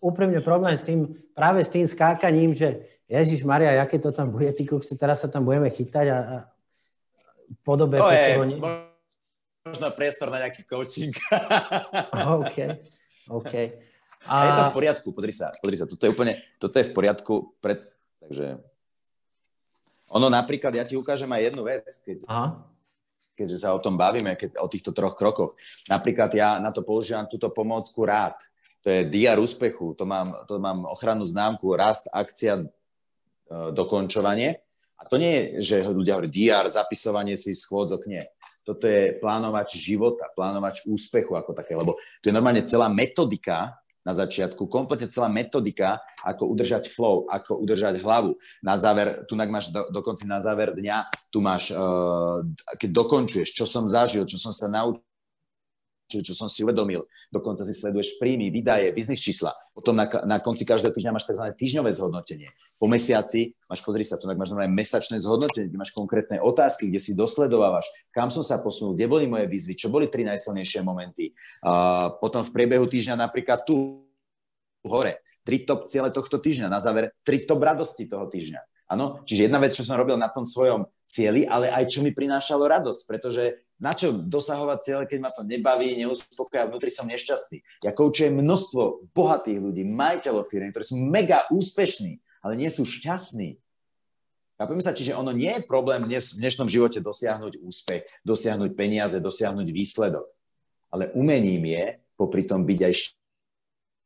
úprimne 0.00 0.44
problém 0.44 0.76
s 0.76 0.84
tým, 0.84 1.08
práve 1.32 1.64
s 1.64 1.72
tým 1.72 1.88
skákaním, 1.88 2.52
že 2.52 3.00
Ježiš 3.08 3.48
Maria, 3.48 3.80
aké 3.80 3.96
to 3.96 4.12
tam 4.12 4.28
bude, 4.28 4.52
ty 4.52 4.68
koksi, 4.68 5.00
teraz 5.00 5.24
sa 5.24 5.32
tam 5.32 5.48
budeme 5.48 5.72
chytať 5.72 6.06
a, 6.12 6.18
a 6.20 6.36
podobe... 7.64 7.96
To 7.96 8.12
je, 8.12 8.36
možno 9.68 9.88
priestor 9.92 10.32
na 10.32 10.44
nejaký 10.44 10.64
coaching. 10.64 11.12
OK, 12.40 12.56
OK. 13.28 13.54
A... 14.26 14.34
a 14.34 14.44
je 14.44 14.52
to 14.52 14.62
v 14.66 14.74
poriadku, 14.74 15.08
pozri 15.14 15.30
sa, 15.30 15.54
pozri 15.62 15.78
sa, 15.78 15.86
toto 15.86 16.02
je 16.02 16.10
úplne, 16.10 16.42
toto 16.58 16.74
je 16.74 16.90
v 16.90 16.92
poriadku, 16.92 17.54
pred, 17.62 17.78
takže 18.18 18.58
ono 20.10 20.26
napríklad, 20.26 20.74
ja 20.74 20.82
ti 20.82 20.98
ukážem 20.98 21.30
aj 21.30 21.42
jednu 21.52 21.62
vec, 21.62 21.86
keď, 22.02 22.18
Aha. 22.26 22.58
keďže 23.38 23.62
sa 23.62 23.76
o 23.76 23.78
tom 23.78 23.94
bavíme, 23.94 24.34
keď, 24.34 24.58
o 24.58 24.66
týchto 24.66 24.90
troch 24.90 25.14
krokoch. 25.14 25.54
Napríklad 25.86 26.34
ja 26.34 26.58
na 26.58 26.74
to 26.74 26.82
používam 26.82 27.30
túto 27.30 27.46
pomôcku 27.54 28.02
rád. 28.02 28.34
To 28.82 28.90
je 28.90 29.06
DR 29.06 29.38
úspechu, 29.38 29.94
to 29.94 30.02
mám, 30.02 30.34
to 30.50 30.58
mám 30.58 30.82
ochrannú 30.88 31.22
známku, 31.22 31.70
rast, 31.78 32.10
akcia, 32.10 32.66
E, 33.48 33.72
dokončovanie. 33.72 34.60
A 35.00 35.08
to 35.08 35.16
nie 35.16 35.32
je, 35.32 35.42
že 35.62 35.76
ľudia 35.88 36.18
hovorí 36.18 36.28
DR, 36.28 36.68
zapisovanie 36.68 37.38
si 37.38 37.56
schôdzok, 37.56 38.04
nie. 38.10 38.20
Toto 38.68 38.84
je 38.84 39.16
plánovač 39.16 39.80
života, 39.80 40.28
plánovač 40.36 40.84
úspechu 40.84 41.32
ako 41.32 41.56
také, 41.56 41.72
lebo 41.72 41.96
to 42.20 42.28
je 42.28 42.36
normálne 42.36 42.60
celá 42.68 42.92
metodika 42.92 43.80
na 44.04 44.12
začiatku, 44.12 44.68
kompletne 44.68 45.08
celá 45.08 45.28
metodika, 45.28 46.04
ako 46.24 46.52
udržať 46.52 46.88
flow, 46.88 47.24
ako 47.28 47.64
udržať 47.64 48.00
hlavu. 48.00 48.36
Na 48.64 48.76
záver, 48.76 49.24
tu 49.28 49.36
máš 49.36 49.68
do, 49.72 49.88
dokonca 49.88 50.24
na 50.28 50.40
záver 50.44 50.72
dňa, 50.76 51.08
tu 51.32 51.40
máš, 51.40 51.72
uh, 51.72 52.44
keď 52.76 52.90
dokončuješ, 52.92 53.52
čo 53.52 53.64
som 53.64 53.84
zažil, 53.84 54.28
čo 54.28 54.36
som 54.36 54.52
sa 54.52 54.68
naučil, 54.68 55.07
čo, 56.08 56.24
čo 56.24 56.32
som 56.32 56.48
si 56.48 56.64
uvedomil. 56.64 57.04
Dokonca 57.28 57.62
si 57.62 57.76
sleduješ 57.76 58.16
príjmy, 58.16 58.48
výdaje, 58.48 58.88
biznis 58.96 59.20
čísla. 59.20 59.52
Potom 59.76 59.92
na, 59.92 60.08
na 60.24 60.40
konci 60.40 60.64
každého 60.64 60.90
týždňa 60.90 61.12
máš 61.12 61.28
tzv. 61.28 61.44
týždňové 61.52 61.92
zhodnotenie. 61.92 62.48
Po 62.80 62.88
mesiaci 62.88 63.52
máš, 63.68 63.84
pozri 63.84 64.08
sa, 64.08 64.16
tu 64.16 64.24
máš 64.24 64.50
normálne 64.50 64.72
mesačné 64.72 65.20
zhodnotenie, 65.20 65.68
kde 65.68 65.78
máš 65.78 65.92
konkrétne 65.92 66.40
otázky, 66.40 66.88
kde 66.88 66.98
si 66.98 67.12
dosledovávaš, 67.12 67.84
kam 68.10 68.32
som 68.32 68.40
sa 68.40 68.58
posunul, 68.64 68.96
kde 68.96 69.06
boli 69.06 69.28
moje 69.28 69.44
výzvy, 69.46 69.76
čo 69.76 69.92
boli 69.92 70.08
tri 70.08 70.24
najsilnejšie 70.24 70.80
momenty. 70.80 71.36
Uh, 71.60 72.16
potom 72.18 72.40
v 72.40 72.50
priebehu 72.56 72.88
týždňa 72.88 73.28
napríklad 73.28 73.68
tu 73.68 74.02
hore, 74.88 75.20
tri 75.44 75.68
top 75.68 75.84
ciele 75.84 76.08
tohto 76.08 76.40
týždňa, 76.40 76.72
na 76.72 76.80
záver 76.80 77.12
tri 77.20 77.44
top 77.44 77.60
radosti 77.60 78.08
toho 78.08 78.24
týždňa. 78.26 78.88
Áno, 78.88 79.20
čiže 79.28 79.52
jedna 79.52 79.60
vec, 79.60 79.76
čo 79.76 79.84
som 79.84 80.00
robil 80.00 80.16
na 80.16 80.32
tom 80.32 80.48
svojom 80.48 80.88
cieli, 81.04 81.44
ale 81.44 81.68
aj 81.68 81.92
čo 81.92 82.00
mi 82.00 82.08
prinášalo 82.08 82.64
radosť, 82.64 83.04
pretože 83.04 83.67
na 83.78 83.94
čo 83.94 84.10
dosahovať 84.10 84.78
cieľe, 84.82 85.04
keď 85.06 85.18
ma 85.22 85.30
to 85.30 85.46
nebaví, 85.46 85.94
neuspokoja, 85.94 86.66
vnútri 86.66 86.90
som 86.90 87.06
nešťastný. 87.06 87.86
Ja 87.86 87.94
koučujem 87.94 88.34
množstvo 88.34 89.14
bohatých 89.14 89.62
ľudí, 89.62 89.86
majiteľov 89.86 90.50
firmy, 90.50 90.74
ktorí 90.74 90.84
sú 90.84 90.98
mega 90.98 91.46
úspešní, 91.54 92.18
ale 92.42 92.58
nie 92.58 92.70
sú 92.74 92.82
šťastní. 92.82 93.54
Chápeme 94.58 94.82
sa, 94.82 94.90
čiže 94.90 95.14
ono 95.14 95.30
nie 95.30 95.54
je 95.54 95.62
problém 95.70 96.02
dnes, 96.02 96.34
v 96.34 96.42
dnešnom 96.42 96.66
živote 96.66 96.98
dosiahnuť 96.98 97.62
úspech, 97.62 98.02
dosiahnuť 98.26 98.74
peniaze, 98.74 99.22
dosiahnuť 99.22 99.70
výsledok. 99.70 100.26
Ale 100.90 101.14
umením 101.14 101.62
je 101.62 102.02
popri 102.18 102.42
tom 102.42 102.66
byť 102.66 102.80
aj 102.82 102.94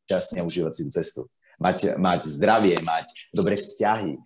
šťastný 0.05 0.45
a 0.45 0.47
užívať 0.47 0.73
si 0.77 0.83
tú 0.85 0.91
cestu. 0.93 1.21
Mať, 1.57 1.97
mať 1.97 2.29
zdravie, 2.29 2.77
mať 2.85 3.09
dobré 3.33 3.57
vzťahy, 3.57 4.21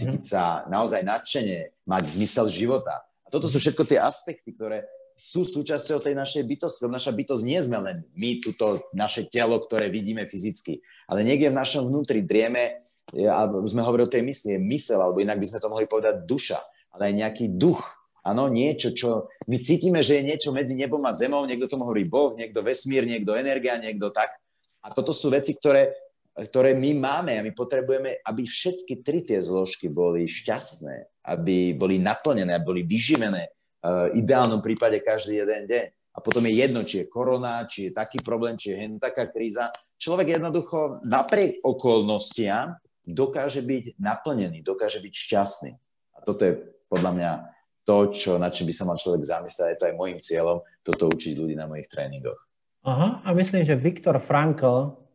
cítiť 0.00 0.22
mhm. 0.24 0.30
sa 0.32 0.64
naozaj 0.72 1.04
nadšene, 1.04 1.76
mať 1.84 2.02
zmysel 2.16 2.48
života 2.48 3.04
toto 3.36 3.52
sú 3.52 3.60
všetko 3.60 3.84
tie 3.84 4.00
aspekty, 4.00 4.56
ktoré 4.56 4.88
sú 5.16 5.48
súčasťou 5.48 6.00
tej 6.04 6.12
našej 6.12 6.44
bytosti. 6.44 6.88
Naša 6.88 7.12
bytosť 7.12 7.42
nie 7.44 7.60
sme 7.60 7.80
len 7.80 7.96
my, 8.12 8.40
túto 8.40 8.84
naše 8.92 9.28
telo, 9.32 9.60
ktoré 9.64 9.88
vidíme 9.88 10.28
fyzicky, 10.28 10.80
ale 11.08 11.24
niekde 11.24 11.52
v 11.52 11.58
našom 11.60 11.88
vnútri 11.88 12.20
drieme, 12.24 12.84
a 13.16 13.48
sme 13.64 13.80
hovorili 13.80 14.08
o 14.08 14.14
tej 14.16 14.22
mysli, 14.24 14.56
je 14.56 14.60
mysel, 14.60 15.00
alebo 15.00 15.24
inak 15.24 15.40
by 15.40 15.46
sme 15.48 15.60
to 15.60 15.72
mohli 15.72 15.88
povedať 15.88 16.28
duša, 16.28 16.60
ale 16.92 17.12
aj 17.12 17.14
nejaký 17.16 17.46
duch. 17.56 17.80
Áno, 18.26 18.50
niečo, 18.50 18.90
čo 18.90 19.30
my 19.46 19.56
cítime, 19.56 20.02
že 20.02 20.18
je 20.18 20.26
niečo 20.26 20.50
medzi 20.50 20.74
nebom 20.74 21.00
a 21.06 21.14
zemou, 21.14 21.46
niekto 21.46 21.70
tomu 21.70 21.86
hovorí 21.86 22.04
Boh, 22.04 22.34
niekto 22.34 22.60
vesmír, 22.60 23.06
niekto 23.06 23.38
energia, 23.38 23.78
niekto 23.78 24.10
tak. 24.10 24.34
A 24.82 24.90
toto 24.90 25.14
sú 25.14 25.30
veci, 25.30 25.54
ktoré, 25.54 25.94
ktoré 26.34 26.74
my 26.74 26.90
máme 26.92 27.38
a 27.38 27.46
my 27.46 27.54
potrebujeme, 27.54 28.20
aby 28.26 28.42
všetky 28.44 29.00
tri 29.06 29.22
tie 29.22 29.38
zložky 29.38 29.86
boli 29.86 30.26
šťastné, 30.26 31.15
aby 31.26 31.74
boli 31.74 31.98
naplnené, 31.98 32.54
aby 32.54 32.64
boli 32.64 32.82
vyživené 32.86 33.50
uh, 33.50 34.08
v 34.08 34.22
ideálnom 34.22 34.62
prípade 34.62 35.02
každý 35.02 35.42
jeden 35.42 35.66
deň. 35.66 35.84
A 36.16 36.24
potom 36.24 36.40
je 36.48 36.56
jedno, 36.56 36.80
či 36.80 37.04
je 37.04 37.12
korona, 37.12 37.68
či 37.68 37.90
je 37.90 37.92
taký 37.92 38.24
problém, 38.24 38.56
či 38.56 38.72
je 38.72 38.80
hen 38.80 38.96
taká 38.96 39.28
kríza. 39.28 39.68
Človek 40.00 40.40
jednoducho 40.40 41.04
napriek 41.04 41.60
okolnostiam 41.60 42.80
dokáže 43.04 43.60
byť 43.60 44.00
naplnený, 44.00 44.64
dokáže 44.64 45.04
byť 45.04 45.14
šťastný. 45.14 45.72
A 46.16 46.18
toto 46.24 46.42
je 46.48 46.56
podľa 46.88 47.12
mňa 47.12 47.32
to, 47.86 48.10
čo, 48.10 48.40
na 48.40 48.50
čím 48.50 48.72
by 48.72 48.74
sa 48.74 48.88
mal 48.88 48.98
človek 48.98 49.22
zamyslieť, 49.22 49.68
je 49.70 49.78
to 49.78 49.88
aj 49.92 49.94
môjim 49.94 50.18
cieľom, 50.18 50.58
toto 50.82 51.06
učiť 51.06 51.38
ľudí 51.38 51.54
na 51.54 51.70
mojich 51.70 51.86
tréningoch. 51.86 52.40
Aha, 52.82 53.22
a 53.22 53.28
myslím, 53.34 53.62
že 53.62 53.78
Viktor 53.78 54.18
Frankl, 54.18 55.05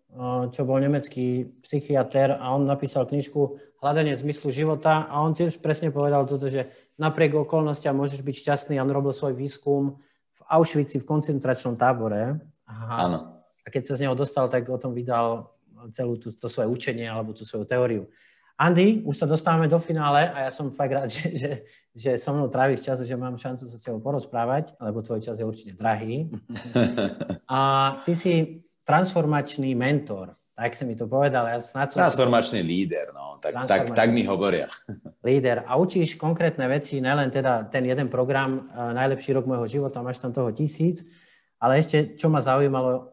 čo 0.51 0.67
bol 0.67 0.77
nemecký 0.83 1.47
psychiatr 1.63 2.35
a 2.35 2.51
on 2.51 2.67
napísal 2.67 3.07
knižku 3.07 3.71
Hľadanie 3.81 4.13
zmyslu 4.13 4.53
života 4.53 5.09
a 5.09 5.25
on 5.25 5.33
tiež 5.33 5.57
presne 5.57 5.89
povedal 5.89 6.29
toto, 6.29 6.45
že 6.45 6.69
napriek 7.01 7.33
okolnostiam 7.33 7.97
môžeš 7.97 8.21
byť 8.21 8.35
šťastný 8.45 8.75
on 8.77 8.93
robil 8.93 9.09
svoj 9.09 9.33
výskum 9.33 9.97
v 10.37 10.41
Auschwitzi 10.53 11.01
v 11.01 11.09
koncentračnom 11.09 11.73
tábore. 11.81 12.37
Aha. 12.69 13.09
Áno. 13.09 13.19
A 13.65 13.67
keď 13.73 13.89
sa 13.89 13.97
z 13.97 14.05
neho 14.05 14.13
dostal, 14.13 14.45
tak 14.53 14.69
o 14.69 14.77
tom 14.77 14.93
vydal 14.93 15.49
celú 15.97 16.21
tú, 16.21 16.29
to 16.29 16.45
svoje 16.45 16.69
učenie 16.69 17.09
alebo 17.09 17.33
tú 17.33 17.41
svoju 17.41 17.65
teóriu. 17.65 18.05
Andy, 18.61 19.01
už 19.01 19.17
sa 19.17 19.25
dostávame 19.25 19.65
do 19.65 19.81
finále 19.81 20.29
a 20.29 20.45
ja 20.45 20.51
som 20.53 20.69
fakt 20.69 20.93
rád, 20.93 21.09
že, 21.17 21.25
že, 21.33 21.51
že 21.97 22.11
so 22.21 22.29
mnou 22.37 22.53
tráviš 22.53 22.85
čas, 22.85 23.01
že 23.01 23.17
mám 23.17 23.33
šancu 23.33 23.65
sa 23.65 23.77
s 23.77 23.81
tebou 23.81 23.97
porozprávať, 23.97 24.77
lebo 24.77 25.01
tvoj 25.01 25.25
čas 25.25 25.41
je 25.41 25.45
určite 25.49 25.73
drahý. 25.73 26.29
A 27.49 27.97
ty 28.05 28.13
si 28.13 28.61
transformačný 28.91 29.71
mentor. 29.71 30.35
Tak 30.51 30.75
si 30.75 30.83
mi 30.83 30.99
to 30.99 31.07
povedal. 31.07 31.47
Ja 31.47 31.63
snad 31.63 31.95
som 31.95 32.03
transformačný 32.03 32.59
líder, 32.59 33.15
no. 33.15 33.39
Tak, 33.39 33.65
tak, 33.65 33.81
tak 33.95 34.09
mi 34.13 34.21
hovoria. 34.27 34.69
Líder. 35.27 35.65
A 35.65 35.79
učíš 35.79 36.19
konkrétne 36.19 36.69
veci, 36.69 37.01
nelen 37.01 37.33
teda 37.33 37.65
ten 37.65 37.87
jeden 37.87 38.05
program, 38.11 38.69
uh, 38.69 38.93
najlepší 38.93 39.33
rok 39.33 39.49
môjho 39.49 39.65
života, 39.65 40.05
máš 40.05 40.21
tam 40.21 40.29
toho 40.29 40.53
tisíc, 40.53 41.01
ale 41.57 41.81
ešte, 41.81 42.13
čo 42.19 42.29
ma 42.29 42.37
zaujímalo, 42.43 43.09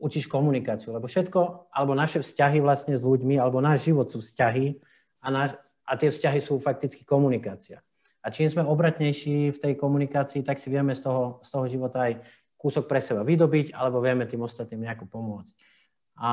učíš 0.00 0.28
komunikáciu, 0.28 0.92
lebo 0.92 1.08
všetko, 1.08 1.72
alebo 1.72 1.92
naše 1.96 2.20
vzťahy 2.20 2.60
vlastne 2.60 2.96
s 2.96 3.04
ľuďmi, 3.04 3.40
alebo 3.40 3.60
náš 3.64 3.88
život 3.88 4.08
sú 4.08 4.20
vzťahy 4.20 4.76
a, 5.24 5.26
náš, 5.32 5.56
a 5.84 5.96
tie 5.96 6.12
vzťahy 6.12 6.40
sú 6.44 6.60
fakticky 6.60 7.04
komunikácia. 7.04 7.80
A 8.20 8.28
čím 8.28 8.52
sme 8.52 8.68
obratnejší 8.68 9.56
v 9.56 9.58
tej 9.60 9.72
komunikácii, 9.80 10.44
tak 10.44 10.60
si 10.60 10.68
vieme 10.68 10.92
z 10.92 11.08
toho, 11.08 11.40
z 11.40 11.48
toho 11.56 11.64
života 11.68 12.04
aj 12.04 12.20
kúsok 12.60 12.84
pre 12.84 13.00
seba 13.00 13.24
vydobiť, 13.24 13.72
alebo 13.72 14.04
vieme 14.04 14.28
tým 14.28 14.44
ostatným 14.44 14.84
nejako 14.84 15.08
pomôcť. 15.08 15.56
A 16.20 16.30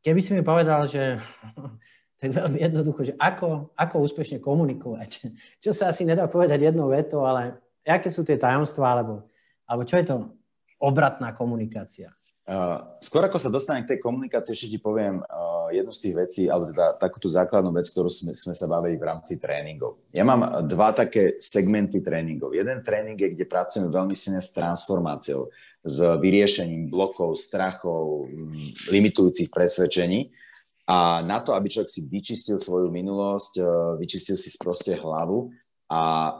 keby 0.00 0.20
si 0.24 0.32
mi 0.32 0.40
povedal, 0.40 0.88
že 0.88 1.20
tak 2.20 2.32
veľmi 2.32 2.56
jednoducho, 2.56 3.12
že 3.12 3.14
ako, 3.20 3.76
ako 3.76 3.96
úspešne 4.08 4.40
komunikovať, 4.40 5.10
čo 5.62 5.76
sa 5.76 5.92
asi 5.92 6.08
nedá 6.08 6.24
povedať 6.24 6.72
jednou 6.72 6.88
vetou, 6.88 7.28
ale 7.28 7.60
aké 7.84 8.08
sú 8.08 8.24
tie 8.24 8.40
tajomstvá, 8.40 8.96
alebo, 8.96 9.28
alebo 9.68 9.84
čo 9.84 10.00
je 10.00 10.08
to 10.08 10.16
obratná 10.80 11.36
komunikácia? 11.36 12.08
Uh, 12.48 12.96
skôr 12.98 13.22
ako 13.28 13.36
sa 13.38 13.52
dostanem 13.52 13.84
k 13.84 13.94
tej 13.94 14.00
komunikácii, 14.02 14.56
ešte 14.56 14.74
ti 14.74 14.78
poviem 14.80 15.20
uh, 15.22 15.49
jednu 15.70 15.92
z 15.94 16.02
tých 16.02 16.14
vecí, 16.14 16.42
alebo 16.50 16.70
teda 16.70 16.98
takúto 16.98 17.30
základnú 17.30 17.70
vec, 17.74 17.86
ktorú 17.90 18.10
sme, 18.10 18.34
sme 18.34 18.54
sa 18.54 18.66
bavili 18.66 18.98
v 18.98 19.06
rámci 19.06 19.38
tréningov. 19.38 20.10
Ja 20.10 20.26
mám 20.26 20.66
dva 20.66 20.90
také 20.92 21.38
segmenty 21.38 22.02
tréningov. 22.02 22.52
Jeden 22.52 22.82
tréning 22.82 23.16
je, 23.16 23.32
kde 23.32 23.46
pracujeme 23.46 23.88
veľmi 23.88 24.12
silne 24.12 24.42
s 24.42 24.52
transformáciou, 24.52 25.48
s 25.80 25.96
vyriešením 26.20 26.92
blokov, 26.92 27.40
strachov, 27.40 28.28
limitujúcich 28.92 29.48
presvedčení. 29.48 30.28
A 30.90 31.22
na 31.22 31.38
to, 31.38 31.54
aby 31.54 31.70
človek 31.70 31.86
si 31.86 32.10
vyčistil 32.10 32.58
svoju 32.58 32.90
minulosť, 32.90 33.52
uh, 33.62 33.94
vyčistil 33.94 34.34
si 34.34 34.50
sproste 34.50 34.98
hlavu 34.98 35.54
a 35.86 36.34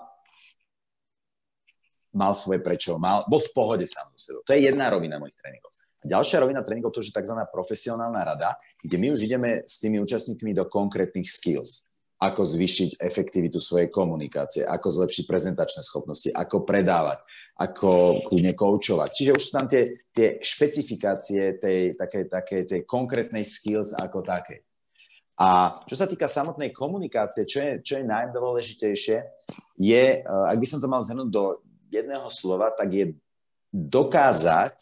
mal 2.11 2.35
svoje 2.35 2.59
prečo, 2.59 2.99
mal, 2.99 3.23
bol 3.31 3.39
v 3.39 3.55
pohode 3.55 3.87
sám 3.87 4.11
so 4.15 4.19
sebou. 4.19 4.43
To 4.43 4.51
je 4.51 4.67
jedna 4.67 4.91
rovina 4.91 5.23
mojich 5.23 5.39
tréningov. 5.39 5.70
A 6.01 6.05
ďalšia 6.09 6.41
rovina 6.41 6.65
tréningov 6.65 6.97
to 6.97 7.05
je 7.05 7.13
tzv. 7.13 7.37
profesionálna 7.53 8.25
rada, 8.25 8.57
kde 8.81 8.97
my 8.97 9.13
už 9.13 9.29
ideme 9.29 9.61
s 9.69 9.77
tými 9.81 10.01
účastníkmi 10.01 10.57
do 10.57 10.65
konkrétnych 10.65 11.29
skills. 11.29 11.89
Ako 12.21 12.45
zvýšiť 12.45 13.01
efektivitu 13.01 13.57
svojej 13.57 13.89
komunikácie, 13.89 14.61
ako 14.65 14.93
zlepšiť 14.93 15.25
prezentačné 15.25 15.81
schopnosti, 15.81 16.29
ako 16.29 16.69
predávať, 16.69 17.25
ako 17.57 18.21
kľudne 18.29 18.53
koučovať. 18.53 19.09
Čiže 19.17 19.35
už 19.37 19.43
sú 19.45 19.51
tam 19.57 19.65
tie, 19.65 20.05
tie 20.13 20.37
špecifikácie 20.41 21.57
tej, 21.57 21.97
také, 21.97 22.29
také, 22.29 22.69
tej 22.69 22.85
konkrétnej 22.85 23.45
skills 23.45 23.97
ako 23.97 24.21
také. 24.21 24.69
A 25.41 25.81
čo 25.89 25.97
sa 25.97 26.05
týka 26.05 26.29
samotnej 26.29 26.69
komunikácie, 26.69 27.49
čo 27.49 27.65
je, 27.65 27.73
čo 27.81 27.97
je 27.97 28.05
najdôležitejšie, 28.05 29.17
je, 29.81 30.05
eh, 30.21 30.25
ak 30.25 30.61
by 30.61 30.67
som 30.69 30.85
to 30.85 30.93
mal 30.93 31.01
zhrnúť 31.01 31.29
do 31.33 31.57
jedného 31.89 32.29
slova, 32.29 32.69
tak 32.69 32.93
je 32.93 33.05
dokázať 33.73 34.77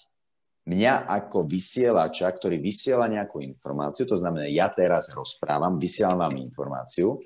mňa 0.69 1.09
ako 1.09 1.49
vysielača, 1.49 2.29
ktorý 2.29 2.61
vysiela 2.61 3.09
nejakú 3.09 3.41
informáciu, 3.41 4.05
to 4.05 4.21
znamená, 4.21 4.45
ja 4.53 4.69
teraz 4.69 5.09
rozprávam, 5.16 5.81
vysielam 5.81 6.21
vám 6.21 6.37
informáciu, 6.37 7.25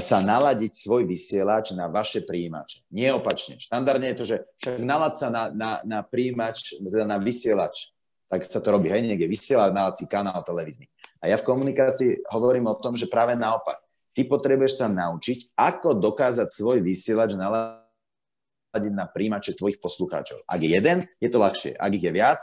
sa 0.00 0.24
naladiť 0.24 0.72
svoj 0.72 1.04
vysielač 1.04 1.76
na 1.76 1.88
vaše 1.92 2.24
príjimače. 2.24 2.88
Nie 2.88 3.12
opačne. 3.12 3.60
Štandardne 3.60 4.12
je 4.12 4.16
to, 4.16 4.24
že 4.24 4.36
však 4.60 4.80
nalad 4.80 5.12
sa 5.12 5.28
na, 5.28 5.52
na, 5.52 5.70
na 5.84 5.98
príjimač, 6.00 6.72
teda 6.80 7.04
na 7.04 7.20
vysielač. 7.20 7.92
Tak 8.32 8.48
sa 8.48 8.64
to 8.64 8.72
robí, 8.72 8.88
hej, 8.88 9.04
niekde 9.04 9.28
vysiela 9.28 9.68
nalací 9.68 10.08
kanál 10.08 10.40
televízny. 10.40 10.88
A 11.20 11.28
ja 11.28 11.36
v 11.36 11.46
komunikácii 11.46 12.24
hovorím 12.32 12.72
o 12.72 12.80
tom, 12.80 12.96
že 12.96 13.06
práve 13.06 13.36
naopak. 13.36 13.76
Ty 14.16 14.24
potrebuješ 14.24 14.80
sa 14.80 14.88
naučiť, 14.88 15.52
ako 15.52 16.00
dokázať 16.00 16.48
svoj 16.48 16.80
vysielač 16.80 17.36
naladiť 17.36 17.83
na 18.90 19.06
príjimače 19.06 19.54
tvojich 19.54 19.78
poslucháčov. 19.78 20.42
Ak 20.48 20.60
je 20.60 20.70
jeden, 20.74 21.06
je 21.22 21.28
to 21.30 21.38
ľahšie. 21.38 21.76
Ak 21.78 21.92
ich 21.94 22.02
je 22.02 22.12
viac, 22.14 22.40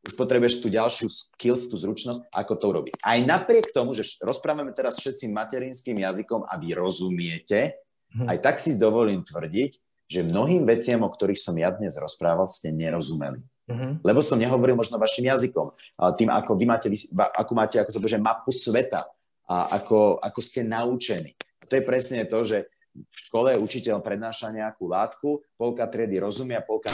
už 0.00 0.16
potrebuješ 0.16 0.64
tú 0.64 0.72
ďalšiu 0.72 1.06
skills, 1.12 1.68
tú 1.68 1.76
zručnosť, 1.76 2.32
ako 2.32 2.52
to 2.56 2.64
urobiť. 2.72 2.92
Aj 3.04 3.20
napriek 3.20 3.68
tomu, 3.70 3.92
že 3.92 4.08
rozprávame 4.24 4.72
teraz 4.72 4.96
všetci 4.96 5.28
materinským 5.28 6.00
jazykom 6.00 6.48
a 6.48 6.56
vy 6.56 6.72
rozumiete, 6.72 7.76
hm. 8.16 8.26
aj 8.26 8.38
tak 8.40 8.56
si 8.56 8.80
dovolím 8.80 9.20
tvrdiť, 9.20 9.72
že 10.10 10.26
mnohým 10.26 10.66
veciam, 10.66 11.06
o 11.06 11.10
ktorých 11.12 11.38
som 11.38 11.54
ja 11.54 11.70
dnes 11.70 11.94
rozprával, 11.94 12.50
ste 12.50 12.74
nerozumeli. 12.74 13.46
Uh-huh. 13.70 13.94
Lebo 14.02 14.18
som 14.26 14.42
nehovoril 14.42 14.74
možno 14.74 14.98
vašim 14.98 15.30
jazykom, 15.30 15.70
ale 16.02 16.10
tým, 16.18 16.26
ako 16.34 16.58
vy 16.58 16.66
máte, 16.66 16.90
ako 17.14 17.52
máte 17.54 17.78
ako 17.78 17.90
sa 17.94 18.02
bože, 18.02 18.18
mapu 18.18 18.50
sveta 18.50 19.06
a 19.46 19.78
ako, 19.78 20.18
ako 20.18 20.40
ste 20.42 20.66
naučení. 20.66 21.38
A 21.62 21.64
to 21.70 21.78
je 21.78 21.86
presne 21.86 22.26
to, 22.26 22.42
že 22.42 22.66
v 23.04 23.16
škole 23.28 23.56
učiteľ 23.56 24.04
prednáša 24.04 24.52
nejakú 24.52 24.84
látku, 24.88 25.28
polka 25.56 25.88
triedy 25.88 26.20
rozumie 26.20 26.60
polka 26.64 26.92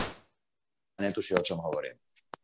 netuší, 1.00 1.36
o 1.36 1.42
čom 1.44 1.60
hovorím. 1.60 1.96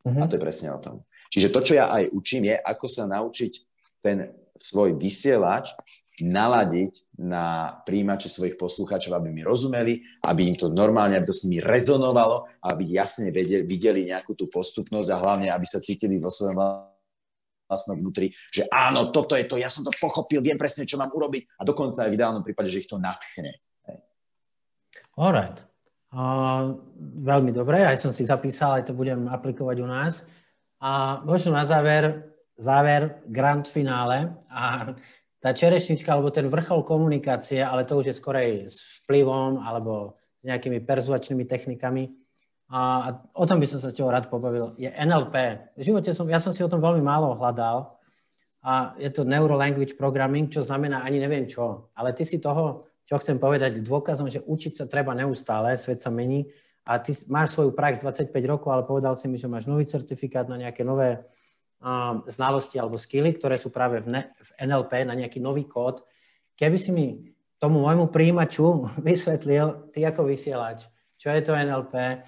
Uh-huh. 0.03 0.23
A 0.23 0.29
to 0.29 0.37
je 0.37 0.43
presne 0.43 0.75
o 0.75 0.81
tom. 0.83 1.07
Čiže 1.33 1.49
to, 1.49 1.61
čo 1.65 1.73
ja 1.79 1.89
aj 1.89 2.13
učím, 2.13 2.53
je, 2.53 2.57
ako 2.61 2.87
sa 2.91 3.09
naučiť 3.09 3.53
ten 4.05 4.35
svoj 4.59 4.99
vysielač 5.01 5.73
naladiť 6.21 7.19
na 7.25 7.73
príjimače 7.89 8.29
svojich 8.29 8.61
poslucháčov, 8.61 9.17
aby 9.17 9.33
mi 9.33 9.41
rozumeli, 9.41 10.05
aby 10.29 10.53
im 10.53 10.57
to 10.61 10.69
normálne, 10.69 11.17
aby 11.17 11.25
to 11.25 11.35
s 11.35 11.49
nimi 11.49 11.65
rezonovalo, 11.65 12.47
aby 12.69 12.85
jasne 13.01 13.33
vedeli, 13.33 13.65
videli 13.65 14.13
nejakú 14.13 14.37
tú 14.37 14.47
postupnosť 14.53 15.09
a 15.09 15.21
hlavne, 15.21 15.49
aby 15.49 15.65
sa 15.65 15.81
cítili 15.81 16.21
vo 16.21 16.29
svojom 16.29 16.92
vlastnom 17.67 17.99
vnútri, 17.99 18.35
že 18.53 18.69
áno, 18.69 19.11
toto 19.11 19.35
je 19.35 19.49
to, 19.49 19.57
ja 19.57 19.73
som 19.73 19.83
to 19.83 19.93
pochopil, 19.97 20.45
viem 20.45 20.61
presne, 20.61 20.87
čo 20.87 21.01
mám 21.01 21.11
urobiť 21.11 21.59
a 21.59 21.63
dokonca 21.65 22.05
aj 22.05 22.11
v 22.13 22.17
ideálnom 22.17 22.45
prípade, 22.45 22.69
že 22.69 22.85
ich 22.85 22.91
to 22.91 23.01
natchne. 23.01 23.59
Alright. 25.13 25.61
Uh, 26.13 26.77
veľmi 27.25 27.53
dobre, 27.57 27.85
aj 27.85 28.01
som 28.01 28.13
si 28.13 28.25
zapísal, 28.29 28.81
aj 28.81 28.89
to 28.89 28.97
budem 28.97 29.29
aplikovať 29.29 29.77
u 29.81 29.89
nás. 29.89 30.25
A 30.81 31.21
možno 31.25 31.57
na 31.57 31.65
záver, 31.65 32.33
záver 32.57 33.25
grand 33.29 33.65
finále 33.65 34.37
a 34.53 34.93
tá 35.43 35.51
čerešnička, 35.51 36.13
alebo 36.13 36.31
ten 36.31 36.47
vrchol 36.47 36.87
komunikácie, 36.87 37.59
ale 37.65 37.83
to 37.83 37.99
už 37.99 38.13
je 38.13 38.19
skorej 38.19 38.51
s 38.71 39.03
vplyvom 39.05 39.59
alebo 39.59 40.21
s 40.39 40.45
nejakými 40.47 40.85
perzuačnými 40.87 41.45
technikami, 41.47 42.22
a 42.73 43.13
o 43.37 43.45
tom 43.45 43.61
by 43.61 43.69
som 43.69 43.77
sa 43.77 43.93
s 43.93 43.97
tebou 43.97 44.09
rád 44.09 44.33
pobavil, 44.33 44.73
je 44.81 44.89
NLP. 44.89 45.37
V 45.77 45.83
živote 45.93 46.09
som, 46.17 46.25
ja 46.25 46.41
som 46.41 46.57
si 46.57 46.65
o 46.65 46.73
tom 46.73 46.81
veľmi 46.81 47.05
málo 47.05 47.37
hľadal 47.37 48.01
a 48.65 48.97
je 48.97 49.13
to 49.13 49.29
Neuro 49.29 49.61
Language 49.61 49.93
Programming, 49.93 50.49
čo 50.49 50.65
znamená 50.65 51.05
ani 51.05 51.21
neviem 51.21 51.45
čo. 51.45 51.93
Ale 51.93 52.17
ty 52.17 52.25
si 52.25 52.41
toho, 52.41 52.89
čo 53.05 53.21
chcem 53.21 53.37
povedať, 53.37 53.85
dôkazom, 53.85 54.33
že 54.33 54.41
učiť 54.41 54.73
sa 54.73 54.85
treba 54.89 55.13
neustále, 55.13 55.77
svet 55.77 56.01
sa 56.01 56.09
mení 56.09 56.49
a 56.89 56.97
ty 56.97 57.13
máš 57.29 57.61
svoju 57.61 57.77
prax 57.77 58.01
25 58.01 58.33
rokov, 58.49 58.73
ale 58.73 58.89
povedal 58.89 59.21
si 59.21 59.29
mi, 59.29 59.37
že 59.37 59.53
máš 59.53 59.69
nový 59.69 59.85
certifikát 59.85 60.49
na 60.49 60.57
nejaké 60.57 60.81
nové 60.81 61.21
um, 61.85 62.25
znalosti 62.25 62.81
alebo 62.81 62.97
skily, 62.97 63.37
ktoré 63.37 63.61
sú 63.61 63.69
práve 63.69 64.01
v, 64.01 64.17
ne, 64.17 64.23
v 64.33 64.51
NLP, 64.65 65.05
na 65.05 65.13
nejaký 65.13 65.45
nový 65.45 65.69
kód. 65.69 66.01
Keby 66.57 66.79
si 66.81 66.89
mi 66.89 67.21
tomu 67.61 67.85
môjmu 67.85 68.09
príjimaču 68.09 68.89
vysvetlil, 69.05 69.93
ty 69.93 70.09
ako 70.09 70.25
vysielač, 70.25 70.89
čo 71.21 71.29
je 71.29 71.45
to 71.45 71.53
NLP, 71.53 72.25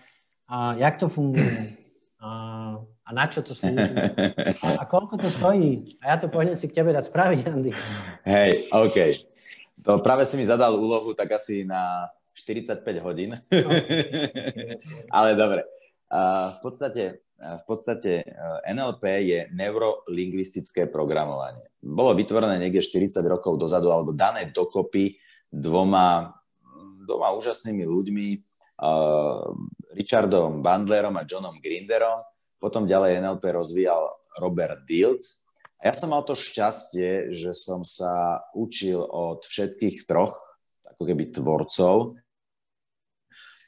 a 0.55 0.74
jak 0.78 0.96
to 0.96 1.09
funguje 1.11 1.74
a, 2.22 2.30
a 2.78 3.11
na 3.11 3.26
čo 3.26 3.42
to 3.42 3.59
slúži 3.59 3.90
a, 4.62 4.78
a 4.78 4.84
koľko 4.86 5.18
to 5.18 5.26
stojí. 5.26 5.98
A 5.98 6.14
ja 6.14 6.16
to 6.22 6.30
pôjdem 6.30 6.55
si 6.55 6.70
k 6.70 6.78
tebe 6.78 6.94
dať 6.94 7.11
spraviť, 7.11 7.38
Andy. 7.50 7.74
Hej, 8.22 8.70
OK. 8.70 8.96
To 9.82 9.98
práve 9.98 10.22
si 10.30 10.38
mi 10.38 10.46
zadal 10.46 10.78
úlohu 10.78 11.11
tak 11.18 11.34
asi 11.34 11.66
na 11.66 12.07
45 12.38 12.86
hodín. 13.02 13.34
Ale 15.16 15.34
dobre. 15.34 15.66
v 16.55 16.59
podstate, 16.62 17.26
v 17.34 17.62
podstate 17.66 18.22
NLP 18.70 19.05
je 19.26 19.40
neurolingvistické 19.50 20.86
programovanie. 20.86 21.66
Bolo 21.82 22.14
vytvorené 22.14 22.62
niekde 22.62 22.80
40 22.80 23.26
rokov 23.26 23.59
dozadu 23.59 23.90
alebo 23.90 24.14
dané 24.14 24.55
dokopy 24.55 25.18
dvoma, 25.50 26.30
dvoma 27.05 27.34
úžasnými 27.34 27.82
ľuďmi, 27.84 28.26
Richardom 29.95 30.62
Bandlerom 30.62 31.14
a 31.14 31.27
Johnom 31.27 31.62
Grinderom. 31.62 32.27
Potom 32.59 32.89
ďalej 32.89 33.22
NLP 33.22 33.45
rozvíjal 33.55 34.09
Robert 34.41 34.83
Diltz. 34.89 35.47
A 35.85 35.93
ja 35.93 35.95
som 35.95 36.11
mal 36.11 36.25
to 36.25 36.33
šťastie, 36.33 37.29
že 37.29 37.53
som 37.53 37.85
sa 37.85 38.41
učil 38.57 39.05
od 39.05 39.45
všetkých 39.45 40.09
troch, 40.09 40.41
ako 40.89 41.03
keby 41.05 41.29
tvorcov 41.29 42.16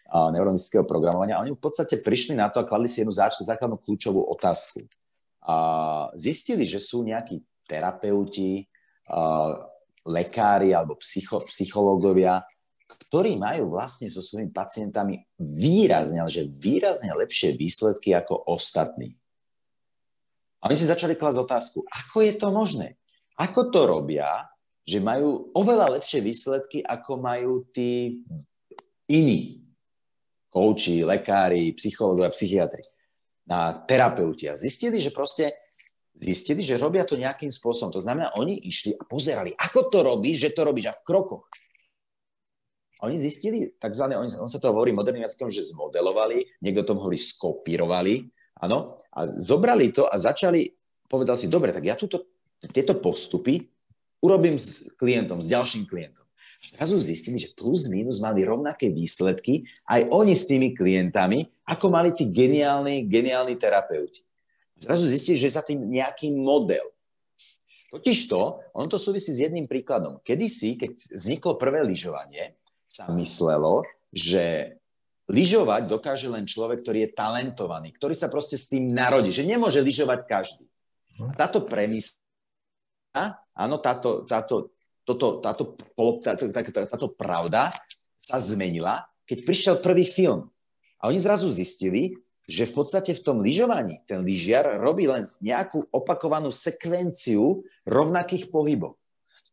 neurologického 0.06 0.86
programovania. 0.88 1.36
A 1.36 1.44
oni 1.44 1.52
v 1.52 1.60
podstate 1.60 2.00
prišli 2.00 2.38
na 2.38 2.48
to 2.48 2.62
a 2.62 2.66
kladli 2.66 2.88
si 2.88 3.04
jednu 3.04 3.12
základnú 3.12 3.76
kľúčovú 3.82 4.22
otázku. 4.32 4.86
A 5.44 5.54
zistili, 6.16 6.64
že 6.64 6.80
sú 6.80 7.04
nejakí 7.04 7.44
terapeuti, 7.68 8.64
lekári 10.06 10.70
alebo 10.72 10.94
psycho, 11.02 11.42
psychológovia, 11.50 12.46
ktorí 12.86 13.34
majú 13.34 13.74
vlastne 13.74 14.06
so 14.06 14.22
svojimi 14.22 14.54
pacientami 14.54 15.18
výrazne, 15.42 16.22
ale 16.22 16.30
že 16.30 16.46
výrazne 16.46 17.10
lepšie 17.10 17.58
výsledky 17.58 18.14
ako 18.14 18.46
ostatní. 18.46 19.18
A 20.62 20.70
my 20.70 20.74
si 20.78 20.86
začali 20.86 21.18
klásť 21.18 21.42
otázku, 21.42 21.82
ako 21.86 22.16
je 22.22 22.34
to 22.38 22.48
možné? 22.54 22.98
Ako 23.36 23.68
to 23.68 23.84
robia, 23.84 24.46
že 24.86 25.02
majú 25.02 25.50
oveľa 25.52 25.98
lepšie 25.98 26.22
výsledky, 26.22 26.78
ako 26.80 27.18
majú 27.18 27.66
tí 27.74 28.22
iní 29.10 29.66
kouči, 30.50 31.04
lekári, 31.04 31.76
psychológovia, 31.76 32.32
psychiatri. 32.32 32.86
na 33.46 33.70
terapeuti 33.86 34.50
a 34.50 34.58
zistili, 34.58 34.98
že 34.98 35.14
proste 35.14 35.54
zistili, 36.10 36.66
že 36.66 36.80
robia 36.80 37.06
to 37.06 37.14
nejakým 37.14 37.46
spôsobom. 37.46 37.94
To 37.94 38.02
znamená, 38.02 38.34
oni 38.34 38.58
išli 38.58 38.98
a 38.98 39.06
pozerali, 39.06 39.54
ako 39.54 39.86
to 39.86 40.02
robíš, 40.02 40.50
že 40.50 40.54
to 40.56 40.66
robíš 40.66 40.90
a 40.90 40.98
v 40.98 41.04
krokoch. 41.06 41.46
Oni 43.04 43.20
zistili, 43.20 43.76
takzvané, 43.76 44.16
on, 44.16 44.24
on 44.24 44.48
sa 44.48 44.56
to 44.56 44.72
hovorí 44.72 44.88
moderným 44.88 45.28
jazykom, 45.28 45.52
že 45.52 45.68
zmodelovali, 45.68 46.48
niekto 46.64 46.88
tomu 46.88 47.04
hovorí 47.04 47.20
skopírovali, 47.20 48.24
áno, 48.56 48.96
a 49.12 49.28
zobrali 49.28 49.92
to 49.92 50.08
a 50.08 50.16
začali, 50.16 50.72
povedal 51.04 51.36
si, 51.36 51.52
dobre, 51.52 51.76
tak 51.76 51.84
ja 51.84 51.92
túto, 51.92 52.24
tieto 52.72 52.96
postupy 52.96 53.60
urobím 54.24 54.56
s 54.56 54.88
klientom, 54.96 55.44
s 55.44 55.52
ďalším 55.52 55.84
klientom. 55.84 56.24
A 56.56 56.64
zrazu 56.64 56.96
zistili, 56.96 57.36
že 57.36 57.52
plus 57.52 57.86
minus 57.92 58.16
mali 58.18 58.42
rovnaké 58.42 58.88
výsledky 58.88 59.68
aj 59.86 60.08
oni 60.08 60.32
s 60.32 60.48
tými 60.48 60.72
klientami, 60.72 61.44
ako 61.68 61.92
mali 61.92 62.16
tí 62.16 62.32
geniálni, 62.32 63.04
geniálni 63.06 63.60
terapeuti. 63.60 64.24
Zrazu 64.80 65.04
zistili, 65.04 65.36
že 65.36 65.52
je 65.52 65.56
za 65.56 65.64
tým 65.64 65.84
nejaký 65.84 66.32
model. 66.32 66.84
Totižto, 67.92 68.72
ono 68.72 68.88
to 68.90 68.98
súvisí 68.98 69.30
s 69.30 69.40
jedným 69.46 69.68
príkladom. 69.68 70.20
Kedysi, 70.20 70.74
keď 70.74 70.96
vzniklo 71.16 71.56
prvé 71.56 71.86
lyžovanie, 71.86 72.56
sa 72.96 73.12
myslelo, 73.12 73.84
že 74.08 74.76
lyžovať 75.28 75.90
dokáže 75.90 76.32
len 76.32 76.48
človek, 76.48 76.80
ktorý 76.80 76.98
je 77.04 77.10
talentovaný, 77.12 77.92
ktorý 77.92 78.14
sa 78.16 78.32
proste 78.32 78.56
s 78.56 78.72
tým 78.72 78.88
narodí, 78.88 79.28
že 79.28 79.44
nemôže 79.44 79.82
lyžovať 79.84 80.24
každý. 80.24 80.64
A 81.20 81.34
táto 81.36 81.66
premisa, 81.66 82.16
áno, 83.52 83.76
táto, 83.82 84.24
táto, 84.24 84.72
toto, 85.04 85.42
táto, 85.42 85.76
táto, 86.22 86.70
táto, 86.72 87.08
pravda 87.12 87.74
sa 88.16 88.38
zmenila, 88.40 89.04
keď 89.26 89.38
prišiel 89.44 89.74
prvý 89.82 90.06
film. 90.06 90.48
A 91.02 91.10
oni 91.10 91.18
zrazu 91.20 91.50
zistili, 91.50 92.16
že 92.46 92.68
v 92.70 92.78
podstate 92.78 93.10
v 93.10 93.24
tom 93.26 93.42
lyžovaní 93.42 94.06
ten 94.06 94.22
lyžiar 94.22 94.78
robí 94.78 95.10
len 95.10 95.26
nejakú 95.42 95.90
opakovanú 95.90 96.54
sekvenciu 96.54 97.66
rovnakých 97.82 98.54
pohybov. 98.54 98.94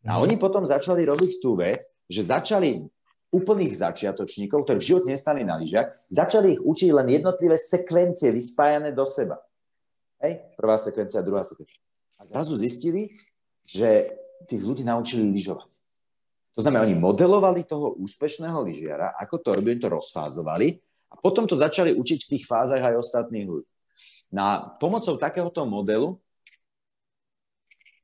A 0.05 0.19
mhm. 0.19 0.29
oni 0.29 0.35
potom 0.37 0.61
začali 0.61 1.01
robiť 1.07 1.41
tú 1.41 1.57
vec, 1.57 1.81
že 2.05 2.21
začali 2.29 2.85
úplných 3.33 3.73
začiatočníkov, 3.73 4.63
ktorí 4.63 4.77
v 4.77 4.89
živote 4.93 5.09
nestali 5.09 5.41
na 5.41 5.57
lyžiach, 5.57 5.97
začali 6.13 6.55
ich 6.55 6.61
učiť 6.61 6.89
len 6.93 7.07
jednotlivé 7.09 7.57
sekvencie 7.57 8.29
vyspájané 8.29 8.93
do 8.93 9.03
seba. 9.03 9.41
Hej? 10.21 10.39
Prvá 10.53 10.77
sekvencia, 10.77 11.25
druhá 11.25 11.41
sekvencia. 11.41 11.81
A 12.21 12.29
zrazu 12.29 12.53
zistili, 12.55 13.09
že 13.65 14.13
tých 14.45 14.61
ľudí 14.61 14.85
naučili 14.85 15.25
lyžovať. 15.33 15.73
To 16.53 16.61
znamená, 16.61 16.85
oni 16.85 16.93
modelovali 16.93 17.65
toho 17.65 17.97
úspešného 17.97 18.61
lyžiara, 18.61 19.17
ako 19.17 19.41
to 19.41 19.49
robili, 19.57 19.81
to 19.81 19.89
rozfázovali 19.89 20.77
a 21.09 21.17
potom 21.17 21.49
to 21.49 21.57
začali 21.57 21.97
učiť 21.97 22.19
v 22.23 22.31
tých 22.37 22.43
fázach 22.45 22.81
aj 22.85 23.01
ostatných 23.01 23.49
ľudí. 23.49 23.69
Na 24.29 24.77
pomocou 24.77 25.17
takéhoto 25.17 25.65
modelu 25.65 26.21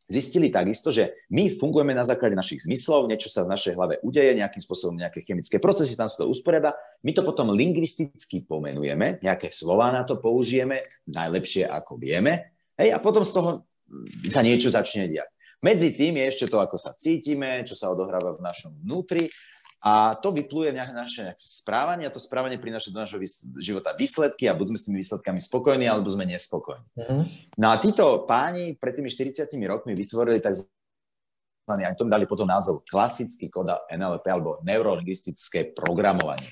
zistili 0.10 0.50
takisto, 0.50 0.90
že 0.90 1.24
my 1.30 1.54
fungujeme 1.54 1.94
na 1.94 2.02
základe 2.02 2.34
našich 2.34 2.66
zmyslov, 2.66 3.06
niečo 3.06 3.30
sa 3.30 3.46
v 3.46 3.54
našej 3.54 3.78
hlave 3.78 4.02
udeje, 4.02 4.34
nejakým 4.34 4.60
spôsobom 4.60 4.98
nejaké 4.98 5.22
chemické 5.22 5.62
procesy, 5.62 5.94
tam 5.94 6.10
sa 6.10 6.26
to 6.26 6.28
usporiada. 6.28 6.74
My 7.06 7.14
to 7.14 7.22
potom 7.22 7.54
lingvisticky 7.54 8.42
pomenujeme, 8.44 9.22
nejaké 9.22 9.54
slová 9.54 9.94
na 9.94 10.02
to 10.02 10.18
použijeme, 10.18 10.82
najlepšie 11.06 11.70
ako 11.70 12.02
vieme, 12.02 12.58
hej, 12.82 12.90
a 12.90 12.98
potom 12.98 13.22
z 13.22 13.32
toho 13.38 13.50
sa 14.34 14.42
niečo 14.42 14.74
začne 14.74 15.06
diať. 15.06 15.30
Medzi 15.60 15.92
tým 15.92 16.18
je 16.18 16.26
ešte 16.26 16.46
to, 16.48 16.58
ako 16.58 16.80
sa 16.80 16.96
cítime, 16.96 17.62
čo 17.68 17.76
sa 17.76 17.92
odohráva 17.92 18.34
v 18.34 18.42
našom 18.42 18.80
vnútri 18.82 19.30
a 19.80 20.12
to 20.20 20.36
vypluje 20.36 20.76
naše 20.76 21.24
nejaké 21.24 21.40
správanie 21.40 22.04
a 22.04 22.12
to 22.12 22.20
správanie 22.20 22.60
prináša 22.60 22.92
do 22.92 23.00
našho 23.00 23.16
života 23.64 23.96
výsledky 23.96 24.52
a 24.52 24.58
buď 24.58 24.76
sme 24.76 24.80
s 24.80 24.86
tými 24.92 24.98
výsledkami 25.00 25.40
spokojní, 25.40 25.88
alebo 25.88 26.12
sme 26.12 26.28
nespokojní. 26.28 26.88
Mm-hmm. 27.00 27.22
No 27.56 27.68
a 27.72 27.76
títo 27.80 28.28
páni 28.28 28.76
pred 28.76 29.00
tými 29.00 29.08
40 29.08 29.48
rokmi 29.72 29.96
vytvorili 29.96 30.44
tzv. 30.44 30.68
aj 31.72 31.96
tomu 31.96 32.12
dali 32.12 32.28
potom 32.28 32.44
názov 32.44 32.84
klasický 32.92 33.48
kód 33.48 33.72
NLP 33.88 34.26
alebo 34.28 34.60
neurolingvistické 34.68 35.72
programovanie. 35.72 36.52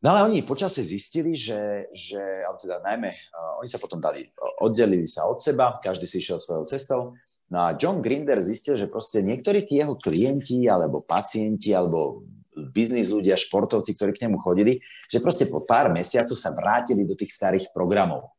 No 0.00 0.12
ale 0.12 0.24
oni 0.24 0.44
počase 0.44 0.84
zistili, 0.84 1.32
že, 1.32 1.88
že 1.92 2.20
ale 2.20 2.56
teda 2.60 2.76
najmä, 2.80 3.08
uh, 3.08 3.60
oni 3.60 3.68
sa 3.68 3.80
potom 3.80 3.96
dali, 3.96 4.28
oddelili 4.60 5.08
sa 5.08 5.24
od 5.24 5.40
seba, 5.40 5.80
každý 5.80 6.04
si 6.04 6.20
išiel 6.20 6.36
svojou 6.36 6.64
cestou. 6.68 7.00
No 7.48 7.68
a 7.68 7.76
John 7.76 8.04
Grinder 8.04 8.40
zistil, 8.44 8.76
že 8.76 8.88
proste 8.88 9.20
niektorí 9.24 9.64
tí 9.64 9.80
jeho 9.80 9.96
klienti 9.96 10.64
alebo 10.68 11.04
pacienti 11.04 11.72
alebo 11.72 12.24
biznis 12.54 13.10
ľudia, 13.10 13.34
športovci, 13.34 13.94
ktorí 13.98 14.14
k 14.14 14.30
nemu 14.30 14.38
chodili, 14.38 14.78
že 15.10 15.18
proste 15.18 15.50
po 15.50 15.62
pár 15.62 15.90
mesiacoch 15.90 16.38
sa 16.38 16.54
vrátili 16.54 17.02
do 17.02 17.18
tých 17.18 17.34
starých 17.34 17.74
programov. 17.74 18.34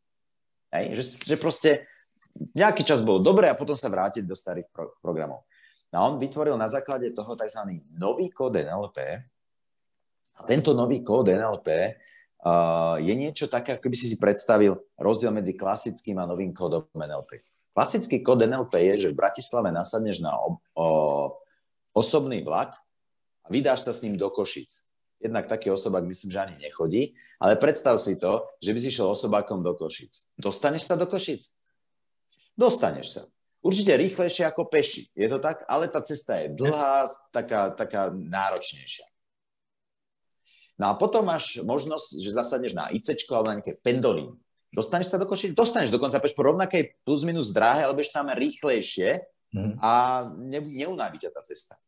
Hej? 0.72 0.96
Že, 0.96 1.04
že 1.24 1.36
proste 1.36 1.70
nejaký 2.56 2.84
čas 2.84 3.04
bolo 3.04 3.24
dobré 3.24 3.48
a 3.48 3.56
potom 3.56 3.76
sa 3.76 3.92
vrátili 3.92 4.28
do 4.28 4.36
starých 4.36 4.68
pro- 4.72 4.96
programov. 5.00 5.48
No 5.92 5.96
a 6.00 6.06
on 6.12 6.20
vytvoril 6.20 6.60
na 6.60 6.68
základe 6.68 7.12
toho 7.16 7.36
tzv. 7.40 7.80
nový 7.96 8.28
kód 8.28 8.60
NLP. 8.60 9.00
A 10.36 10.42
tento 10.44 10.76
nový 10.76 11.00
kód 11.00 11.32
NLP 11.32 11.68
uh, 12.44 13.00
je 13.00 13.14
niečo 13.16 13.48
také, 13.48 13.80
ako 13.80 13.88
by 13.88 13.96
si 13.96 14.12
si 14.12 14.20
predstavil 14.20 14.76
rozdiel 15.00 15.32
medzi 15.32 15.56
klasickým 15.56 16.20
a 16.20 16.28
novým 16.28 16.52
kódom 16.52 16.92
NLP. 16.92 17.40
Klasický 17.72 18.20
kód 18.20 18.44
NLP 18.44 18.96
je, 18.96 19.08
že 19.08 19.12
v 19.12 19.20
Bratislave 19.20 19.72
nasadneš 19.72 20.20
na 20.24 20.36
o, 20.36 20.60
o, 20.76 20.88
osobný 21.92 22.44
vlak 22.44 22.76
a 23.46 23.48
vydáš 23.54 23.86
sa 23.86 23.94
s 23.94 24.02
ním 24.02 24.18
do 24.18 24.28
Košic. 24.34 24.90
Jednak 25.22 25.48
taký 25.48 25.72
osobák 25.72 26.04
myslím, 26.06 26.34
že 26.34 26.40
ani 26.40 26.56
nechodí, 26.60 27.14
ale 27.40 27.56
predstav 27.56 27.98
si 28.02 28.18
to, 28.18 28.46
že 28.60 28.74
by 28.74 28.80
si 28.82 28.90
šiel 28.92 29.14
osobákom 29.14 29.62
do 29.62 29.78
Košic. 29.78 30.12
Dostaneš 30.38 30.90
sa 30.90 30.98
do 30.98 31.06
Košic? 31.06 31.54
Dostaneš 32.58 33.08
sa. 33.10 33.24
Určite 33.66 33.98
rýchlejšie 33.98 34.46
ako 34.46 34.70
peši. 34.70 35.10
Je 35.18 35.26
to 35.26 35.42
tak? 35.42 35.66
Ale 35.66 35.90
tá 35.90 35.98
cesta 36.06 36.38
je 36.38 36.54
dlhá, 36.54 37.10
taká, 37.34 37.74
taká 37.74 38.14
náročnejšia. 38.14 39.10
No 40.78 40.92
a 40.92 40.94
potom 41.00 41.26
máš 41.26 41.64
možnosť, 41.64 42.20
že 42.22 42.36
zasadneš 42.36 42.76
na 42.76 42.92
IC 42.92 43.16
alebo 43.32 43.50
na 43.50 43.58
nejaké 43.58 43.80
pendolín. 43.80 44.38
Dostaneš 44.70 45.16
sa 45.16 45.18
do 45.18 45.26
Košic? 45.26 45.56
Dostaneš 45.56 45.90
dokonca 45.90 46.20
peš 46.20 46.36
po 46.36 46.46
rovnakej 46.46 47.00
plus 47.08 47.24
minus 47.24 47.56
dráhe, 47.56 47.88
ale 47.88 47.96
budeš 47.96 48.12
tam 48.12 48.28
rýchlejšie 48.30 49.24
mhm. 49.56 49.80
a 49.80 49.94
ne, 50.36 50.60
neunávi 50.60 51.18
ťa 51.24 51.32
tá 51.32 51.42
cesta 51.42 51.80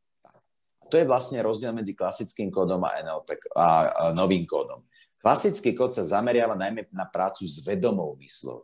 to 0.87 0.95
je 0.97 1.05
vlastne 1.05 1.39
rozdiel 1.43 1.71
medzi 1.75 1.93
klasickým 1.93 2.51
kódom 2.51 2.83
a 2.87 2.99
NLP 3.03 3.53
a, 3.53 3.67
novým 4.15 4.47
kódom. 4.47 4.83
Klasický 5.19 5.75
kód 5.75 5.91
sa 5.91 6.07
zameriava 6.07 6.55
najmä 6.55 6.87
na 6.95 7.07
prácu 7.09 7.43
s 7.43 7.59
vedomou 7.61 8.15
myslou. 8.21 8.63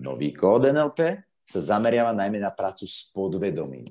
Nový 0.00 0.34
kód 0.34 0.66
NLP 0.70 1.22
sa 1.44 1.60
zameriava 1.60 2.14
najmä 2.14 2.40
na 2.40 2.50
prácu 2.50 2.86
s 2.86 3.10
podvedomím. 3.14 3.86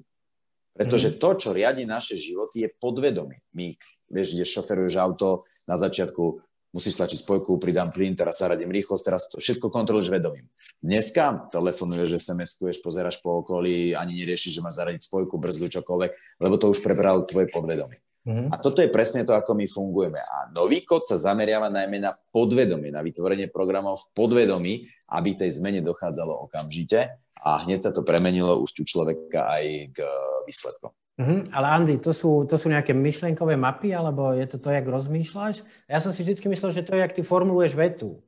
Pretože 0.74 1.12
mhm. 1.12 1.18
to, 1.20 1.30
čo 1.36 1.50
riadi 1.52 1.84
naše 1.84 2.16
životy, 2.16 2.64
je 2.64 2.70
podvedomie. 2.72 3.44
My, 3.56 3.76
vieš, 4.08 4.36
kde 4.36 4.46
šoferuješ 4.48 4.96
auto, 4.96 5.44
na 5.70 5.78
začiatku 5.78 6.42
musíš 6.70 7.02
tlačiť 7.02 7.26
spojku, 7.26 7.58
pridám 7.58 7.90
plyn, 7.90 8.14
teraz 8.14 8.42
sa 8.42 8.50
radím 8.50 8.70
rýchlosť, 8.70 9.04
teraz 9.06 9.26
to 9.30 9.42
všetko 9.42 9.74
kontroluješ 9.74 10.14
vedomím. 10.14 10.46
Dneska 10.80 11.50
telefonuješ, 11.50 12.22
SMS-kuješ, 12.22 12.82
pozeráš 12.86 13.18
po 13.20 13.42
okolí, 13.42 13.98
ani 13.98 14.14
neriešiš, 14.14 14.62
že 14.62 14.64
máš 14.64 14.78
zaradiť 14.78 15.02
spojku, 15.10 15.36
brzdu, 15.42 15.68
čokoľvek, 15.82 16.42
lebo 16.46 16.56
to 16.62 16.70
už 16.70 16.86
prebral 16.86 17.26
tvoje 17.26 17.50
podvedomie. 17.50 18.00
Mm-hmm. 18.30 18.54
A 18.54 18.56
toto 18.62 18.84
je 18.84 18.92
presne 18.92 19.26
to, 19.26 19.34
ako 19.34 19.58
my 19.58 19.66
fungujeme. 19.66 20.22
A 20.22 20.54
nový 20.54 20.86
kód 20.86 21.08
sa 21.08 21.18
zameriava 21.18 21.72
najmä 21.72 21.98
na 21.98 22.14
podvedomie, 22.14 22.94
na 22.94 23.02
vytvorenie 23.02 23.50
programov 23.50 24.06
v 24.06 24.08
podvedomí, 24.14 24.74
aby 25.10 25.34
tej 25.34 25.58
zmene 25.58 25.82
dochádzalo 25.82 26.46
okamžite 26.46 27.10
a 27.40 27.52
hneď 27.66 27.90
sa 27.90 27.92
to 27.96 28.04
premenilo 28.04 28.60
už 28.60 28.76
u 28.78 28.86
človeka 28.86 29.50
aj 29.50 29.66
k 29.96 29.98
výsledkom. 30.46 30.92
Mm-hmm. 31.20 31.52
Ale 31.52 31.68
Andy, 31.68 31.96
to 32.00 32.16
sú, 32.16 32.48
to 32.48 32.56
sú 32.56 32.72
nejaké 32.72 32.96
myšlenkové 32.96 33.60
mapy, 33.60 33.92
alebo 33.92 34.32
je 34.32 34.48
to 34.48 34.56
to, 34.56 34.72
jak 34.72 34.88
rozmýšľaš? 34.88 35.68
Ja 35.92 36.00
som 36.00 36.16
si 36.16 36.24
vždy 36.24 36.40
myslel, 36.48 36.72
že 36.72 36.88
to 36.88 36.96
je, 36.96 37.04
jak 37.04 37.12
ty 37.12 37.22
formuluješ 37.28 37.76
vetu. 37.76 38.24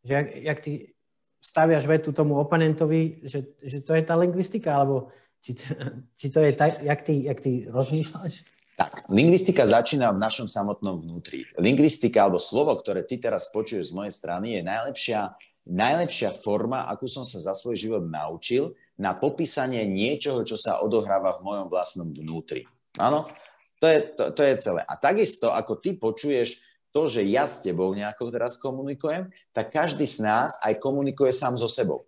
Že 0.00 0.12
jak, 0.16 0.28
jak 0.40 0.58
ty 0.64 0.72
staviaš 1.44 1.84
vetu 1.84 2.16
tomu 2.16 2.40
oponentovi, 2.40 3.20
že, 3.28 3.52
že 3.60 3.84
to 3.84 3.92
je 3.92 4.02
tá 4.08 4.16
lingvistika, 4.16 4.72
alebo 4.72 5.12
či, 5.44 5.52
či 6.18 6.26
to 6.32 6.40
je 6.40 6.56
tak, 6.56 6.80
jak 6.80 7.00
ty, 7.04 7.14
jak 7.28 7.38
ty 7.44 7.52
rozmýšľaš? 7.68 8.48
Tak, 8.80 9.12
lingvistika 9.12 9.68
začína 9.68 10.16
v 10.16 10.22
našom 10.24 10.48
samotnom 10.48 11.04
vnútri. 11.04 11.44
Lingvistika, 11.60 12.24
alebo 12.24 12.40
slovo, 12.40 12.72
ktoré 12.80 13.04
ty 13.04 13.20
teraz 13.20 13.52
počuješ 13.52 13.92
z 13.92 13.96
mojej 14.00 14.14
strany, 14.16 14.56
je 14.56 14.62
najlepšia, 14.64 15.36
najlepšia 15.68 16.32
forma, 16.32 16.88
akú 16.88 17.04
som 17.04 17.28
sa 17.28 17.36
za 17.36 17.52
svoj 17.52 17.76
život 17.76 18.08
naučil, 18.08 18.72
na 19.00 19.16
popísanie 19.16 19.88
niečoho, 19.88 20.44
čo 20.44 20.60
sa 20.60 20.84
odohráva 20.84 21.40
v 21.40 21.44
mojom 21.48 21.66
vlastnom 21.72 22.08
vnútri. 22.12 22.68
Áno, 23.00 23.28
to 23.80 23.86
je, 23.88 23.98
to, 24.14 24.24
to 24.36 24.42
je 24.44 24.54
celé. 24.60 24.80
A 24.84 24.94
takisto, 24.94 25.50
ako 25.50 25.80
ty 25.80 25.96
počuješ 25.96 26.60
to, 26.92 27.08
že 27.08 27.24
ja 27.24 27.48
s 27.48 27.64
tebou 27.64 27.90
nejako 27.96 28.28
teraz 28.28 28.60
komunikujem, 28.60 29.32
tak 29.56 29.72
každý 29.72 30.04
z 30.04 30.22
nás 30.22 30.60
aj 30.60 30.76
komunikuje 30.76 31.32
sám 31.32 31.56
so 31.56 31.66
sebou. 31.66 32.04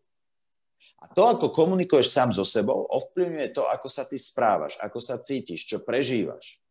A 1.00 1.08
to, 1.12 1.24
ako 1.24 1.52
komunikuješ 1.52 2.12
sám 2.12 2.32
so 2.32 2.44
sebou, 2.44 2.84
ovplyvňuje 2.88 3.52
to, 3.52 3.64
ako 3.68 3.88
sa 3.88 4.04
ty 4.08 4.16
správaš, 4.16 4.76
ako 4.80 5.00
sa 5.00 5.20
cítiš, 5.20 5.68
čo 5.68 5.84
prežívaš. 5.84 6.64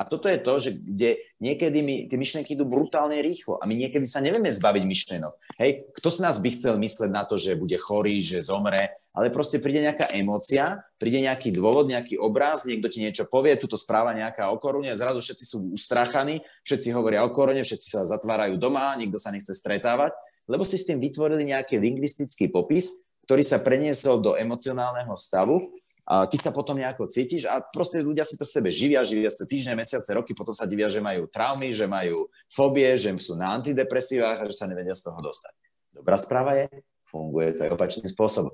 A 0.00 0.08
toto 0.08 0.32
je 0.32 0.40
to, 0.40 0.54
že 0.56 0.70
kde 0.80 1.20
niekedy 1.44 1.84
mi 1.84 2.08
tie 2.08 2.16
myšlienky 2.16 2.56
idú 2.56 2.64
brutálne 2.64 3.20
rýchlo 3.20 3.60
a 3.60 3.68
my 3.68 3.76
niekedy 3.76 4.08
sa 4.08 4.24
nevieme 4.24 4.48
zbaviť 4.48 4.84
myšlienok. 4.88 5.34
Hej, 5.60 5.92
kto 5.92 6.08
z 6.08 6.18
nás 6.24 6.40
by 6.40 6.48
chcel 6.56 6.80
mysleť 6.80 7.10
na 7.12 7.28
to, 7.28 7.36
že 7.36 7.60
bude 7.60 7.76
chorý, 7.76 8.24
že 8.24 8.40
zomre, 8.40 8.99
ale 9.10 9.34
proste 9.34 9.58
príde 9.58 9.82
nejaká 9.82 10.14
emócia, 10.14 10.86
príde 10.94 11.18
nejaký 11.18 11.50
dôvod, 11.50 11.90
nejaký 11.90 12.14
obraz, 12.14 12.62
niekto 12.62 12.86
ti 12.86 13.02
niečo 13.02 13.26
povie, 13.26 13.58
tuto 13.58 13.74
správa 13.74 14.14
nejaká 14.14 14.54
o 14.54 14.56
korune 14.62 14.94
zrazu 14.94 15.18
všetci 15.18 15.44
sú 15.44 15.58
ustráchaní, 15.74 16.46
všetci 16.62 16.94
hovoria 16.94 17.26
o 17.26 17.34
korune, 17.34 17.66
všetci 17.66 17.86
sa 17.90 18.06
zatvárajú 18.06 18.54
doma, 18.54 18.94
nikto 18.94 19.18
sa 19.18 19.34
nechce 19.34 19.50
stretávať, 19.50 20.14
lebo 20.46 20.62
si 20.62 20.78
s 20.78 20.86
tým 20.86 21.02
vytvorili 21.02 21.50
nejaký 21.50 21.82
lingvistický 21.82 22.50
popis, 22.50 23.02
ktorý 23.26 23.42
sa 23.42 23.58
preniesol 23.58 24.22
do 24.22 24.38
emocionálneho 24.38 25.14
stavu 25.18 25.74
a 26.06 26.26
ty 26.26 26.34
sa 26.38 26.50
potom 26.50 26.74
nejako 26.74 27.06
cítiš 27.06 27.46
a 27.46 27.62
proste 27.62 28.02
ľudia 28.02 28.26
si 28.26 28.34
to 28.34 28.42
v 28.42 28.54
sebe 28.58 28.70
živia, 28.70 29.06
živia 29.06 29.30
sa 29.30 29.46
týždne, 29.46 29.78
mesiace, 29.78 30.10
roky, 30.10 30.34
potom 30.34 30.50
sa 30.50 30.66
divia, 30.66 30.90
že 30.90 30.98
majú 30.98 31.30
traumy, 31.30 31.70
že 31.70 31.86
majú 31.86 32.26
fóbie, 32.50 32.90
že 32.98 33.14
sú 33.22 33.38
na 33.38 33.54
antidepresívach 33.54 34.42
a 34.42 34.46
že 34.50 34.54
sa 34.54 34.66
nevedia 34.66 34.94
z 34.94 35.06
toho 35.06 35.18
dostať. 35.22 35.54
Dobrá 35.94 36.18
správa 36.18 36.58
je, 36.58 36.66
funguje 37.06 37.54
to 37.54 37.66
aj 37.66 37.70
opačným 37.74 38.10
spôsobom. 38.10 38.50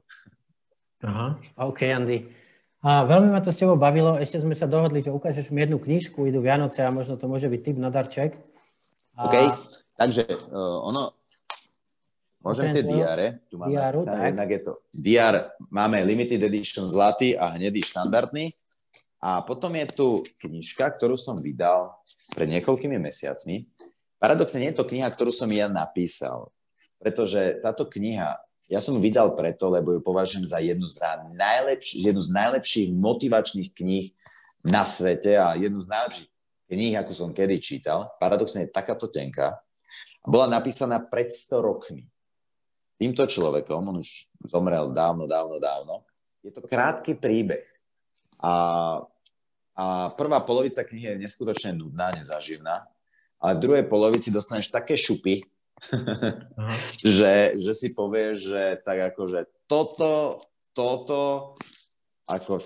Aha, 1.04 1.36
OK, 1.60 1.80
Andy. 1.84 2.28
A 2.86 3.02
veľmi 3.02 3.34
ma 3.34 3.42
to 3.42 3.50
s 3.50 3.58
tebou 3.58 3.74
bavilo. 3.74 4.16
Ešte 4.16 4.40
sme 4.40 4.54
sa 4.54 4.70
dohodli, 4.70 5.02
že 5.02 5.10
ukážeš 5.10 5.50
mi 5.50 5.66
jednu 5.66 5.82
knižku, 5.82 6.24
idú 6.28 6.38
Vianoce 6.40 6.86
a 6.86 6.94
možno 6.94 7.18
to 7.18 7.26
môže 7.26 7.50
byť 7.50 7.60
typ 7.60 7.76
na 7.76 7.90
darček. 7.90 8.38
A... 9.18 9.26
OK, 9.26 9.36
takže 9.98 10.22
uh, 10.28 10.86
ono, 10.86 11.16
Môžem 12.46 12.70
tie 12.70 12.86
diare. 12.86 13.42
Tu 13.50 13.58
máme 13.58 13.74
Diaru, 13.74 14.06
tak. 14.06 14.30
Jednak 14.30 14.50
je 14.54 14.60
to 14.62 14.72
DR, 14.94 15.50
máme 15.66 15.98
limited 16.06 16.38
edition 16.38 16.86
zlatý 16.86 17.34
a 17.34 17.58
hnedý 17.58 17.82
štandardný. 17.82 18.54
A 19.18 19.42
potom 19.42 19.74
je 19.74 19.86
tu 19.90 20.08
knižka, 20.38 20.94
ktorú 20.94 21.18
som 21.18 21.34
vydal 21.34 21.90
pred 22.38 22.46
niekoľkými 22.46 23.02
mesiacmi. 23.02 23.66
Paradoxne 24.22 24.62
nie 24.62 24.70
je 24.70 24.78
to 24.78 24.86
kniha, 24.86 25.10
ktorú 25.10 25.34
som 25.34 25.50
ja 25.50 25.66
napísal, 25.66 26.54
pretože 27.02 27.58
táto 27.58 27.90
kniha, 27.90 28.38
ja 28.66 28.82
som 28.82 28.98
ju 28.98 29.00
vydal 29.02 29.34
preto, 29.38 29.70
lebo 29.70 29.94
ju 29.94 30.00
považujem 30.02 30.46
za 30.46 30.58
jednu 30.58 30.90
z, 30.90 30.98
najlepš- 31.34 31.96
jednu 32.02 32.20
z 32.20 32.30
najlepších 32.34 32.88
motivačných 32.94 33.70
kníh 33.70 34.06
na 34.66 34.82
svete 34.82 35.38
a 35.38 35.54
jednu 35.54 35.78
z 35.78 35.88
najlepších 35.88 36.28
kníh, 36.66 36.94
ako 36.98 37.12
som 37.14 37.30
kedy 37.30 37.62
čítal. 37.62 38.10
Paradoxne 38.18 38.66
je 38.66 38.74
takáto 38.74 39.06
tenká. 39.06 39.62
Bola 40.26 40.50
napísaná 40.50 40.98
pred 40.98 41.30
100 41.30 41.62
rokmi 41.62 42.10
týmto 42.96 43.28
človekom, 43.28 43.80
on 43.92 44.00
už 44.00 44.32
zomrel 44.48 44.90
dávno, 44.90 45.28
dávno, 45.28 45.60
dávno, 45.60 45.94
je 46.40 46.50
to 46.52 46.64
krátky 46.64 47.16
príbeh. 47.16 47.64
A, 48.40 48.52
a 49.76 49.84
prvá 50.16 50.40
polovica 50.44 50.84
knihy 50.84 51.16
je 51.16 51.22
neskutočne 51.24 51.76
nudná, 51.76 52.12
nezaživná, 52.16 52.88
ale 53.36 53.52
v 53.56 53.62
druhej 53.62 53.84
polovici 53.84 54.32
dostaneš 54.32 54.72
také 54.72 54.96
šupy, 54.96 55.44
že, 57.18 57.56
že 57.60 57.72
si 57.76 57.92
povieš, 57.92 58.36
že 58.48 58.62
tak 58.80 59.12
ako, 59.12 59.28
že 59.28 59.40
toto, 59.68 60.40
toto, 60.72 61.54
ako 62.26 62.60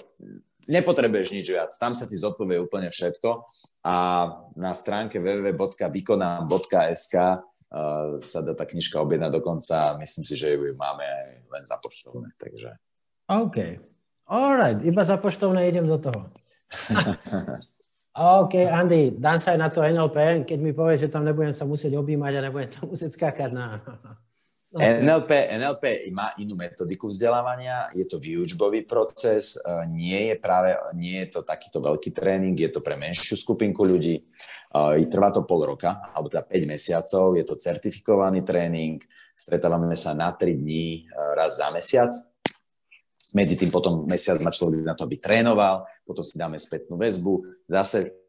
nepotrebuješ 0.71 1.29
nič 1.35 1.47
viac. 1.51 1.75
Tam 1.77 1.99
sa 1.99 2.07
ti 2.07 2.15
zodpovie 2.15 2.63
úplne 2.63 2.89
všetko 2.91 3.45
a 3.83 3.97
na 4.55 4.73
stránke 4.77 5.19
www.vykonám.sk 5.19 7.15
sa 8.21 8.39
dá 8.43 8.53
tá 8.59 8.67
knižka 8.67 8.99
objednať 8.99 9.31
dokonca. 9.31 9.95
Myslím 10.03 10.25
si, 10.27 10.35
že 10.35 10.59
ju 10.59 10.75
máme 10.75 11.07
aj 11.07 11.47
len 11.51 11.63
za 11.63 11.79
poštovné. 11.79 12.35
Takže... 12.35 12.75
OK. 13.31 13.57
Alright, 14.27 14.83
iba 14.83 15.03
za 15.07 15.19
poštovné 15.19 15.71
idem 15.71 15.87
do 15.87 15.99
toho. 15.99 16.31
OK, 18.21 18.69
Andy, 18.69 19.17
dám 19.17 19.41
sa 19.41 19.57
aj 19.57 19.59
na 19.65 19.73
to 19.73 19.81
NLP, 19.81 20.45
keď 20.45 20.59
mi 20.61 20.77
povieš, 20.77 21.09
že 21.09 21.13
tam 21.13 21.25
nebudem 21.25 21.57
sa 21.57 21.65
musieť 21.65 21.97
objímať 21.97 22.33
a 22.37 22.41
nebudem 22.45 22.69
tam 22.69 22.93
musieť 22.93 23.17
skákať 23.17 23.49
na... 23.57 23.81
NLP, 24.77 25.57
NLP 25.57 26.13
má 26.13 26.37
inú 26.37 26.53
metodiku 26.55 27.09
vzdelávania, 27.09 27.89
je 27.97 28.05
to 28.05 28.21
výučbový 28.21 28.85
proces, 28.85 29.57
e, 29.57 29.89
nie 29.89 30.31
je 30.31 30.37
práve, 30.37 30.77
nie 30.95 31.25
je 31.27 31.33
to 31.33 31.41
takýto 31.43 31.81
veľký 31.81 32.13
tréning, 32.13 32.55
je 32.55 32.71
to 32.71 32.85
pre 32.85 32.95
menšiu 32.95 33.41
skupinku 33.41 33.89
ľudí, 33.89 34.21
e, 34.21 34.23
trvá 35.09 35.33
to 35.33 35.43
pol 35.43 35.65
roka, 35.65 36.13
alebo 36.13 36.29
teda 36.29 36.45
5 36.45 36.71
mesiacov, 36.77 37.35
je 37.35 37.45
to 37.49 37.59
certifikovaný 37.59 38.47
tréning, 38.47 39.03
stretávame 39.33 39.97
sa 39.97 40.13
na 40.13 40.31
3 40.31 40.61
dní 40.61 41.09
e, 41.09 41.19
raz 41.35 41.57
za 41.57 41.73
mesiac, 41.75 42.13
medzi 43.37 43.55
tým 43.55 43.71
potom 43.71 44.07
mesiac 44.07 44.41
má 44.43 44.51
človek 44.51 44.83
na 44.83 44.95
to, 44.95 45.07
aby 45.07 45.21
trénoval, 45.21 45.87
potom 46.03 46.25
si 46.25 46.37
dáme 46.37 46.59
spätnú 46.59 46.99
väzbu, 46.99 47.65
zase 47.71 48.21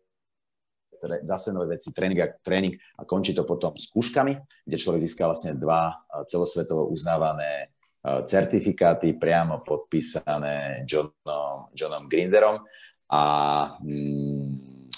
zase 1.26 1.49
nové 1.49 1.82
veci, 1.82 1.89
tréning 1.89 2.20
a, 2.22 2.30
tréning 2.30 2.78
a 2.78 3.10
končí 3.10 3.34
to 3.34 3.41
potom 3.41 3.74
skúškami, 3.74 4.38
kde 4.62 4.78
človek 4.78 5.02
získa 5.02 5.26
vlastne 5.26 5.58
dva 5.58 5.97
celosvetovo 6.30 6.93
uznávané 6.93 7.74
certifikáty 8.02 9.14
priamo 9.18 9.62
podpísané 9.62 10.86
Johnom, 10.89 11.70
Johnom 11.74 12.10
Grinderom 12.10 12.66
a 13.10 13.22
mm, 13.78 14.54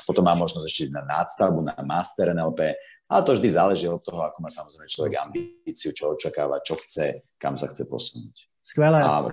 potom 0.08 0.24
má 0.24 0.36
možnosť 0.36 0.68
ešte 0.68 0.84
ísť 0.88 0.95
na 0.99 1.04
nadstavbu, 1.04 1.60
na 1.64 1.76
Master 1.84 2.32
NLP, 2.32 2.76
ale 3.12 3.22
to 3.28 3.36
vždy 3.36 3.49
záleží 3.51 3.86
od 3.91 3.99
toho, 3.99 4.24
ako 4.24 4.39
má 4.39 4.47
samozrejme 4.47 4.88
človek 4.88 5.14
ambíciu, 5.20 5.91
čo 5.91 6.16
očakáva, 6.16 6.64
čo 6.64 6.80
chce, 6.80 7.28
kam 7.36 7.60
sa 7.60 7.68
chce 7.68 7.88
posunúť. 7.91 8.47
Skvelé. 8.64 9.04
A 9.04 9.28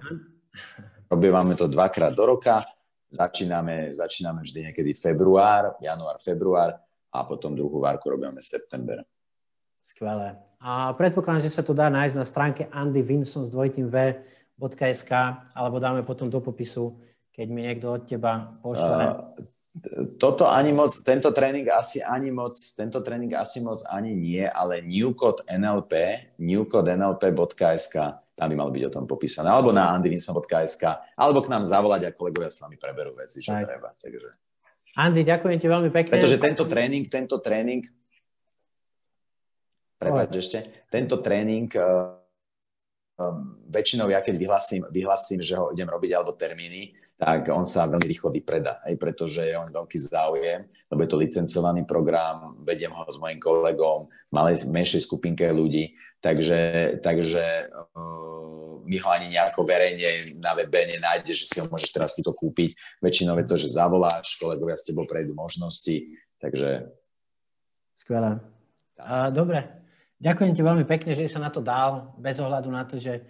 robívame 1.10 1.54
to 1.54 1.68
dvakrát 1.68 2.14
do 2.14 2.26
roka 2.26 2.64
Začíname, 3.10 3.90
začíname 3.90 4.46
vždy 4.46 4.70
niekedy 4.70 4.94
február, 4.94 5.74
január, 5.82 6.22
február 6.22 6.78
a 7.10 7.26
potom 7.26 7.58
druhú 7.58 7.82
várku 7.82 8.06
robíme 8.06 8.38
september. 8.38 9.02
Skvelé. 9.82 10.38
A 10.62 10.94
predpokladám, 10.94 11.42
že 11.42 11.50
sa 11.50 11.66
to 11.66 11.74
dá 11.74 11.90
nájsť 11.90 12.14
na 12.14 12.22
stránke 12.22 12.62
andyvinson 12.70 13.42
s 13.42 13.50
dvojitým 13.50 13.90
v.sk 13.90 15.10
alebo 15.50 15.82
dáme 15.82 16.06
potom 16.06 16.30
do 16.30 16.38
popisu, 16.38 17.02
keď 17.34 17.46
mi 17.50 17.66
niekto 17.66 17.98
od 17.98 18.06
teba 18.06 18.54
pošle. 18.62 18.94
Uh, 19.02 19.18
toto 20.14 20.46
ani 20.46 20.70
moc, 20.70 20.94
tento 21.02 21.34
tréning 21.34 21.66
asi 21.66 21.98
ani 22.06 22.30
moc, 22.30 22.54
tento 22.54 23.02
tréning 23.02 23.34
asi 23.34 23.58
moc 23.58 23.82
ani 23.90 24.14
nie, 24.14 24.46
ale 24.46 24.86
newcode 24.86 25.42
NLP, 25.50 25.94
newcodenlp.sk 26.38 27.96
tam 28.40 28.48
by 28.48 28.56
malo 28.56 28.72
byť 28.72 28.84
o 28.88 28.94
tom 28.96 29.04
popísané. 29.04 29.52
Alebo 29.52 29.68
na 29.68 29.92
andyvinson.sk, 29.92 30.84
alebo 31.12 31.44
k 31.44 31.52
nám 31.52 31.68
zavolať 31.68 32.08
a 32.08 32.16
kolegovia 32.16 32.48
s 32.48 32.64
nami 32.64 32.80
preberú 32.80 33.12
veci, 33.12 33.44
čo 33.44 33.52
tak. 33.52 33.68
treba. 33.68 33.92
Takže... 33.92 34.32
Andy, 34.96 35.20
ďakujem 35.28 35.58
ti 35.60 35.68
veľmi 35.68 35.92
pekne. 35.92 36.16
Pretože 36.16 36.40
tento 36.40 36.64
tréning, 36.64 37.04
tento 37.12 37.36
tréning, 37.36 37.84
prepáč 40.00 40.40
ešte, 40.40 40.88
tento 40.88 41.20
tréning 41.20 41.68
um, 41.76 43.60
väčšinou 43.68 44.08
ja 44.08 44.24
keď 44.24 44.34
vyhlasím, 44.40 44.82
vyhlasím, 44.88 45.44
že 45.44 45.60
ho 45.60 45.68
idem 45.76 45.86
robiť 45.86 46.10
alebo 46.16 46.32
termíny, 46.32 46.96
tak 47.20 47.52
on 47.52 47.68
sa 47.68 47.84
veľmi 47.84 48.08
rýchlo 48.08 48.32
vypreda, 48.32 48.80
aj 48.80 48.96
pretože 48.96 49.44
je 49.44 49.52
on 49.52 49.68
veľký 49.68 49.98
záujem, 50.08 50.64
lebo 50.88 51.00
je 51.04 51.10
to 51.12 51.20
licencovaný 51.20 51.84
program, 51.84 52.56
vediem 52.64 52.88
ho 52.88 53.04
s 53.04 53.20
mojim 53.20 53.36
kolegom, 53.36 54.08
malej, 54.32 54.64
menšej 54.64 55.04
skupinke 55.04 55.44
ľudí, 55.52 55.92
takže, 56.24 56.96
takže 57.04 57.68
uh, 57.68 58.80
my 58.88 58.96
ho 59.04 59.08
ani 59.12 59.36
nejako 59.36 59.68
verejne 59.68 60.32
na 60.40 60.56
webe 60.56 60.80
nenájde, 60.80 61.36
že 61.36 61.44
si 61.44 61.60
ho 61.60 61.68
môžeš 61.68 61.92
teraz 61.92 62.16
to 62.16 62.32
kúpiť. 62.32 62.72
Väčšinou 63.04 63.36
je 63.36 63.46
to, 63.46 63.60
že 63.60 63.68
zavoláš, 63.68 64.40
kolegovia 64.40 64.80
s 64.80 64.88
tebou 64.88 65.04
prejdú 65.04 65.36
možnosti, 65.36 66.16
takže... 66.40 66.88
Skvelé. 67.92 68.40
Dobre, 69.28 69.68
ďakujem 70.16 70.56
ti 70.56 70.62
veľmi 70.64 70.88
pekne, 70.88 71.12
že 71.12 71.28
sa 71.28 71.44
na 71.44 71.52
to 71.52 71.60
dal, 71.60 72.16
bez 72.16 72.40
ohľadu 72.40 72.72
na 72.72 72.88
to, 72.88 72.96
že 72.96 73.20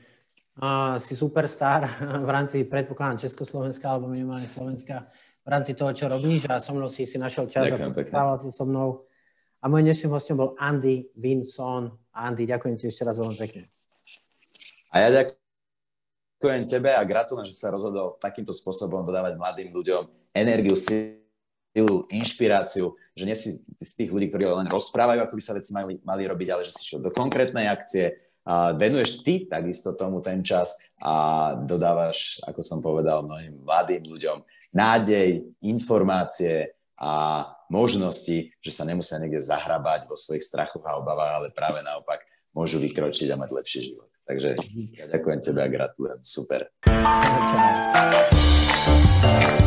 si 1.01 1.14
superstar 1.16 1.88
v 2.26 2.30
rámci, 2.30 2.64
predpokladám, 2.66 3.22
Československa 3.26 3.86
alebo 3.90 4.11
minimálne 4.11 4.46
Slovenska 4.46 5.09
v 5.40 5.48
rámci 5.48 5.72
toho, 5.72 5.90
čo 5.96 6.07
robíš 6.07 6.46
a 6.53 6.61
so 6.61 6.76
mnou 6.76 6.92
si 6.92 7.09
si 7.09 7.16
našiel 7.16 7.48
čas 7.48 7.72
ďakujem, 7.72 7.96
a 7.96 8.03
stával 8.05 8.36
si 8.36 8.51
so 8.53 8.68
mnou. 8.68 9.09
A 9.61 9.68
môj 9.68 9.84
dnešným 9.84 10.12
hostom 10.12 10.40
bol 10.40 10.57
Andy 10.57 11.12
Vinson. 11.16 11.92
Andy, 12.16 12.48
ďakujem 12.48 12.76
ti 12.80 12.88
ešte 12.88 13.05
raz 13.05 13.16
veľmi 13.16 13.36
pekne. 13.36 13.68
A 14.92 15.05
ja 15.05 15.09
ďakujem 15.11 16.64
tebe 16.64 16.92
a 16.92 17.03
gratulujem, 17.05 17.48
že 17.48 17.57
sa 17.57 17.72
rozhodol 17.72 18.16
takýmto 18.20 18.53
spôsobom 18.57 19.05
dodávať 19.05 19.36
mladým 19.36 19.68
ľuďom 19.72 20.09
energiu, 20.32 20.76
silu, 20.76 22.09
inšpiráciu, 22.09 22.96
že 23.12 23.24
nie 23.28 23.36
si 23.36 23.61
z 23.61 23.92
tých 23.96 24.11
ľudí, 24.12 24.32
ktorí 24.32 24.48
len 24.48 24.68
rozprávajú, 24.68 25.24
ako 25.24 25.34
by 25.36 25.42
sa 25.44 25.57
veci 25.57 25.70
mali, 25.76 26.01
mali 26.05 26.22
robiť, 26.24 26.48
ale 26.53 26.62
že 26.64 26.72
si 26.76 26.82
šiel 26.84 27.05
do 27.05 27.12
konkrétnej 27.12 27.68
akcie, 27.68 28.16
a 28.45 28.72
venuješ 28.72 29.20
ty 29.22 29.45
takisto 29.45 29.93
tomu 29.97 30.24
ten 30.24 30.41
čas 30.41 30.76
a 31.01 31.53
dodávaš, 31.55 32.41
ako 32.49 32.61
som 32.64 32.80
povedal, 32.80 33.24
mnohým 33.24 33.61
mladým 33.64 34.05
ľuďom 34.09 34.43
nádej, 34.72 35.45
informácie 35.66 36.72
a 37.01 37.45
možnosti, 37.72 38.53
že 38.61 38.72
sa 38.72 38.84
nemusia 38.84 39.18
niekde 39.18 39.41
zahrabať 39.41 40.07
vo 40.07 40.16
svojich 40.16 40.45
strachoch 40.45 40.84
a 40.84 41.01
obavách, 41.01 41.32
ale 41.43 41.49
práve 41.57 41.80
naopak 41.80 42.24
môžu 42.53 42.82
vykročiť 42.82 43.30
a 43.32 43.41
mať 43.41 43.51
lepší 43.57 43.80
život. 43.93 44.11
Takže 44.26 44.55
ja 44.95 45.07
ďakujem 45.11 45.41
tebe 45.43 45.61
a 45.64 45.68
gratulujem. 45.68 46.20
Super. 46.22 46.70
Okay. 49.20 49.59